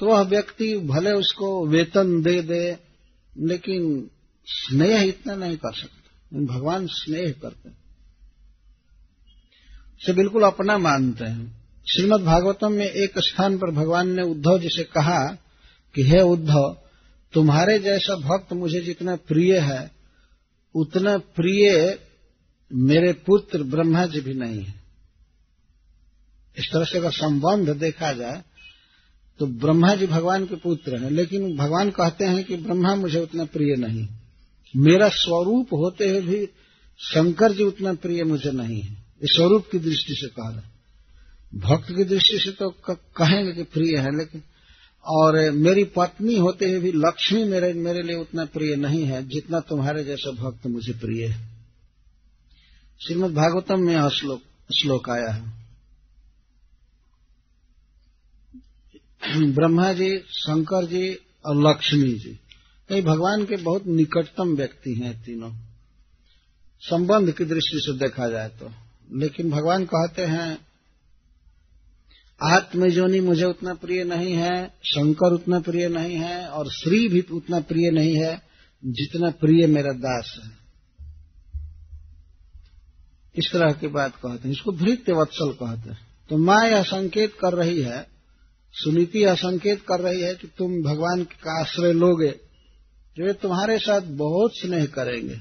तो 0.00 0.06
वह 0.06 0.20
व्यक्ति 0.20 0.78
भले 0.78 1.12
उसको 1.12 1.66
वेतन 1.66 2.22
दे 2.22 2.42
दे, 2.42 2.78
लेकिन 3.38 4.10
स्नेह 4.46 5.02
इतना 5.02 5.34
नहीं 5.34 5.56
कर 5.56 5.74
सकता। 5.74 6.38
भगवान 6.46 6.86
स्नेह 6.86 7.34
करते 7.42 7.68
हैं। 7.68 7.78
से 10.06 10.12
बिल्कुल 10.12 10.42
अपना 10.42 10.78
मानते 10.78 11.24
हैं। 11.24 11.59
श्रीमद 11.90 12.20
भागवतम 12.20 12.72
में 12.72 12.86
एक 12.86 13.18
स्थान 13.18 13.56
पर 13.58 13.70
भगवान 13.70 14.10
ने 14.10 14.22
उद्धव 14.22 14.58
जी 14.58 14.68
से 14.68 14.82
कहा 14.84 15.18
कि, 15.94 16.02
हे 16.02 16.20
उद्धव, 16.22 16.76
तुम्हारे 17.32 17.78
जैसा 17.78 18.16
भक्त 18.16 18.52
मुझे 18.52 18.80
जितना 18.80 19.16
प्रिय 19.28 19.58
है, 19.58 19.90
उतना 20.74 21.16
प्रिय 21.18 21.98
मेरे 22.70 23.12
पुत्र 23.26 23.62
ब्रह्मा 23.62 24.06
जी 24.06 24.20
भी 24.20 24.34
नहीं 24.34 24.62
है। 24.64 24.74
इस 26.56 26.68
तरह 26.72 26.84
से 26.84 26.98
अगर 26.98 27.10
संबंध 27.10 27.70
देखा 27.70 28.12
जाए 28.12 28.42
तो 29.40 29.46
ब्रह्मा 29.46 29.94
जी 29.94 30.06
भगवान 30.06 30.46
के 30.46 30.56
पुत्र 30.56 30.98
हैं, 30.98 31.10
लेकिन 31.10 31.56
भगवान 31.56 31.90
कहते 31.90 32.24
हैं 32.24 32.44
कि 32.44 32.56
ब्रह्मा 32.56 32.94
मुझे 32.94 33.20
उतना 33.20 33.44
प्रिय 33.44 33.76
नहीं 33.76 34.06
मेरा 34.74 35.08
स्वरूप 35.08 35.72
होते 35.74 36.08
हुए 36.08 36.20
भी 36.20 36.46
शंकर 37.00 37.52
जी 37.52 37.64
उतना 37.64 37.92
प्रिय 37.94 38.24
मुझे 38.24 38.50
नहीं 38.52 38.80
है। 38.80 38.92
इस 39.22 39.36
स्वरूप 39.36 39.68
की 39.72 39.78
दृष्टि 39.78 40.14
से 40.14 40.28
कह 40.28 40.50
रहे 40.50 40.69
भक्त 41.52 41.86
की 41.88 42.04
दृष्टि 42.04 42.38
से 42.38 42.50
तो 42.52 42.68
कहेंगे 42.80 43.52
कि 43.52 43.62
प्रिय 43.72 43.96
है, 43.98 44.16
लेकिन 44.18 44.42
और 45.04 45.38
मेरी 45.52 45.84
पत्नी 45.92 46.36
होते 46.36 46.68
हुए 46.70 46.78
भी 46.80 46.92
लक्ष्मी 46.96 47.44
मेरे 47.44 47.72
मेरे 47.74 48.02
लिए 48.02 48.16
उतना 48.16 48.44
प्रिय 48.46 48.74
नहीं 48.76 49.04
है, 49.04 49.26
जितना 49.28 49.60
तुम्हारे 49.60 50.04
जैसा 50.04 50.30
भक्त 50.32 50.66
मुझे 50.66 50.92
प्रिय 50.98 51.26
है। 51.26 51.48
श्रीमद 53.00 53.34
भागवतम 53.34 53.80
में 53.80 54.08
श्लोक 54.10 54.42
श्लोक 54.70 55.08
आया 55.10 55.30
है। 55.30 55.58
ब्रह्मा 59.52 59.92
जी, 59.92 60.16
शंकर 60.18 60.86
जी 60.86 61.12
और 61.44 61.56
लक्ष्मी 61.62 62.12
जी, 62.14 62.38
ये 62.90 63.02
भगवान 63.02 63.44
के 63.44 63.56
बहुत 63.58 63.86
निकटतम 63.88 64.54
व्यक्ति 64.56 64.94
हैं 64.94 65.12
तीनों। 65.24 65.52
संबंध 66.82 67.32
की 67.32 67.44
दृष्टि 67.44 67.80
से 67.80 67.92
देखा 67.98 68.28
जाए 68.28 68.48
तो 68.50 68.70
लेकिन 69.12 69.50
भगवान 69.50 69.84
कहते 69.84 70.24
हैं 70.26 70.69
आत्मजोनी 72.42 73.20
मुझे 73.20 73.44
उतना 73.44 73.74
प्रिय 73.74 74.04
नहीं 74.04 74.34
है, 74.34 74.66
शंकर 74.66 75.32
उतना 75.32 75.60
प्रिय 75.60 75.88
नहीं 75.88 76.16
है, 76.16 76.46
और 76.46 76.70
श्री 76.70 77.08
भी 77.08 77.20
उतना 77.32 77.60
प्रिय 77.60 77.90
नहीं 77.90 78.16
है, 78.16 78.42
जितना 78.84 79.30
प्रिय 79.30 79.66
मेरा 79.66 79.92
दास 79.92 80.40
है। 80.44 80.60
इस 83.36 83.50
तरह 83.52 83.72
की 83.72 83.86
बात 83.86 84.16
कहते 84.16 84.48
हैं। 84.48 84.54
इसको 84.54 84.72
भृत्य 84.72 85.12
वत्सल 85.12 85.52
कहते 85.52 85.90
हैं। 85.90 85.98
तो 86.30 86.36
माँ 86.36 86.68
यह 86.68 86.82
संकेत 86.82 87.34
कर 87.40 87.52
रही 87.52 87.82
है, 87.82 88.06
सुनीति 88.72 89.24
यह 89.24 89.34
संकेत 89.34 89.80
कर 89.80 90.00
रही 90.00 90.20
है 90.20 90.34
कि 90.34 90.48
तुम 90.58 90.82
भगवान 90.82 91.24
का 91.24 91.60
आश्रय 91.60 91.92
लोगे, 91.92 92.34
जो 93.16 93.24
वे 93.24 93.32
तुम्हारे 93.32 93.78
साथ 93.78 94.00
बहुत 94.00 94.50
स्नेह 94.54 94.86
करेंगे। 94.86 95.40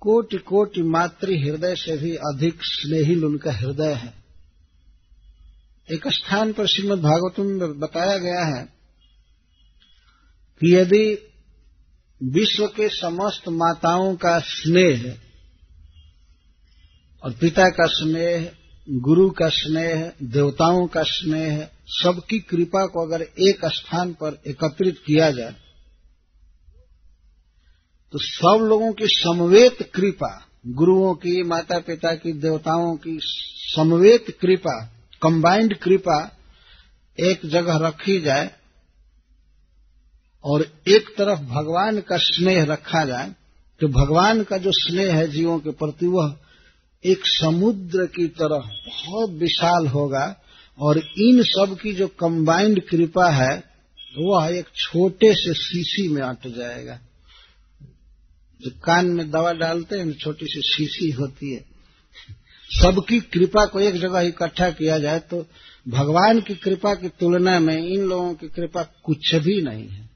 कोटि 0.00 0.36
कोटि 0.36 0.82
मातृ 0.82 1.32
हृदय 1.34 1.74
से 1.74 1.96
भी 1.96 2.14
अधिक 2.14 2.54
स्नेहिल 2.62 3.24
उनका 3.24 3.52
हृदय 3.52 3.92
है। 3.92 4.21
एक 5.88 6.08
स्थान 6.08 6.52
पर 6.52 6.66
श्रीमद 6.66 6.98
भागवतम 6.98 7.46
में 7.46 7.78
बताया 7.78 8.16
गया 8.18 8.44
है 8.46 8.62
कि 10.60 10.74
यदि 10.74 11.04
विश्व 12.20 12.66
के 12.66 12.88
समस्त 12.88 13.48
माताओं 13.48 14.14
का 14.16 14.38
स्नेह 14.38 15.18
और 17.24 17.32
पिता 17.32 17.68
का 17.68 17.86
स्नेह, 17.86 18.50
गुरु 18.88 19.28
का 19.30 19.48
स्नेह, 19.48 20.12
देवताओं 20.22 20.86
का 20.86 21.02
स्नेह, 21.02 21.68
सबकी 21.88 22.38
कृपा 22.40 22.86
को 22.86 23.06
अगर 23.06 23.22
एक 23.22 23.66
स्थान 23.66 24.12
पर 24.12 24.40
एकत्रित 24.46 25.02
किया 25.06 25.30
जाए 25.30 25.54
तो 28.12 28.18
सब 28.18 28.64
लोगों 28.64 28.92
की 28.92 29.06
समवेत 29.06 29.82
कृपा, 29.94 30.32
गुरुओं 30.66 31.14
की 31.14 31.42
माता 31.42 31.78
पिता 31.78 32.14
की, 32.14 32.32
देवताओं 32.32 32.96
की 32.96 33.18
समवेत 33.74 34.36
कृपा 34.40 34.80
कंबाइंड 35.22 35.78
कृपा 35.78 36.36
एक 37.20 37.40
जगह 37.46 37.76
रखी 37.76 38.20
जाए 38.20 38.50
और 40.44 40.72
एक 40.88 41.14
तरफ़ 41.18 41.40
भगवान 41.40 42.00
का 42.00 42.16
स्नेह 42.16 42.64
रखा 42.64 43.04
जाए 43.04 43.34
तो 43.80 43.88
भगवान 43.88 44.42
का 44.42 44.58
जो 44.58 44.70
स्नेह 44.72 45.14
है 45.14 45.28
जीवों 45.28 45.58
के 45.58 45.70
प्रति, 45.70 46.06
वह 46.06 46.36
एक 47.04 47.22
समुद्र 47.24 48.06
की 48.06 48.28
तरह 48.28 48.58
बहुत 48.58 49.30
विशाल 49.30 49.86
होगा 49.86 50.40
और 50.78 50.98
इन 50.98 51.42
सब 51.42 51.76
की 51.82 51.92
जो 51.92 52.08
कंबाइंड 52.08 52.88
कृपा 52.88 53.30
है, 53.30 53.64
वह 54.18 54.48
एक 54.56 54.66
छोटे 54.76 55.34
से 55.34 55.54
शीशी 55.54 56.08
में 56.08 56.22
अट 56.22 56.46
जाएगा। 56.46 57.00
जो 58.60 58.70
कान 58.70 59.06
में 59.06 59.30
दवा 59.30 59.52
डालते 59.52 59.98
हैं, 59.98 60.12
छोटी 60.12 60.46
सी 60.46 60.60
शीशी 60.60 61.10
होती 61.10 61.54
है। 61.54 61.71
सबकी 62.72 63.20
कृपा 63.20 63.66
को 63.66 63.80
एक 63.80 63.94
जगह 63.94 64.20
इकट्ठा 64.20 64.70
किया 64.70 64.98
जाए 64.98 65.18
तो 65.18 65.46
भगवान 65.88 66.40
की 66.40 66.54
कृपा 66.54 66.94
की 66.94 67.08
तुलना 67.08 67.58
में 67.60 67.86
इन 67.88 68.04
लोगों 68.04 68.34
की 68.34 68.48
कृपा 68.48 68.82
कुछ 68.82 69.34
भी 69.34 69.60
नहीं 69.60 69.88
है। 69.88 70.10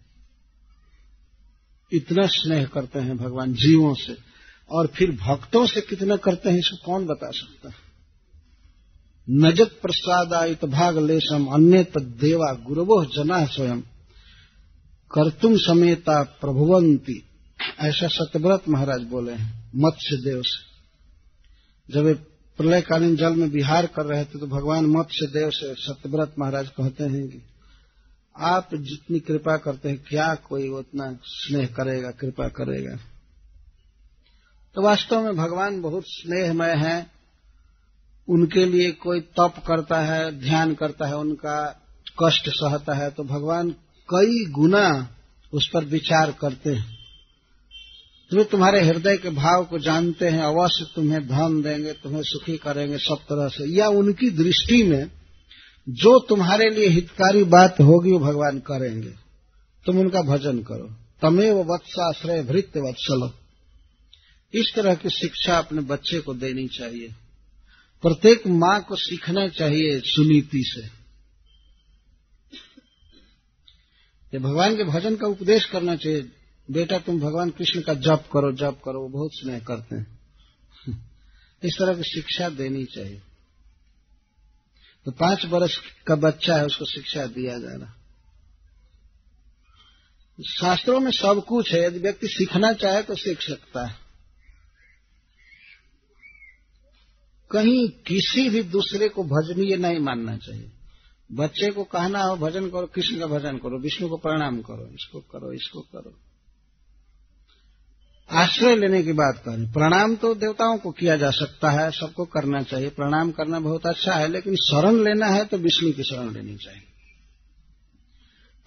इतना 1.92 2.26
स्नेह 2.26 2.64
करते 2.64 2.98
हैं 2.98 3.16
भगवान 3.16 3.52
जीवों 3.54 3.94
से। 3.94 4.16
और 4.70 4.86
फिर 4.86 5.10
भक्तों 5.10 5.66
से 5.66 5.80
कितना 5.80 6.16
करते 6.16 6.50
हैं, 6.50 6.58
इसको 6.58 6.76
कौन 6.84 7.06
बता 7.06 7.30
सकता 7.30 7.68
है? 7.68 7.74
नजत 9.30 9.78
प्रसादायित 9.82 10.64
भाग 10.64 10.98
लेशम 10.98 11.46
अन्य 11.46 11.84
तदेवा 11.84 12.52
गुरवो 12.54 13.04
जना 13.04 13.46
स्वयं। 13.46 13.80
करतुम 15.12 15.56
समेता 15.56 16.22
प्रभुवंती 16.22 17.22
ऐसा 17.80 18.08
सत्यव्रत 18.08 18.68
महाराज 18.68 19.02
बोले 19.02 19.32
हैं 19.32 19.72
मत्स्य 19.76 20.16
देव 20.16 20.42
से। 20.42 20.76
जब 21.94 22.35
प्रलयकालीन 22.58 23.16
जल 23.16 23.34
में 23.34 23.46
विहार 23.48 23.86
कर 23.86 24.06
रहे 24.06 24.24
थे 24.24 24.38
तो 24.38 24.46
भगवान 24.46 24.86
मत्स्य 24.86 25.26
देव 25.26 25.50
से 25.50 25.74
सत्यव्रत 25.74 26.34
महाराज 26.38 26.68
कहते 26.68 27.04
हैं 27.04 27.28
कि 27.28 27.42
आप 28.36 28.68
जितनी 28.74 29.18
कृपा 29.20 29.56
करते 29.56 29.88
हैं, 29.88 29.98
क्या 30.08 30.34
कोई 30.34 30.68
उतना 30.68 31.18
स्नेह 31.24 31.66
करेगा, 31.66 32.10
कृपा 32.10 32.48
करेगा? 32.48 32.96
तो 34.74 34.82
वास्तव 34.82 35.20
में 35.20 35.36
भगवान 35.36 35.80
बहुत 35.80 36.02
स्नेहमय 36.06 36.74
है। 36.76 37.10
उनके 38.28 38.64
लिए 38.64 38.90
कोई 38.92 39.20
तप 39.20 39.54
करता 39.66 40.00
है, 40.00 40.40
ध्यान 40.40 40.74
करता 40.74 41.06
है, 41.06 41.16
उनका 41.16 41.82
कष्ट 42.22 42.48
सहता 42.48 42.94
है 42.94 43.10
तो 43.10 43.24
भगवान 43.24 43.70
कई 44.08 44.44
गुना 44.50 45.08
उस 45.52 45.70
पर 45.74 45.84
विचार 45.84 46.32
करते 46.40 46.74
हैं। 46.74 46.95
वे 48.32 48.44
तुम्हारे 48.44 48.86
हृदय 48.86 49.16
के 49.16 49.30
भाव 49.30 49.64
को 49.64 49.78
जानते 49.78 50.28
हैं, 50.28 50.40
अवश्य 50.40 50.86
तुम्हें 50.96 51.28
धन 51.28 51.62
देंगे, 51.62 51.92
तुम्हें 51.92 52.22
सुखी 52.22 52.56
करेंगे, 52.56 52.98
सब 52.98 53.16
तरह 53.16 53.48
से। 53.48 53.76
या 53.76 53.88
उनकी 53.88 54.30
दृष्टि 54.30 54.82
में 54.82 55.10
जो 55.88 56.20
तुम्हारे 56.20 56.70
लिए 56.70 56.88
हितकारी 56.88 57.44
बात 57.44 57.80
होगी, 57.80 58.12
वो 58.12 58.18
भगवान 58.18 58.58
करेंगे। 58.58 59.14
तुम 59.86 59.98
उनका 59.98 60.20
भजन 60.22 60.58
करो। 60.58 60.96
तमेव 61.22 61.72
वत्साश्रय 61.72 62.42
भृत्य 62.42 62.80
वत्सलो। 62.80 63.34
इस 64.54 64.72
तरह 64.76 64.94
की 64.94 65.10
शिक्षा 65.10 65.58
अपने 65.58 65.80
बच्चे 65.80 66.20
को 66.20 66.34
देनी 66.34 66.68
चाहिए। 66.68 67.08
प्रत्येक 68.02 68.46
माँ 68.46 68.82
को 68.82 68.96
सीखना 68.96 69.48
चाहिए 69.48 70.00
सुनीति 70.00 70.62
से। 70.66 70.86
ये 74.34 74.38
भगवान 74.38 74.76
के 74.76 74.84
भजन 74.84 75.16
का 75.16 75.26
उपदेश 75.26 75.64
करना 75.64 75.96
चाहिए। 75.96 76.32
बेटा 76.70 76.98
तुम 76.98 77.20
भगवान 77.20 77.50
कृष्ण 77.50 77.80
का 77.80 77.94
जप 77.94 78.28
करो 78.32 78.52
जप 78.52 78.80
करो, 78.84 79.00
वो 79.00 79.08
बहुत 79.08 79.30
स्नेह 79.34 79.58
करते 79.58 79.96
हैं। 79.96 80.18
इस 81.62 81.72
तरह 81.78 81.94
की 81.94 82.02
शिक्षा 82.02 82.48
देनी 82.48 82.84
चाहिए। 82.84 83.22
तो 85.04 85.10
पाँच 85.10 85.44
वर्ष 85.44 85.76
का 86.06 86.14
बच्चा 86.14 86.56
है, 86.56 86.66
उसको 86.66 86.84
शिक्षा 86.84 87.26
दिया 87.26 87.58
जा 87.58 87.76
रहा 87.76 87.92
शास्त्रों 90.46 91.00
में 91.00 91.10
सब 91.10 91.44
कुछ 91.48 91.72
है, 91.72 91.84
यदि 91.84 91.98
व्यक्ति 91.98 92.26
सीखना 92.26 92.72
चाहे 92.72 93.02
तो 93.02 93.14
सीख 93.14 93.42
सकता 93.42 93.86
है। 93.86 93.94
कहीं 97.50 97.88
किसी 97.88 98.50
भी 98.50 98.62
दूसरे 98.62 99.08
को 99.08 99.24
भजनीय 99.24 99.76
नहीं 99.76 99.98
मानना 99.98 100.36
चाहिए। 100.36 100.72
बच्चे 101.32 101.70
को 101.70 101.84
कहना 101.84 102.22
हो, 102.22 102.36
भजन 102.36 102.70
करो, 102.70 102.86
कृष्ण 102.86 103.18
का 103.18 103.26
भजन 103.26 103.58
करो, 103.58 103.78
विष्णु 103.78 104.08
को 104.08 104.16
प्रणाम 104.16 104.62
करो, 104.62 104.94
इसको 104.94 105.20
करो 105.20 105.52
इसको 105.52 105.80
करो। 105.80 106.25
आश्रय 108.30 108.76
लेने 108.76 109.02
की 109.02 109.12
बात 109.12 109.42
करें, 109.44 109.72
प्रणाम 109.72 110.14
तो 110.16 110.34
देवताओं 110.34 110.78
को 110.78 110.90
किया 110.90 111.16
जा 111.16 111.30
सकता 111.30 111.70
है, 111.70 111.90
सबको 111.90 112.24
करना 112.24 112.62
चाहिए, 112.62 112.88
प्रणाम 112.88 113.30
करना 113.30 113.60
बहुत 113.60 113.86
अच्छा 113.86 114.14
है, 114.14 114.28
लेकिन 114.28 114.56
शरण 114.56 115.02
लेना 115.04 115.26
है 115.26 115.44
तो 115.44 115.56
विष्णु 115.56 115.92
की 115.92 116.02
शरण 116.02 116.32
लेनी 116.32 116.56
चाहिए। 116.56 116.82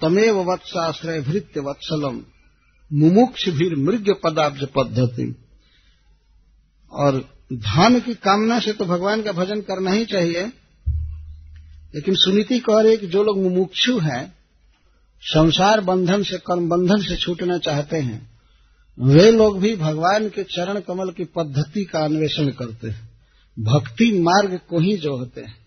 तमेव 0.02 0.40
वत्साश्रय 0.52 1.22
भृत्य 1.22 1.60
वत्सलम 1.60 2.22
मुमुक्ष 2.92 3.48
भी 3.50 3.70
मृग 3.76 4.14
पदाब्ज 4.24 4.64
पद्धति। 4.68 5.36
और 6.94 7.20
धन 7.54 8.00
की 8.00 8.14
कामना 8.14 8.60
से 8.60 8.74
तो 8.74 8.86
भगवान 8.86 9.22
का 9.22 9.32
भजन 9.32 9.62
करना 9.62 9.92
ही 9.92 10.06
चाहिए, 10.06 10.46
लेकिन 11.96 12.16
सुनीति 12.16 12.60
कह 12.60 12.82
रही 12.82 12.92
है 12.92 12.98
कि 12.98 13.08
जो 13.08 13.24
लोग 13.24 13.38
मुमुक्षु 13.38 13.98
हैं, 14.00 14.34
संसार 15.24 15.82
बंधन 15.82 16.24
से, 16.24 16.38
कर्म 16.38 16.70
बंधन 16.70 17.02
से 17.02 17.16
छूटना 17.16 17.58
चाहते 17.58 17.98
हैं 17.98 18.29
वे 19.02 19.32
लोग 19.32 19.60
भी 19.60 19.76
भगवान 19.76 20.30
के 20.30 20.44
चरण 20.44 20.80
कमल 20.80 21.12
की 21.12 21.24
पद्धति 21.24 21.84
का 21.84 22.00
अन्वेषण 22.00 22.50
करते 22.50 22.90
हैं। 22.90 23.10
भक्ति 23.60 24.20
मार्ग 24.20 24.60
को 24.70 24.80
ही 24.80 24.98
जो 24.98 25.18
होते 25.18 25.42
हैं। 25.42 25.58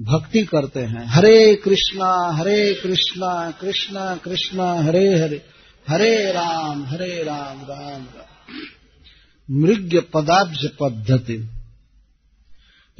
भक्ति 0.00 0.42
करते 0.42 0.80
हैं। 0.80 1.04
हरे 1.06 1.54
कृष्णा 1.54 2.30
हरे 2.32 2.74
कृष्णा 2.74 3.50
कृष्णा 3.50 4.16
कृष्णा, 4.16 4.74
हरे 4.74 5.18
हरे। 5.18 5.42
हरे 5.88 6.32
राम 6.32 6.84
हरे 6.84 7.22
राम 7.22 7.58
राम 7.62 8.02
राम। 8.02 8.60
मृग 9.50 10.04
पदाब्ज 10.14 10.70
पद्धति। 10.80 11.50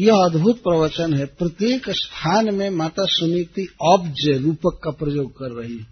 यह 0.01 0.15
अद्भुत 0.15 0.57
प्रवचन 0.59 1.15
है। 1.15 1.27
प्रत्येक 1.27 1.91
स्थान 1.91 2.55
में 2.55 2.71
माता 2.71 3.03
सुनीति 3.07 3.69
ऑब्ज 3.83 4.29
रूपक 4.29 4.81
का 4.85 4.91
प्रयोग 4.91 5.33
कर 5.33 5.63
रही 5.63 5.79
है। 5.79 5.87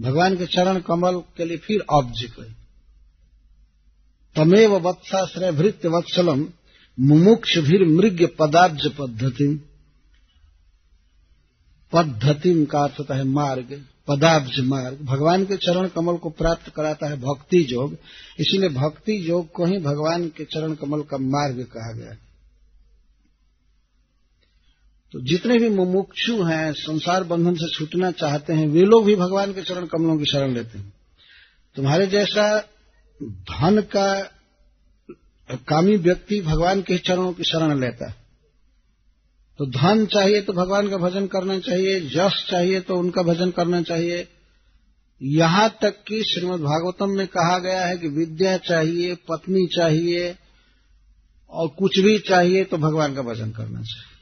भगवान 0.00 0.36
के 0.36 0.46
चरण 0.46 0.78
कमल 0.78 1.22
के 1.36 1.44
लिए 1.44 1.56
फिर 1.56 1.84
ऑब्ज 1.90 2.22
कही 2.22 2.54
तमेव 4.36 4.76
वत्साश्रय 4.78 5.52
भृत्य 5.52 5.88
वत्सलम 5.88 6.46
मुमुक्ष 6.98 7.56
भीर 7.58 7.84
मृग 7.88 8.28
पदाब्ज 8.38 8.86
पद्धति 8.98 9.48
पद्धति 11.92 12.54
का 12.66 12.82
अर्थ 12.82 12.98
होता 12.98 13.14
है 13.14 13.24
मार्ग 13.24 13.80
पदाब्ज 14.08 14.58
मार्ग। 14.60 14.98
भगवान 15.02 15.44
के 15.44 15.56
चरण 15.56 15.88
कमल 15.88 16.16
को 16.16 16.30
प्राप्त 16.30 16.68
कराता 16.76 17.08
है 17.08 17.16
भक्ति 17.20 17.66
योग। 17.70 17.96
इसीलिए 18.40 18.68
भक्ति 18.70 19.16
योग 19.28 19.50
को 19.52 19.66
ही 19.66 19.78
भगवान 19.80 20.28
के 20.28 20.44
चरण 20.44 20.74
कमल 20.74 21.02
का 21.02 21.18
मार्ग 21.18 21.62
कहा 21.66 21.92
गया 21.92 22.14
तो 25.14 25.20
जितने 25.22 25.58
भी 25.58 25.68
मुमुक्षु 25.68 26.42
हैं, 26.42 26.72
संसार 26.72 27.24
बंधन 27.24 27.54
से 27.54 27.66
छूटना 27.74 28.10
चाहते 28.12 28.52
हैं, 28.52 28.66
वे 28.66 28.80
लोग 28.82 29.04
भी 29.04 29.14
भगवान 29.16 29.52
के 29.52 29.62
चरण 29.62 29.86
कमलों 29.86 30.16
की 30.18 30.24
शरण 30.24 30.54
लेते 30.54 30.78
हैं। 30.78 30.92
तुम्हारे 31.76 32.06
जैसा 32.06 32.46
धन 33.20 33.80
का 33.80 34.06
कामी 35.68 35.96
व्यक्ति 35.96 36.40
भगवान 36.40 36.80
के 36.82 36.98
चरणों 36.98 37.32
की 37.32 37.44
शरण 37.44 37.80
लेता 37.80 38.08
है। 38.08 38.22
तो 39.58 39.66
धन 39.66 40.04
चाहिए 40.06 40.40
तो 40.42 40.52
भगवान 40.52 40.88
का 40.90 40.96
भजन 40.96 41.26
करना 41.26 41.58
चाहिए 41.58 41.96
यश 42.16 42.44
चाहिए 42.50 42.80
तो 42.80 42.96
उनका 42.96 43.22
भजन 43.22 43.50
करना 43.50 43.82
चाहिए। 43.82 44.26
यहाँ 45.20 45.68
तक 45.82 46.02
कि 46.08 46.22
श्रीमद् 46.22 46.62
भागवतम 46.62 47.10
में 47.10 47.26
कहा 47.26 47.58
गया 47.58 47.86
है 47.86 47.98
कि 47.98 48.08
विद्या 48.08 48.56
चाहिए, 48.58 49.14
पत्नी 49.14 49.66
चाहिए 49.66 50.34
और 51.52 51.68
कुछ 51.68 51.98
भी 51.98 52.18
चाहिए 52.18 52.64
तो 52.64 52.76
भगवान 52.78 53.14
का 53.14 53.22
भजन 53.22 53.50
करना 53.50 53.82
चाहिए। 53.82 54.12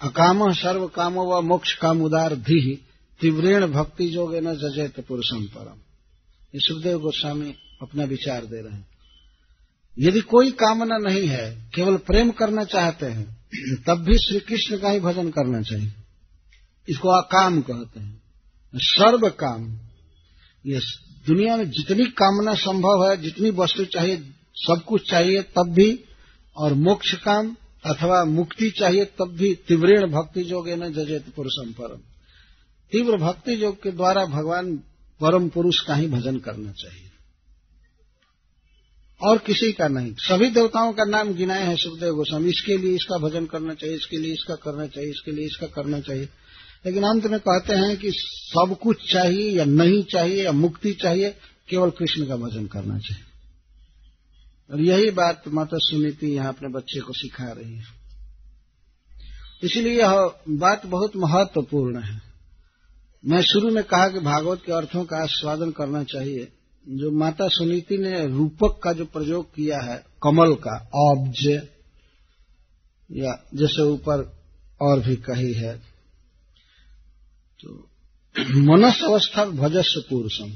अकाम 0.00 0.52
सर्व 0.52 0.86
काम 0.86 1.14
व 1.14 1.40
मोक्ष 1.40 1.72
काम 1.74 2.02
उदार 2.02 2.34
धी 2.36 2.83
तीव्रेण 3.20 3.66
भक्ति 3.66 4.08
जोगे 4.08 4.40
न 4.40 4.54
जजैत 4.54 5.00
पुरुषम 5.00 5.44
परम। 5.44 5.78
ये 6.54 6.60
सुखदेव 6.60 6.98
गोस्वामी 6.98 7.54
अपना 7.82 8.04
विचार 8.04 8.44
दे 8.44 8.60
रहे 8.60 8.72
हैं। 8.72 8.88
यदि 9.98 10.20
कोई 10.20 10.50
कामना 10.50 10.98
नहीं 10.98 11.26
है, 11.26 11.70
केवल 11.74 11.96
प्रेम 11.96 12.30
करना 12.30 12.64
चाहते 12.64 13.06
हैं, 13.06 13.36
तब 13.86 13.98
भी 13.98 14.18
श्री 14.18 14.40
कृष्ण 14.40 14.78
का 14.78 14.90
ही 14.90 15.00
भजन 15.00 15.30
करना 15.30 15.62
चाहिए। 15.62 15.92
इसको 16.88 17.08
अकाम 17.08 17.60
कहते 17.60 18.00
हैं। 18.00 18.22
सर्व 18.74 19.28
काम 19.28 19.78
ये 20.66 20.80
दुनिया 21.26 21.56
में 21.56 21.70
जितनी 21.70 22.04
कामना 22.04 22.54
संभव 22.54 23.10
है, 23.10 23.16
जितनी 23.16 23.50
वस्तु 23.50 23.84
चाहिए, 23.84 24.16
सब 24.56 24.82
कुछ 24.86 25.10
चाहिए, 25.10 25.42
तब 25.42 25.66
भी, 25.68 26.04
और 26.56 26.74
मोक्ष 26.74 27.14
काम 27.14 27.56
अथवा 27.84 28.24
मुक्ति 28.24 28.70
चाहिए, 28.70 29.04
तब 29.04 29.28
भी 29.28 29.54
तीव्रेण 29.54 30.10
भक्ति 30.10 30.44
जोगे 30.44 30.76
न 30.76 30.92
जजेत 30.92 31.34
पुरुषम 31.36 31.72
परम। 31.72 32.13
तीव्र 32.94 33.16
भक्ति 33.16 33.64
योग 33.64 33.82
के 33.82 33.90
द्वारा 33.90 34.24
भगवान 34.24 34.76
परम 35.20 35.48
पुरुष 35.48 35.80
का 35.80 35.94
ही 35.94 36.06
भजन 36.06 36.38
करना 36.38 36.72
चाहिए। 36.72 37.10
और 39.22 39.38
किसी 39.38 39.72
का 39.72 39.88
नहीं। 39.88 40.14
सभी 40.14 40.50
देवताओं 40.50 40.92
का 40.92 41.04
नाम 41.04 41.34
गिनाए 41.34 41.66
हैं 41.66 41.76
सुखदेव 41.76 42.14
गोस्वामी। 42.14 42.48
इसके 42.48 42.78
लिए 42.78 42.94
इसका 42.94 43.18
भजन 43.18 43.46
करना 43.46 43.74
चाहिए, 43.74 43.96
इसके 43.96 44.16
लिए 44.16 44.32
इसका 44.32 44.54
करना 44.54 44.86
चाहिए, 44.86 45.10
इसके 45.10 45.32
लिए 45.32 45.46
इसका 45.46 45.66
करना 45.66 46.00
चाहिए। 46.00 46.28
लेकिन 46.86 47.02
अंत 47.02 47.26
में 47.26 47.40
कहते 47.40 47.74
हैं 47.74 47.96
कि 47.96 48.10
सब 48.14 48.76
कुछ 48.82 49.12
चाहिए 49.12 49.50
या 49.50 49.64
नहीं 49.64 50.02
चाहिए 50.02 50.44
या 50.44 50.52
मुक्ति 50.52 50.92
चाहिए, 50.92 51.34
केवल 51.68 51.90
कृष्ण 51.90 52.26
का 52.26 52.36
भजन 52.36 52.66
करना 52.66 52.98
चाहिए। 52.98 53.24
और 54.70 54.80
यही 54.80 55.10
बात 55.10 55.42
माता 55.48 55.76
सुनीति 55.80 56.26
यहाँ 56.26 56.48
अपने 56.48 56.68
बच्चे 56.68 57.00
को 57.00 57.12
सिखा 57.12 57.44
रही 57.44 57.76
है। 57.76 57.84
इसलिए 59.62 59.98
यह 59.98 60.32
बात 60.48 60.86
बहुत 60.86 61.12
महत्वपूर्ण 61.16 62.00
है। 62.00 62.33
मैं 63.24 63.40
शुरू 63.42 63.70
में 63.70 63.82
कहा 63.84 64.08
कि 64.08 64.20
भागवत 64.20 64.62
के 64.66 64.72
अर्थों 64.72 65.04
का 65.04 65.22
आस्वादन 65.22 65.70
करना 65.70 66.02
चाहिए। 66.04 66.48
जो 66.86 67.10
माता 67.10 67.48
सुनीति 67.48 67.98
ने 67.98 68.26
रूपक 68.26 68.80
का 68.82 68.92
जो 68.92 69.04
प्रयोग 69.04 69.54
किया 69.54 69.78
है, 69.80 69.96
कमल 70.22 70.54
का 70.66 70.76
ऑब्ज 71.02 71.46
या 73.10 73.32
जैसे 73.54 73.82
ऊपर 73.82 74.24
और 74.80 75.00
भी 75.00 75.16
कही 75.16 75.52
है 75.54 75.76
तो 77.60 77.88
मनस 78.60 79.02
अवस्था 79.02 79.44
भजस्व 79.44 80.00
पुरुषम 80.10 80.50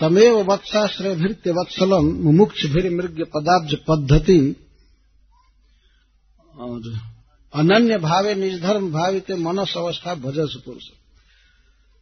तमेव 0.00 0.36
वत्साश्रय 0.42 1.14
भृत्य 1.14 1.50
वत्सलम, 1.50 2.04
मुमुक्ष 2.22 2.64
भीर 2.66 2.90
मृग 2.90 3.22
पदाब्ज 3.36 3.74
पद्धति 3.88 4.40
और 6.56 7.19
अनन्य 7.54 7.98
भावे 7.98 8.34
निजधर्म 8.34 8.92
भावित 8.92 9.30
मनस 9.30 9.74
अवस्था 9.76 10.14
भजस 10.14 10.62
पुरुष 10.64 10.82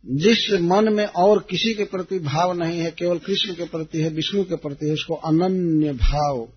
जिस 0.07 0.61
मन 0.61 0.93
में 0.93 1.07
और 1.07 1.39
किसी 1.51 1.75
के 1.75 1.85
प्रति 1.85 2.19
भाव 2.19 2.53
नहीं 2.53 2.81
है, 2.81 2.91
केवल 2.91 3.19
कृष्ण 3.19 3.55
के 3.55 3.65
प्रति 3.65 4.03
है, 4.03 4.09
विष्णु 4.09 4.45
के 4.45 4.57
प्रति 4.57 4.87
है, 4.87 4.93
उसको 4.93 5.15
अनन्य 5.15 5.93
भाव 5.93 6.49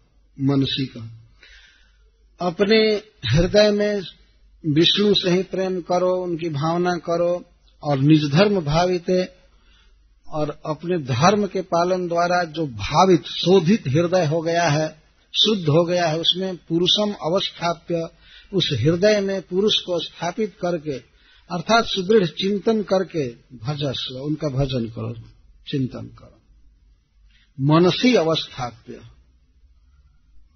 मनसी 0.41 0.85
का 0.85 1.09
अपने 2.41 3.01
हृदय 3.29 3.71
में 3.71 4.01
विष्णु 4.65 5.13
से 5.13 5.31
ही 5.31 5.43
प्रेम 5.43 5.81
करो, 5.81 6.11
उनकी 6.15 6.49
भावना 6.49 6.91
करो, 6.91 7.43
और 7.83 7.99
निजधर्म 7.99 8.61
भावित 8.61 9.35
और 10.27 10.61
अपने 10.65 10.97
धर्म 10.97 11.45
के 11.45 11.61
पालन 11.61 12.07
द्वारा 12.07 12.43
जो 12.43 12.67
भावित, 12.67 13.23
शोधित 13.25 13.83
हृदय 13.87 14.25
हो 14.25 14.41
गया 14.41 14.69
है, 14.69 14.87
शुद्ध 15.33 15.69
हो 15.69 15.85
गया 15.85 16.07
है, 16.07 16.19
उसमें 16.19 16.55
पुरुषम 16.55 17.11
अवस्थाप्य 17.11 18.07
उस 18.53 18.69
हृदय 18.79 19.21
में 19.21 19.41
पुरुष 19.41 19.75
को 19.75 19.99
स्थापित 19.99 20.53
करके, 20.61 20.93
अर्थात 21.51 21.85
सुदृढ़ 21.85 22.25
चिंतन 22.25 22.83
करके 22.83 23.29
भजस्व, 23.65 24.15
उनका 24.15 24.47
भजन 24.47 24.85
करो, 24.85 25.15
चिंतन 25.67 26.05
करो। 26.05 26.37
मनसी 27.65 28.15
अवस्थाप्य। 28.15 28.99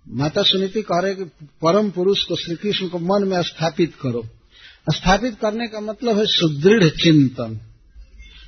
माता 0.09 0.43
सुनीति 0.43 0.81
कह 0.81 0.99
रहे 0.99 1.15
कि 1.15 1.23
परम 1.43 1.89
पुरुष 1.89 2.23
को 2.23 2.35
श्री 2.35 2.55
कृष्ण 2.55 2.87
को 2.87 2.99
मन 2.99 3.27
में 3.27 3.41
स्थापित 3.41 3.93
करो। 4.01 4.23
स्थापित 4.91 5.39
करने 5.39 5.67
का 5.67 5.79
मतलब 5.79 6.17
है 6.17 6.25
सुदृढ़ 6.25 6.89
चिंतन। 6.89 7.59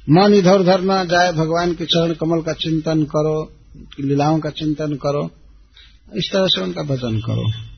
मन 0.09 0.33
इधर 0.33 0.59
उधर 0.59 0.81
न 0.81 1.07
जाए, 1.07 1.33
भगवान 1.33 1.73
के 1.73 1.85
चरण 1.85 2.13
कमल 2.13 2.41
का 2.41 2.53
चिंतन 2.53 3.03
करो, 3.03 3.53
लीलाओं 3.99 4.39
का 4.39 4.49
चिंतन 4.49 4.95
करो, 4.95 5.31
इस 6.15 6.29
तरह 6.33 6.47
से 6.47 6.61
उनका 6.61 6.81
भजन 6.81 7.19
करो। 7.19 7.76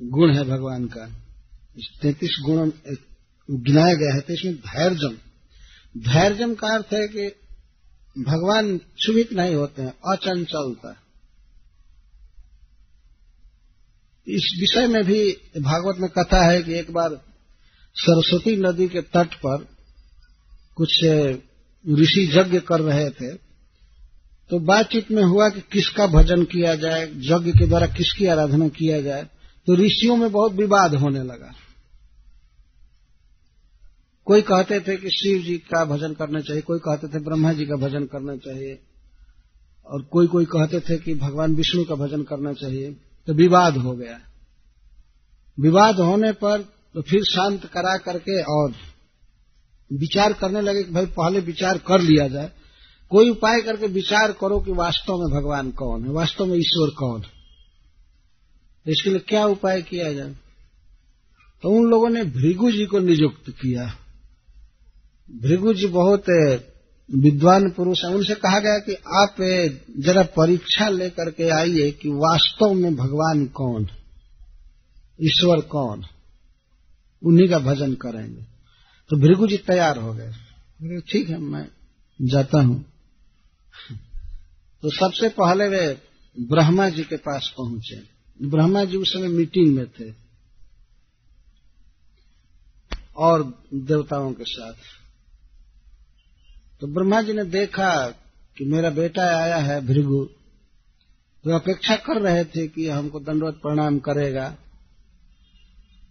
गुण 0.00 0.34
है 0.34 0.44
भगवान 0.44 0.86
का। 0.86 1.06
तैतीस 2.02 2.36
गुण 2.46 2.70
गिनाया 3.48 3.94
गया 3.94 4.14
है 4.14 4.20
तो 4.20 4.32
इसमें 4.34 4.54
धैर्यम 4.56 5.16
धैर्यम 5.94 6.54
का 6.54 6.68
अर्थ 6.68 6.92
है 6.92 7.06
कि 7.08 7.26
भगवान 8.22 8.78
क्षुभित 8.78 9.32
नहीं 9.32 9.54
होते 9.54 9.82
हैं 9.82 9.92
अचंचलता 10.12 10.96
इस 14.26 14.48
विषय 14.60 14.86
में 14.86 15.04
भी 15.04 15.30
भागवत 15.60 16.00
में 16.00 16.10
कथा 16.10 16.42
है 16.42 16.62
कि 16.62 16.74
एक 16.74 16.90
बार 16.90 17.14
सरस्वती 17.96 18.56
नदी 18.56 18.88
के 18.88 19.00
तट 19.00 19.34
पर 19.34 19.66
कुछ 20.74 21.04
ऋषि 21.98 22.30
यज्ञ 22.34 22.60
कर 22.60 22.80
रहे 22.80 23.10
थे। 23.10 23.34
तो 24.50 24.58
बातचीत 24.58 25.10
में 25.10 25.22
हुआ 25.22 25.48
कि 25.48 25.60
किसका 25.60 26.06
भजन 26.06 26.44
किया 26.44 26.74
जाए, 26.74 27.02
यज्ञ 27.04 27.50
के 27.50 27.66
द्वारा 27.66 27.86
किसकी 27.86 28.26
आराधना 28.26 28.68
किया 28.68 29.00
जाए। 29.00 29.28
तो 29.68 29.74
ऋषियों 29.74 30.16
में 30.16 30.30
बहुत 30.32 30.52
विवाद 30.52 30.94
होने 30.94 31.22
लगा। 31.22 31.52
कोई 34.26 34.42
कहते 34.42 34.78
थे 34.80 34.96
कि 34.96 35.10
शिव 35.10 35.42
जी 35.42 35.56
का 35.58 35.84
भजन 35.84 36.14
करना 36.14 36.40
चाहिए, 36.40 36.62
कोई 36.62 36.78
कहते 36.78 37.08
थे 37.08 37.20
ब्रह्मा 37.24 37.52
जी 37.52 37.66
का 37.66 37.76
भजन 37.76 38.06
करना 38.06 38.36
चाहिए, 38.36 38.78
और 39.86 40.02
कोई 40.02 40.26
कोई 40.26 40.44
कहते 40.44 40.80
थे 40.80 40.96
कि 40.96 41.14
भगवान 41.14 41.54
विष्णु 41.54 41.84
का 41.84 41.94
भजन 41.94 42.22
करना 42.22 42.52
चाहिए 42.52 42.90
तो 43.28 43.34
विवाद 43.34 43.76
हो 43.76 43.92
गया। 43.92 44.18
विवाद 45.58 46.00
होने 46.00 46.32
पर 46.32 46.62
तो 46.94 47.02
फिर 47.02 47.24
शांत 47.24 47.64
करा 47.66 47.96
करके 47.96 48.42
और 48.42 48.74
विचार 49.90 50.32
करने 50.32 50.60
लगे 50.60 50.82
कि 50.82 50.92
भाई 50.92 51.06
पहले 51.14 51.40
विचार 51.40 51.78
कर 51.78 52.00
लिया 52.00 52.28
जाए। 52.28 52.52
कोई 53.10 53.30
उपाय 53.30 53.60
करके 53.60 53.86
विचार 53.86 54.32
करो 54.32 54.60
कि 54.60 54.72
वास्तव 54.74 55.12
में 55.14 55.40
भगवान 55.40 55.70
कौन 55.70 56.04
है, 56.04 56.12
वास्तव 56.12 56.46
में 56.46 56.56
ईश्वर 56.56 56.94
कौन 56.98 57.20
है। 57.22 57.36
इसके 58.88 59.10
लिए 59.10 59.18
क्या 59.18 59.44
उपाय 59.46 59.82
किया 59.82 60.12
जाए? 60.12 60.34
तो 61.62 61.68
उन 61.70 61.90
लोगों 61.90 62.08
ने 62.08 62.24
भृगु 62.24 62.70
जी 62.72 62.86
को 62.86 62.98
नियुक्त 62.98 63.50
किया। 63.50 63.94
भृगु 65.30 65.72
जी 65.74 65.86
बहुत 65.86 66.24
विद्वान 67.08 67.70
पुरुष 67.70 68.04
है। 68.04 68.10
उनसे 68.10 68.34
कहा 68.34 68.58
गया 68.60 68.78
कि 68.78 68.94
आप 68.94 69.34
जरा 69.98 70.22
परीक्षा 70.36 70.88
लेकर 70.88 71.30
के 71.30 71.48
आइए 71.50 71.90
कि 71.92 72.08
वास्तव 72.08 72.72
में 72.72 72.94
भगवान 72.96 73.46
कौन, 73.46 73.88
ईश्वर 75.20 75.60
कौन, 75.60 76.04
उन्हीं 77.22 77.48
का 77.48 77.58
भजन 77.58 77.94
करेंगे। 77.94 78.42
तो 79.10 79.16
भृगु 79.16 79.46
जी 79.46 79.56
तैयार 79.56 79.98
हो 79.98 80.12
गए। 80.14 80.32
ठीक 81.10 81.28
है, 81.28 81.38
मैं 81.38 81.68
जाता 82.20 82.60
हूँ। 82.60 82.84
तो 84.82 84.90
सबसे 84.90 85.28
पहले 85.28 85.68
वे 85.68 85.98
ब्रह्मा 86.36 86.88
जी 86.88 87.02
के 87.02 87.16
पास 87.16 87.52
पहुँचे। 87.56 88.17
ब्रह्मा 88.42 88.84
जी 88.84 88.96
उस 88.96 89.08
समय 89.08 89.28
मीटिंग 89.28 89.76
में 89.76 89.86
थे। 89.86 90.14
और 93.16 93.64
देवताओं 93.74 94.32
के 94.32 94.44
साथ। 94.44 94.72
तो 96.80 96.86
ब्रह्मा 96.86 97.22
जी 97.22 97.32
ने 97.32 97.44
देखा 97.44 98.08
कि 98.56 98.64
मेरा 98.64 98.90
बेटा 98.90 99.22
आया 99.22 99.56
है 99.56 99.86
भृगु। 99.86 100.24
तो 101.44 101.54
अपेक्षा 101.54 101.96
कर 101.96 102.20
रहे 102.20 102.44
थे 102.44 102.68
कि 102.68 102.88
हमको 102.88 103.20
दंडवत 103.20 103.54
प्रणाम 103.54 103.98
करेगा। 103.98 104.56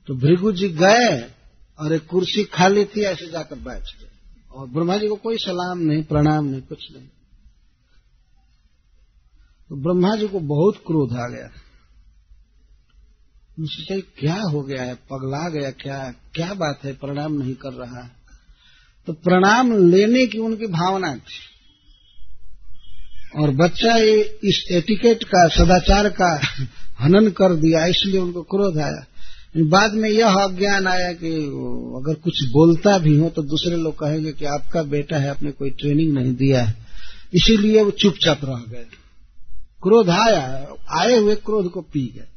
तो 0.07 0.15
भृगु 0.15 0.51
जी 0.51 0.69
गए 0.69 1.31
और 1.79 1.93
एक 1.93 2.07
कुर्सी 2.07 2.43
खाली 2.43 2.85
थी, 2.85 3.01
ऐसे 3.01 3.27
जाकर 3.27 3.55
बैठ 3.55 3.83
गए। 3.83 4.09
और 4.51 4.67
ब्रह्मा 4.67 4.97
जी 4.97 5.07
को 5.07 5.15
कोई 5.15 5.37
सलाम 5.37 5.77
नहीं, 5.77 6.03
प्रणाम 6.03 6.45
नहीं, 6.45 6.61
कुछ 6.61 6.91
नहीं। 6.91 7.07
तो 9.69 9.75
ब्रह्मा 9.75 10.15
जी 10.15 10.27
को 10.27 10.39
बहुत 10.39 10.77
क्रोध 10.77 11.13
आ 11.13 11.27
गया। 11.27 11.66
उनसे 13.59 14.01
क्या 14.01 14.41
हो 14.51 14.61
गया 14.61 14.83
है? 14.83 14.93
पगला 14.95 15.49
गया 15.49 15.71
क्या? 15.71 16.13
क्या 16.35 16.53
बात 16.53 16.79
है? 16.83 16.93
प्रणाम 16.93 17.33
नहीं 17.33 17.53
कर 17.53 17.73
रहा 17.73 18.03
है। 18.03 18.11
तो 19.07 19.13
प्रणाम 19.13 19.87
लेने 19.87 20.27
की 20.27 20.37
उनकी 20.37 20.67
भावना 20.67 21.15
थी। 21.15 21.57
और 23.39 23.49
बच्चा 23.49 23.95
ये 23.95 24.39
इस 24.43 24.67
एटिकेट 24.71 25.23
का, 25.23 25.47
सदाचार 25.47 26.09
का 26.09 26.41
हनन 26.99 27.29
कर 27.29 27.53
दिया, 27.53 27.85
इसलिए 27.85 28.19
उनको 28.19 28.41
क्रोध 28.41 28.77
आया। 28.77 29.05
बाद 29.57 29.93
में 29.93 30.09
यह 30.09 30.33
अज्ञान 30.33 30.87
आया 30.87 31.13
कि 31.13 31.33
अगर 31.95 32.13
कुछ 32.13 32.43
बोलता 32.43 32.97
भी 32.97 33.17
हो 33.17 33.29
तो 33.29 33.41
दूसरे 33.41 33.75
लोग 33.75 33.99
कहेंगे 33.99 34.31
कि 34.31 34.45
आपका 34.45 34.83
बेटा 34.83 35.17
है, 35.17 35.29
आपने 35.29 35.51
कोई 35.51 35.69
ट्रेनिंग 35.69 36.13
नहीं 36.13 36.35
दिया 36.35 36.63
है। 36.63 36.75
इसीलिए 37.33 37.81
वो 37.81 37.91
चुपचाप 37.91 38.39
रह 38.45 38.71
गए। 38.71 38.85
क्रोध 39.83 40.09
आया, 40.09 40.67
आए 40.89 41.17
हुए 41.17 41.35
क्रोध 41.35 41.71
को 41.71 41.81
पी 41.81 42.13
गए। 42.15 42.27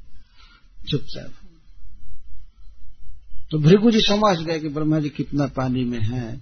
चुपचाप। 0.90 1.32
तो 3.50 3.58
भृगु 3.58 3.90
जी 3.90 4.00
समझ 4.00 4.38
गए 4.38 4.60
कि 4.60 4.68
ब्रह्मा 4.68 5.00
जी 5.00 5.08
कितना 5.08 5.46
पानी 5.46 5.84
में 5.84 6.00
है। 6.00 6.40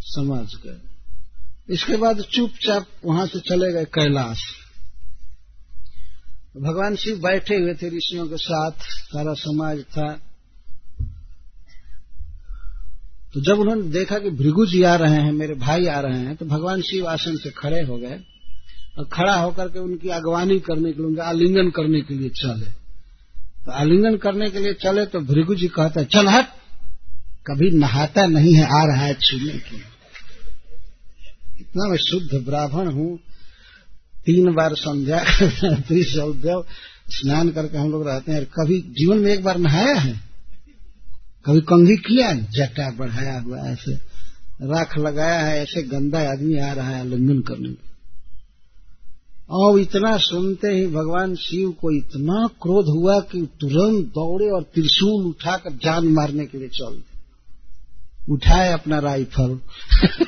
समझ 0.00 0.46
गए। 0.54 0.80
इसके 1.74 1.96
बाद 1.96 2.20
चुपचाप 2.20 2.86
वहाँ 3.04 3.26
से 3.26 3.40
चले 3.40 3.72
गए 3.72 3.84
कैलाश। 3.84 4.42
भगवान 6.56 6.96
शिव 6.96 7.22
बैठे 7.22 7.54
हुए 7.54 7.74
थे 7.74 7.96
ऋषियों 7.96 8.28
के 8.28 8.36
साथ, 8.36 8.72
सारा 8.80 9.34
समाज 9.34 9.80
था। 9.80 10.12
तो 13.34 13.40
जब 13.40 13.58
उन्होंने 13.58 13.82
देखा 13.82 14.18
कि 14.18 14.30
भृगु 14.30 14.66
जी 14.66 14.82
आ 14.82 14.94
रहे 14.94 15.14
हैं, 15.14 15.32
मेरे 15.32 15.54
भाई 15.54 15.86
आ 15.86 16.00
रहे 16.00 16.18
हैं 16.18 16.36
तो 16.36 16.46
भगवान 16.46 16.82
शिव 16.82 17.08
आसन 17.08 17.36
से 17.36 17.50
खड़े 17.50 17.82
हो 17.82 17.98
गए। 17.98 18.20
खड़ा 19.04 19.34
होकर 19.34 19.68
के 19.68 19.78
उनकी 19.78 20.08
अगवानी 20.08 20.58
करने 20.58 20.92
के 20.92 20.98
लिए, 20.98 21.06
उनका 21.06 21.22
आलिंगन 21.22 21.70
करने 21.70 22.00
के 22.00 22.14
लिए 22.14 22.28
चले। 22.28 22.66
तो 23.64 23.72
आलिंगन 23.72 24.16
करने 24.16 24.50
के 24.50 24.58
लिए 24.58 24.74
चले 24.74 25.06
तो 25.06 25.20
भृगु 25.20 25.54
जी 25.54 25.68
कहते 25.68 26.00
हैं, 26.00 26.06
चल 26.06 26.28
हट। 26.28 26.46
कभी 27.46 27.70
नहाता 27.70 28.26
नहीं 28.26 28.54
है 28.54 28.64
आ 28.64 28.84
रहा 28.84 29.04
है 29.04 29.14
छूने 29.14 29.52
की 29.52 29.82
इतना 31.60 31.88
मैं 31.88 31.96
शुद्ध 31.96 32.46
ब्राह्मण 32.46 32.86
हूँ। 32.86 33.18
तीन 34.26 34.54
बार 34.54 34.74
संध्या 34.74 35.24
त्रिशौदेव 35.80 36.64
स्नान 37.08 37.50
करके 37.50 37.78
हम 37.78 37.90
लोग 37.90 38.08
रहते 38.08 38.32
हैं। 38.32 38.44
कभी 38.44 38.80
जीवन 38.80 39.18
में 39.18 39.32
एक 39.32 39.44
बार 39.44 39.58
नहाया 39.58 39.94
है? 39.94 40.20
कभी 41.46 41.60
कंघी 41.60 41.96
किया 41.96 42.32
जटा 42.32 42.90
बढ़ाया 42.90 43.40
हुआ 43.40 43.58
ऐसे 43.58 43.94
राख 44.62 44.98
लगाया 44.98 45.40
है, 45.40 45.62
ऐसे 45.62 45.82
गंदा 45.82 46.32
आदमी 46.32 46.58
आ 46.58 46.72
रहा 46.72 46.88
है 46.88 47.00
आलिंगन 47.00 47.40
करने। 47.40 47.68
में 47.68 47.76
और 49.50 49.80
इतना 49.80 50.16
सुनते 50.16 50.68
ही 50.68 50.86
भगवान 50.86 51.34
शिव 51.34 51.70
को 51.70 51.90
इतना 51.90 52.46
क्रोध 52.46 52.86
हुआ 52.86 53.20
कि 53.20 53.48
तुरंत 53.60 54.06
दौड़े 54.06 54.50
और 54.50 54.62
त्रिशूल 54.62 55.26
उठाकर 55.26 55.72
जान 55.72 56.08
मारने 56.08 56.46
के 56.46 56.58
लिए 56.58 56.68
चल 56.68 57.02
उठाए 58.30 58.72
अपना 58.72 58.98
राइफल। 58.98 59.60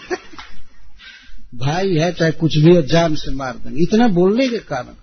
भाई 1.55 1.95
है, 1.95 2.12
चाहे 2.12 2.33
कुछ 2.33 2.57
भी 2.57 2.75
है, 2.75 2.87
जान 2.87 3.14
से 3.14 3.31
मार 3.31 3.57
देंगे। 3.57 3.83
इतना 3.83 4.09
बोलने 4.09 4.49
के 4.49 4.59
कारण। 4.59 4.95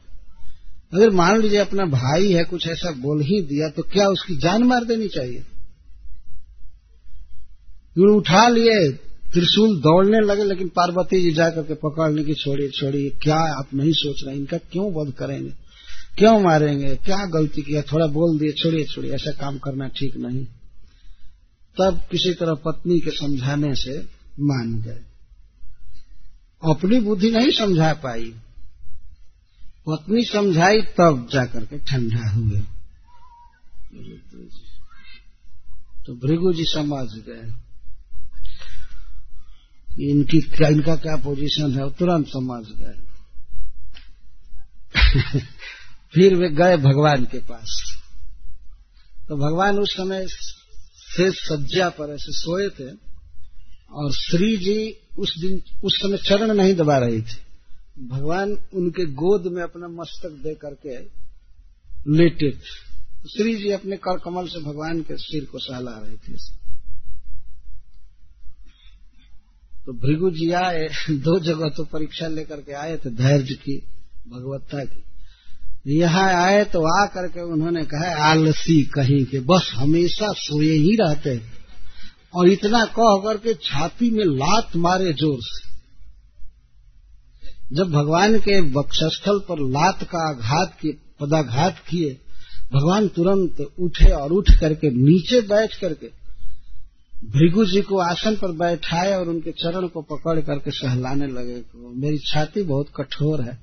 अगर 0.94 1.10
मान 1.10 1.42
लीजिए 1.42 1.60
अपना 1.60 1.86
भाई 1.86 2.32
है, 2.32 2.44
कुछ 2.44 2.68
ऐसा 2.68 2.92
बोल 2.92 3.22
ही 3.22 3.42
दिया 3.42 3.70
तो 3.70 3.84
क्या 3.84 4.08
उसकी 4.08 4.38
जान 4.38 4.64
मार 4.64 4.86
देनी 4.86 5.08
चाहिए? 5.08 5.44
उठा 7.98 8.48
लिए 8.48 9.00
त्रिशूल 9.36 9.80
दौड़ने 9.80 10.20
लगे, 10.20 10.44
लेकिन 10.44 10.68
पार्वती 10.68 11.22
जी 11.22 11.32
जाकर 11.32 11.64
के 11.64 11.74
पकड़ने 11.74 12.24
की 12.24 12.34
छोड़िए 12.34 12.70
छोड़िए 12.70 13.10
क्या 13.10 13.36
आप 13.36 13.68
नहीं 13.74 13.92
सोच 13.92 14.24
रहे, 14.28 14.36
इनका 14.36 14.58
क्यों 14.58 14.94
वध 14.94 15.14
करेंगे? 15.14 15.50
क्यों 16.18 16.40
मारेंगे? 16.40 16.96
क्या 16.96 17.26
गलती 17.26 17.62
किया? 17.62 17.82
थोड़ा 17.82 18.08
बोल 18.08 18.40
दिए, 18.40 18.52
छोड़िए 18.52 18.86
छोड़िए, 18.86 19.12
ऐसा 19.12 19.32
काम 19.32 19.58
करना 19.58 19.88
ठीक 19.88 20.18
नहीं। 20.18 20.46
तब 21.78 22.02
किसी 22.12 22.34
तरह 22.34 22.54
पत्नी 22.54 23.00
के 23.00 23.12
समझाने 23.12 23.76
से 23.76 24.00
मान 24.40 24.82
गए। 24.82 25.02
अपनी 26.72 27.00
बुद्धि 27.00 27.32
नहीं 27.32 27.52
समझा 27.52 27.94
पाई। 27.94 28.36
पत्नी 29.90 30.24
समझाई, 30.24 30.82
तब 30.82 31.30
जाकर 31.32 31.66
के 31.66 31.78
ठंडा 31.78 32.30
हुए। 32.30 32.62
तो 36.06 36.14
भृगु 36.14 36.54
जी 36.54 36.64
समझ 36.64 37.08
गए। 37.08 37.54
इनकी 40.00 40.42
क्या 40.42 40.70
इनका 40.70 40.96
क्या 40.96 41.16
पोजीशन 41.16 41.72
है? 41.72 41.90
तुरंत 41.90 42.28
समझ 42.28 42.66
गए। 42.66 43.06
फिर 46.14 46.36
वे 46.36 46.50
गए 46.50 46.78
भगवान 46.78 47.26
के 47.26 47.40
पास। 47.40 47.98
तो 49.30 49.36
भगवान 49.36 49.80
उस 49.80 49.94
समय 49.94 50.26
से 51.18 51.32
सज्जा 51.32 51.90
पर 51.90 52.14
ऐसे 52.14 52.32
सोए 52.32 52.70
थे 52.70 52.98
और 53.92 54.12
श्री 54.12 54.58
जी 54.58 54.98
उस 55.18 55.38
दिन, 55.40 55.62
उस 55.84 55.94
समय 55.96 56.18
चरण 56.18 56.54
नहीं 56.54 56.76
दबा 56.76 56.98
रही 56.98 57.22
थी। 57.22 57.38
भगवान 58.08 58.58
उनके 58.74 59.06
गोद 59.06 59.48
में 59.48 59.64
अपना 59.64 59.88
मस्तक 59.88 60.30
दे 60.30 60.54
करके 60.54 61.00
लेटे 62.12 62.52
थे। 62.52 62.86
तो 63.24 63.30
श्री 63.30 63.56
जी 63.56 63.72
अपने 63.72 63.98
कर 63.98 64.20
कमल 64.20 64.48
से 64.48 64.60
भगवान 64.60 65.02
के 65.02 65.18
सिर 65.18 65.46
को 65.46 65.60
सहला 65.60 65.92
रहे 65.92 66.18
थे। 66.18 66.65
तो 69.86 69.94
भृगु 69.94 70.30
जी 70.30 70.52
आए, 70.52 70.88
दो 71.10 71.40
जगह 71.40 71.70
तो 71.70 71.84
परीक्षा 71.84 72.28
लेकर 72.28 72.56
के 72.56 72.74
आए 72.74 72.98
थे, 72.98 73.10
धैर्य 73.10 73.54
की, 73.54 73.78
भगवत्ता 74.30 74.86
की। 74.86 75.04
यहाँ 75.98 76.34
आए 76.34 76.64
तो 76.64 77.04
आ 77.04 77.06
करके 77.06 77.42
उन्होंने 77.42 77.84
कहा, 77.84 78.32
आलसी 78.32 78.84
कहीं 78.84 79.26
के, 79.26 79.40
बस 79.40 79.72
हमेशा 79.76 80.28
सोए 80.32 80.76
ही 80.78 80.96
रहते 80.96 81.30
हैं। 81.30 81.54
और 82.36 82.50
इतना 82.50 82.86
कह 82.86 83.22
करके 83.24 83.54
छाती 83.54 84.10
में 84.10 84.26
लात 84.26 84.76
मारे 84.76 85.14
ज़ोर 85.14 85.38
से। 85.42 85.76
जब 87.76 87.92
भगवान 87.92 88.40
के 88.40 88.62
वक्षस्थल 88.62 89.40
पर 89.40 89.60
लात 89.60 90.04
का 90.04 90.30
आघात 90.30 90.78
किए, 90.82 90.92
पदाघात 91.20 91.80
किए, 91.80 92.18
भगवान 92.74 93.08
तुरंत 93.08 93.68
उठे 93.80 94.12
और 94.12 94.32
उठ 94.32 94.52
करके 94.60 94.88
नीचे 94.88 95.42
बैठ 95.42 95.80
करके 95.80 96.25
भृगु 97.22 97.66
जी 97.66 97.82
को 97.82 97.98
आसन 98.00 98.36
पर 98.36 98.52
बैठाए 98.58 99.14
और 99.16 99.30
उनके 99.30 99.52
चरण 99.54 99.88
को 99.88 100.02
पकड़ 100.04 100.40
करके 100.42 100.72
सहलाने 100.72 101.28
लगे 101.28 101.62
मेरी 101.96 102.18
छाती 102.26 102.64
बहुत 102.64 102.90
कठोर 102.96 103.42
है, 103.42 103.58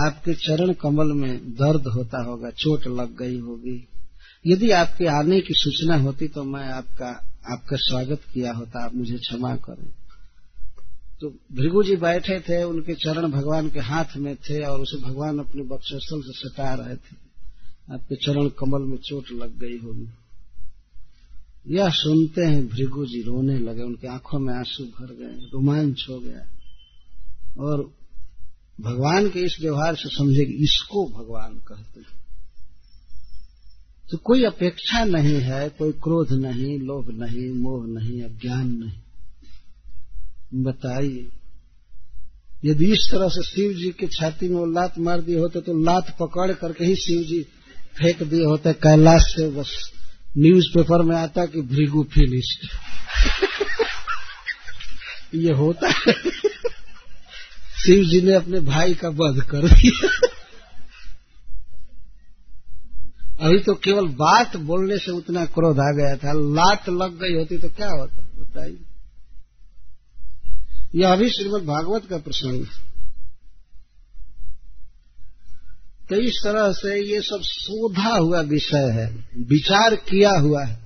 आपके 0.00 0.34
चरण 0.36 0.72
कमल 0.72 1.12
में 1.12 1.38
दर्द 1.54 1.86
होता 1.88 2.22
होगा, 2.24 2.50
चोट 2.52 2.86
लग 2.88 3.16
गई 3.16 3.38
होगी। 3.38 3.86
यदि 4.44 4.70
आपके 4.70 5.06
आने 5.08 5.40
की 5.40 5.54
सूचना 5.54 5.96
होती 5.96 6.28
तो 6.28 6.44
मैं 6.44 6.68
आपका 6.70 7.08
आपका 7.52 7.76
स्वागत 7.78 8.20
किया 8.34 8.52
होता, 8.52 8.84
आप 8.84 8.94
मुझे 8.94 9.16
क्षमा 9.18 9.54
करें। 9.58 9.88
तो 11.20 11.28
भृगु 11.52 11.82
जी 11.82 11.96
बैठे 11.96 12.38
थे, 12.40 12.62
उनके 12.62 12.94
चरण 12.96 13.30
भगवान 13.30 13.68
के 13.68 13.80
हाथ 13.80 14.16
में 14.16 14.34
थे 14.40 14.62
और 14.62 14.80
उसे 14.80 14.98
भगवान 15.02 15.38
अपने 15.38 15.62
बक्षस्थल 15.66 16.20
से 16.22 16.38
सटा 16.38 16.74
रहे 16.74 16.96
थे। 16.96 17.16
आपके 17.92 18.16
चरण 18.16 18.48
कमल 18.58 18.82
में 18.82 18.96
चोट 18.98 19.32
लग 19.32 19.58
गई 19.58 19.78
होगी। 19.78 20.08
यह 21.66 21.88
सुनते 21.90 22.44
हैं, 22.44 22.68
भृगु 22.68 23.06
जी 23.06 23.22
रोने 23.22 23.58
लगे, 23.58 23.82
उनकी 23.82 24.06
आँखों 24.06 24.38
में 24.38 24.54
आँसू 24.54 24.84
भर 24.84 25.14
गए, 25.14 25.46
रोमांच 25.52 26.06
हो 26.08 26.18
गया। 26.20 26.46
और 27.58 27.90
भगवान 28.80 29.28
के 29.30 29.40
इस 29.40 29.56
व्यवहार 29.60 29.94
से 29.94 30.08
समझे 30.08 30.44
कि 30.44 30.52
इसको 30.52 31.04
भगवान 31.08 31.54
कहते 31.68 32.00
हैं। 32.00 32.18
तो 34.10 34.18
कोई 34.18 34.44
अपेक्षा 34.44 35.04
नहीं 35.04 35.40
है, 35.40 35.68
कोई 35.68 35.92
क्रोध 35.92 36.32
नहीं, 36.32 36.78
लोभ 36.78 37.10
नहीं, 37.10 37.50
मोह 37.52 37.86
नहीं, 37.86 38.22
अज्ञान 38.22 38.68
नहीं। 38.68 40.62
बताइए, 40.62 41.28
यदि 42.64 42.92
इस 42.92 43.08
तरह 43.10 43.28
से 43.28 43.42
शिव 43.42 43.72
जी 43.72 43.90
की 43.90 44.06
छाती 44.06 44.48
में 44.48 44.56
वो 44.56 44.66
लात 44.66 44.98
मार 44.98 45.20
दिए 45.20 45.38
होते 45.38 45.60
तो 45.60 45.84
लात 45.84 46.16
पकड़ 46.20 46.52
करके 46.52 46.84
ही 46.84 46.94
शिव 46.94 47.22
जी 47.22 47.42
फेंक 47.98 48.22
दिए 48.22 48.44
होते, 48.44 48.72
कैलाश 48.72 49.22
से 49.22 49.48
बस 49.50 49.92
न्यूज़ 50.38 50.66
पेपर 50.74 51.02
में 51.02 51.16
आता 51.16 51.44
कि 51.46 51.60
भृगु 51.66 52.02
फिनिश्ड 52.12 52.66
ये 55.34 55.52
होता 55.52 55.88
है। 55.88 56.12
शिव 57.78 58.04
जी 58.04 58.20
ने 58.20 58.34
अपने 58.34 58.60
भाई 58.60 58.94
का 58.94 59.08
वध 59.08 59.40
कर 59.42 59.68
दिया। 59.68 60.08
अभी 63.40 63.58
तो 63.58 63.74
केवल 63.74 64.06
बात 64.16 64.56
बोलने 64.56 64.98
से 64.98 65.10
उतना 65.10 65.44
क्रोध 65.46 65.78
आ 65.78 65.90
गया 65.92 66.16
था। 66.16 66.32
लात 66.54 66.88
लग 66.88 67.18
गई 67.18 67.34
होती 67.34 67.58
तो 67.58 67.68
क्या 67.68 67.90
होता, 67.90 68.22
बताइए। 68.38 68.78
यह 70.94 71.12
अभी 71.12 71.28
श्रीमद 71.28 71.66
भागवत 71.66 72.06
का 72.10 72.18
प्रसंग 72.18 72.64
तो 76.10 76.16
इस 76.16 76.40
तरह 76.44 76.72
से 76.72 77.14
ये 77.14 77.20
सब 77.20 77.40
शोधा 77.42 78.18
हुआ 78.18 78.40
विषय 78.40 78.90
है, 78.92 79.28
विचार 79.38 79.96
किया 79.96 80.30
हुआ 80.30 80.64
है। 80.64 80.78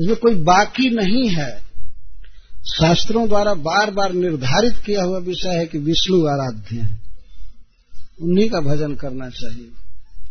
इसमें 0.00 0.16
कोई 0.16 0.34
बाकी 0.34 0.90
नहीं 0.90 1.28
है। 1.28 1.66
शास्त्रों 2.66 3.28
द्वारा 3.28 3.54
बार 3.54 3.90
बार 3.90 4.12
निर्धारित 4.12 4.76
किया 4.86 5.02
हुआ 5.02 5.18
विषय 5.18 5.48
है 5.48 5.66
कि 5.66 5.78
विष्णु 5.78 6.26
आराध्य 6.26 6.76
है। 6.76 7.00
उन्हीं 8.22 8.50
का 8.50 8.60
भजन 8.60 8.94
करना 8.94 9.28
चाहिए। 9.28 9.68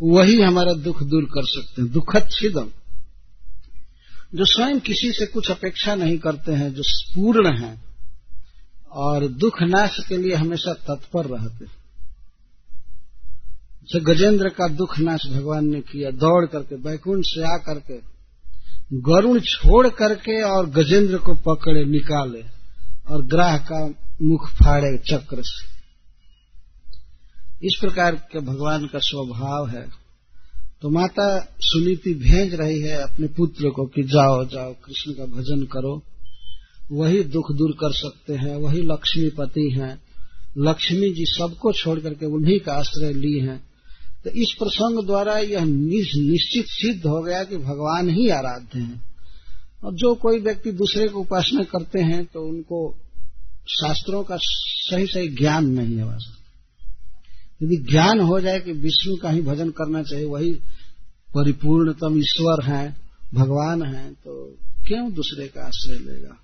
वही 0.01 0.41
हमारा 0.41 0.73
दुख 0.73 1.03
दूर 1.03 1.23
कर 1.23 1.45
सकते 1.45 1.81
हैं। 1.81 1.91
दुखद 1.91 2.29
छिदम 2.31 2.69
जो 4.35 4.45
स्वयं 4.45 4.79
किसी 4.79 5.11
से 5.11 5.25
कुछ 5.25 5.51
अपेक्षा 5.51 5.95
नहीं 5.95 6.17
करते 6.17 6.51
हैं, 6.51 6.73
जो 6.73 6.83
पूर्ण 6.87 7.57
हैं, 7.61 7.85
और 8.91 9.27
दुख 9.27 9.61
नाश 9.61 9.97
के 10.07 10.17
लिए 10.17 10.35
हमेशा 10.35 10.73
तत्पर 10.73 11.25
रहते 11.25 11.65
जैसे 13.85 13.99
गजेंद्र 13.99 14.49
का 14.49 14.67
दुख 14.67 14.99
नाश 14.99 15.21
भगवान 15.27 15.65
ने 15.65 15.81
किया। 15.81 16.11
दौड़ 16.11 16.45
करके, 16.45 16.75
बैकुंठ 16.75 17.23
से 17.25 17.41
आ 17.41 17.57
करके 17.57 18.15
गरुण 18.93 19.39
छोड़ 19.39 19.89
करके 19.89 20.41
और 20.41 20.69
गजेंद्र 20.69 21.17
को 21.17 21.35
पकड़े, 21.35 21.85
निकाले 21.85 22.43
और 23.07 23.25
ग्राह 23.25 23.57
का 23.57 23.93
मुख 24.21 24.49
फाड़े 24.49 24.97
चक्र 24.97 25.37
से। 25.39 25.75
इस 27.67 27.77
प्रकार 27.81 28.15
के 28.15 28.39
भगवान 28.39 28.85
का 28.85 28.99
स्वभाव 28.99 29.67
है। 29.67 29.87
तो 30.81 30.89
माता 30.89 31.39
सुनीति 31.59 32.13
भेज 32.13 32.55
रही 32.55 32.81
है 32.81 32.97
अपने 32.97 33.27
पुत्र 33.27 33.69
को 33.69 33.85
कि 33.85 34.03
जाओ 34.03 34.45
जाओ, 34.45 34.73
कृष्ण 34.73 35.11
का 35.11 35.25
भजन 35.25 35.63
करो। 35.63 36.03
वही 36.91 37.23
दुख 37.23 37.51
दूर 37.51 37.71
कर 37.71 37.91
सकते 37.91 38.33
हैं, 38.33 38.55
वही 38.55 38.81
लक्ष्मीपति 38.81 39.69
हैं। 39.69 40.01
लक्ष्मी 40.57 41.13
जी 41.13 41.25
सबको 41.25 41.71
छोड़ 41.73 41.99
करके 41.99 42.25
उन्हीं 42.25 42.59
का 42.59 42.73
आश्रय 42.73 43.13
ली 43.13 43.39
हैं। 43.39 43.74
तो 44.25 44.31
इस 44.31 44.53
प्रसंग 44.59 45.05
द्वारा 45.05 45.37
यह 45.37 45.65
निश्चित 45.65 46.65
सिद्ध 46.67 47.05
हो 47.05 47.21
गया 47.21 47.43
कि 47.43 47.57
भगवान 47.57 48.09
ही 48.09 48.29
आराध्य 48.29 48.79
हैं। 48.79 49.03
और 49.83 49.93
जो 49.93 50.13
कोई 50.15 50.39
व्यक्ति 50.39 50.71
दूसरे 50.71 51.07
को 51.07 51.19
उपासना 51.19 51.63
करते 51.63 52.01
हैं 52.01 52.25
तो 52.25 52.41
उनको 52.41 52.95
शास्त्रों 53.69 54.23
का 54.23 54.37
सही 54.41 55.05
सही 55.05 55.27
ज्ञान 55.27 55.67
नहीं 55.67 55.95
है 55.97 56.03
वास्तव 56.03 57.65
यदि 57.65 57.77
ज्ञान 57.91 58.19
हो 58.19 58.39
जाए 58.39 58.59
कि 58.59 58.71
विष्णु 58.71 59.15
का 59.15 59.29
ही 59.29 59.41
भजन 59.41 59.69
करना 59.69 60.01
चाहिए, 60.03 60.25
वही 60.25 60.51
परिपूर्णतम 61.35 62.17
ईश्वर 62.17 62.63
हैं, 62.63 62.97
भगवान 63.33 63.83
हैं 63.83 64.13
तो 64.13 64.57
क्यों 64.87 65.13
दूसरे 65.13 65.47
का 65.47 65.61
आश्रय 65.61 65.97
लेगा? 65.99 66.35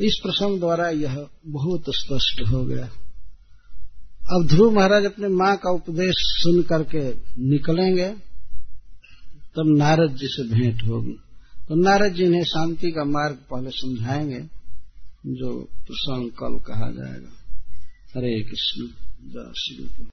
इस 0.00 0.18
प्रसंग 0.22 0.58
द्वारा 0.58 0.88
यह 0.88 1.26
बहुत 1.46 1.84
स्पष्ट 1.88 2.48
हो 2.48 2.64
गया। 2.64 2.88
अब 4.32 4.46
ध्रुव 4.46 4.74
महाराज 4.74 5.04
अपने 5.04 5.28
माँ 5.28 5.56
का 5.56 5.70
उपदेश 5.70 6.14
सुन 6.18 6.62
करके 6.62 7.10
निकलेंगे, 7.50 8.08
तब 9.56 9.74
नारद 9.78 10.10
जी 10.10 10.26
से 10.26 10.54
भेंट 10.54 10.82
होगी। 10.82 11.16
तो 11.68 11.74
नारद 11.74 12.12
जी 12.12 12.24
इन्हें 12.24 12.44
शांति 12.44 12.90
का 12.90 13.04
मार्ग 13.04 13.36
पहले 13.36 13.70
समझाएँगे, 13.70 14.40
जो 15.26 15.62
प्रसंग 15.62 16.30
कल 16.30 16.58
कहा 16.58 16.90
जाएगा। 16.90 17.28
हरे 18.16 18.42
कृष्ण, 18.42 18.86
जय 19.28 19.52
श्री 19.58 20.04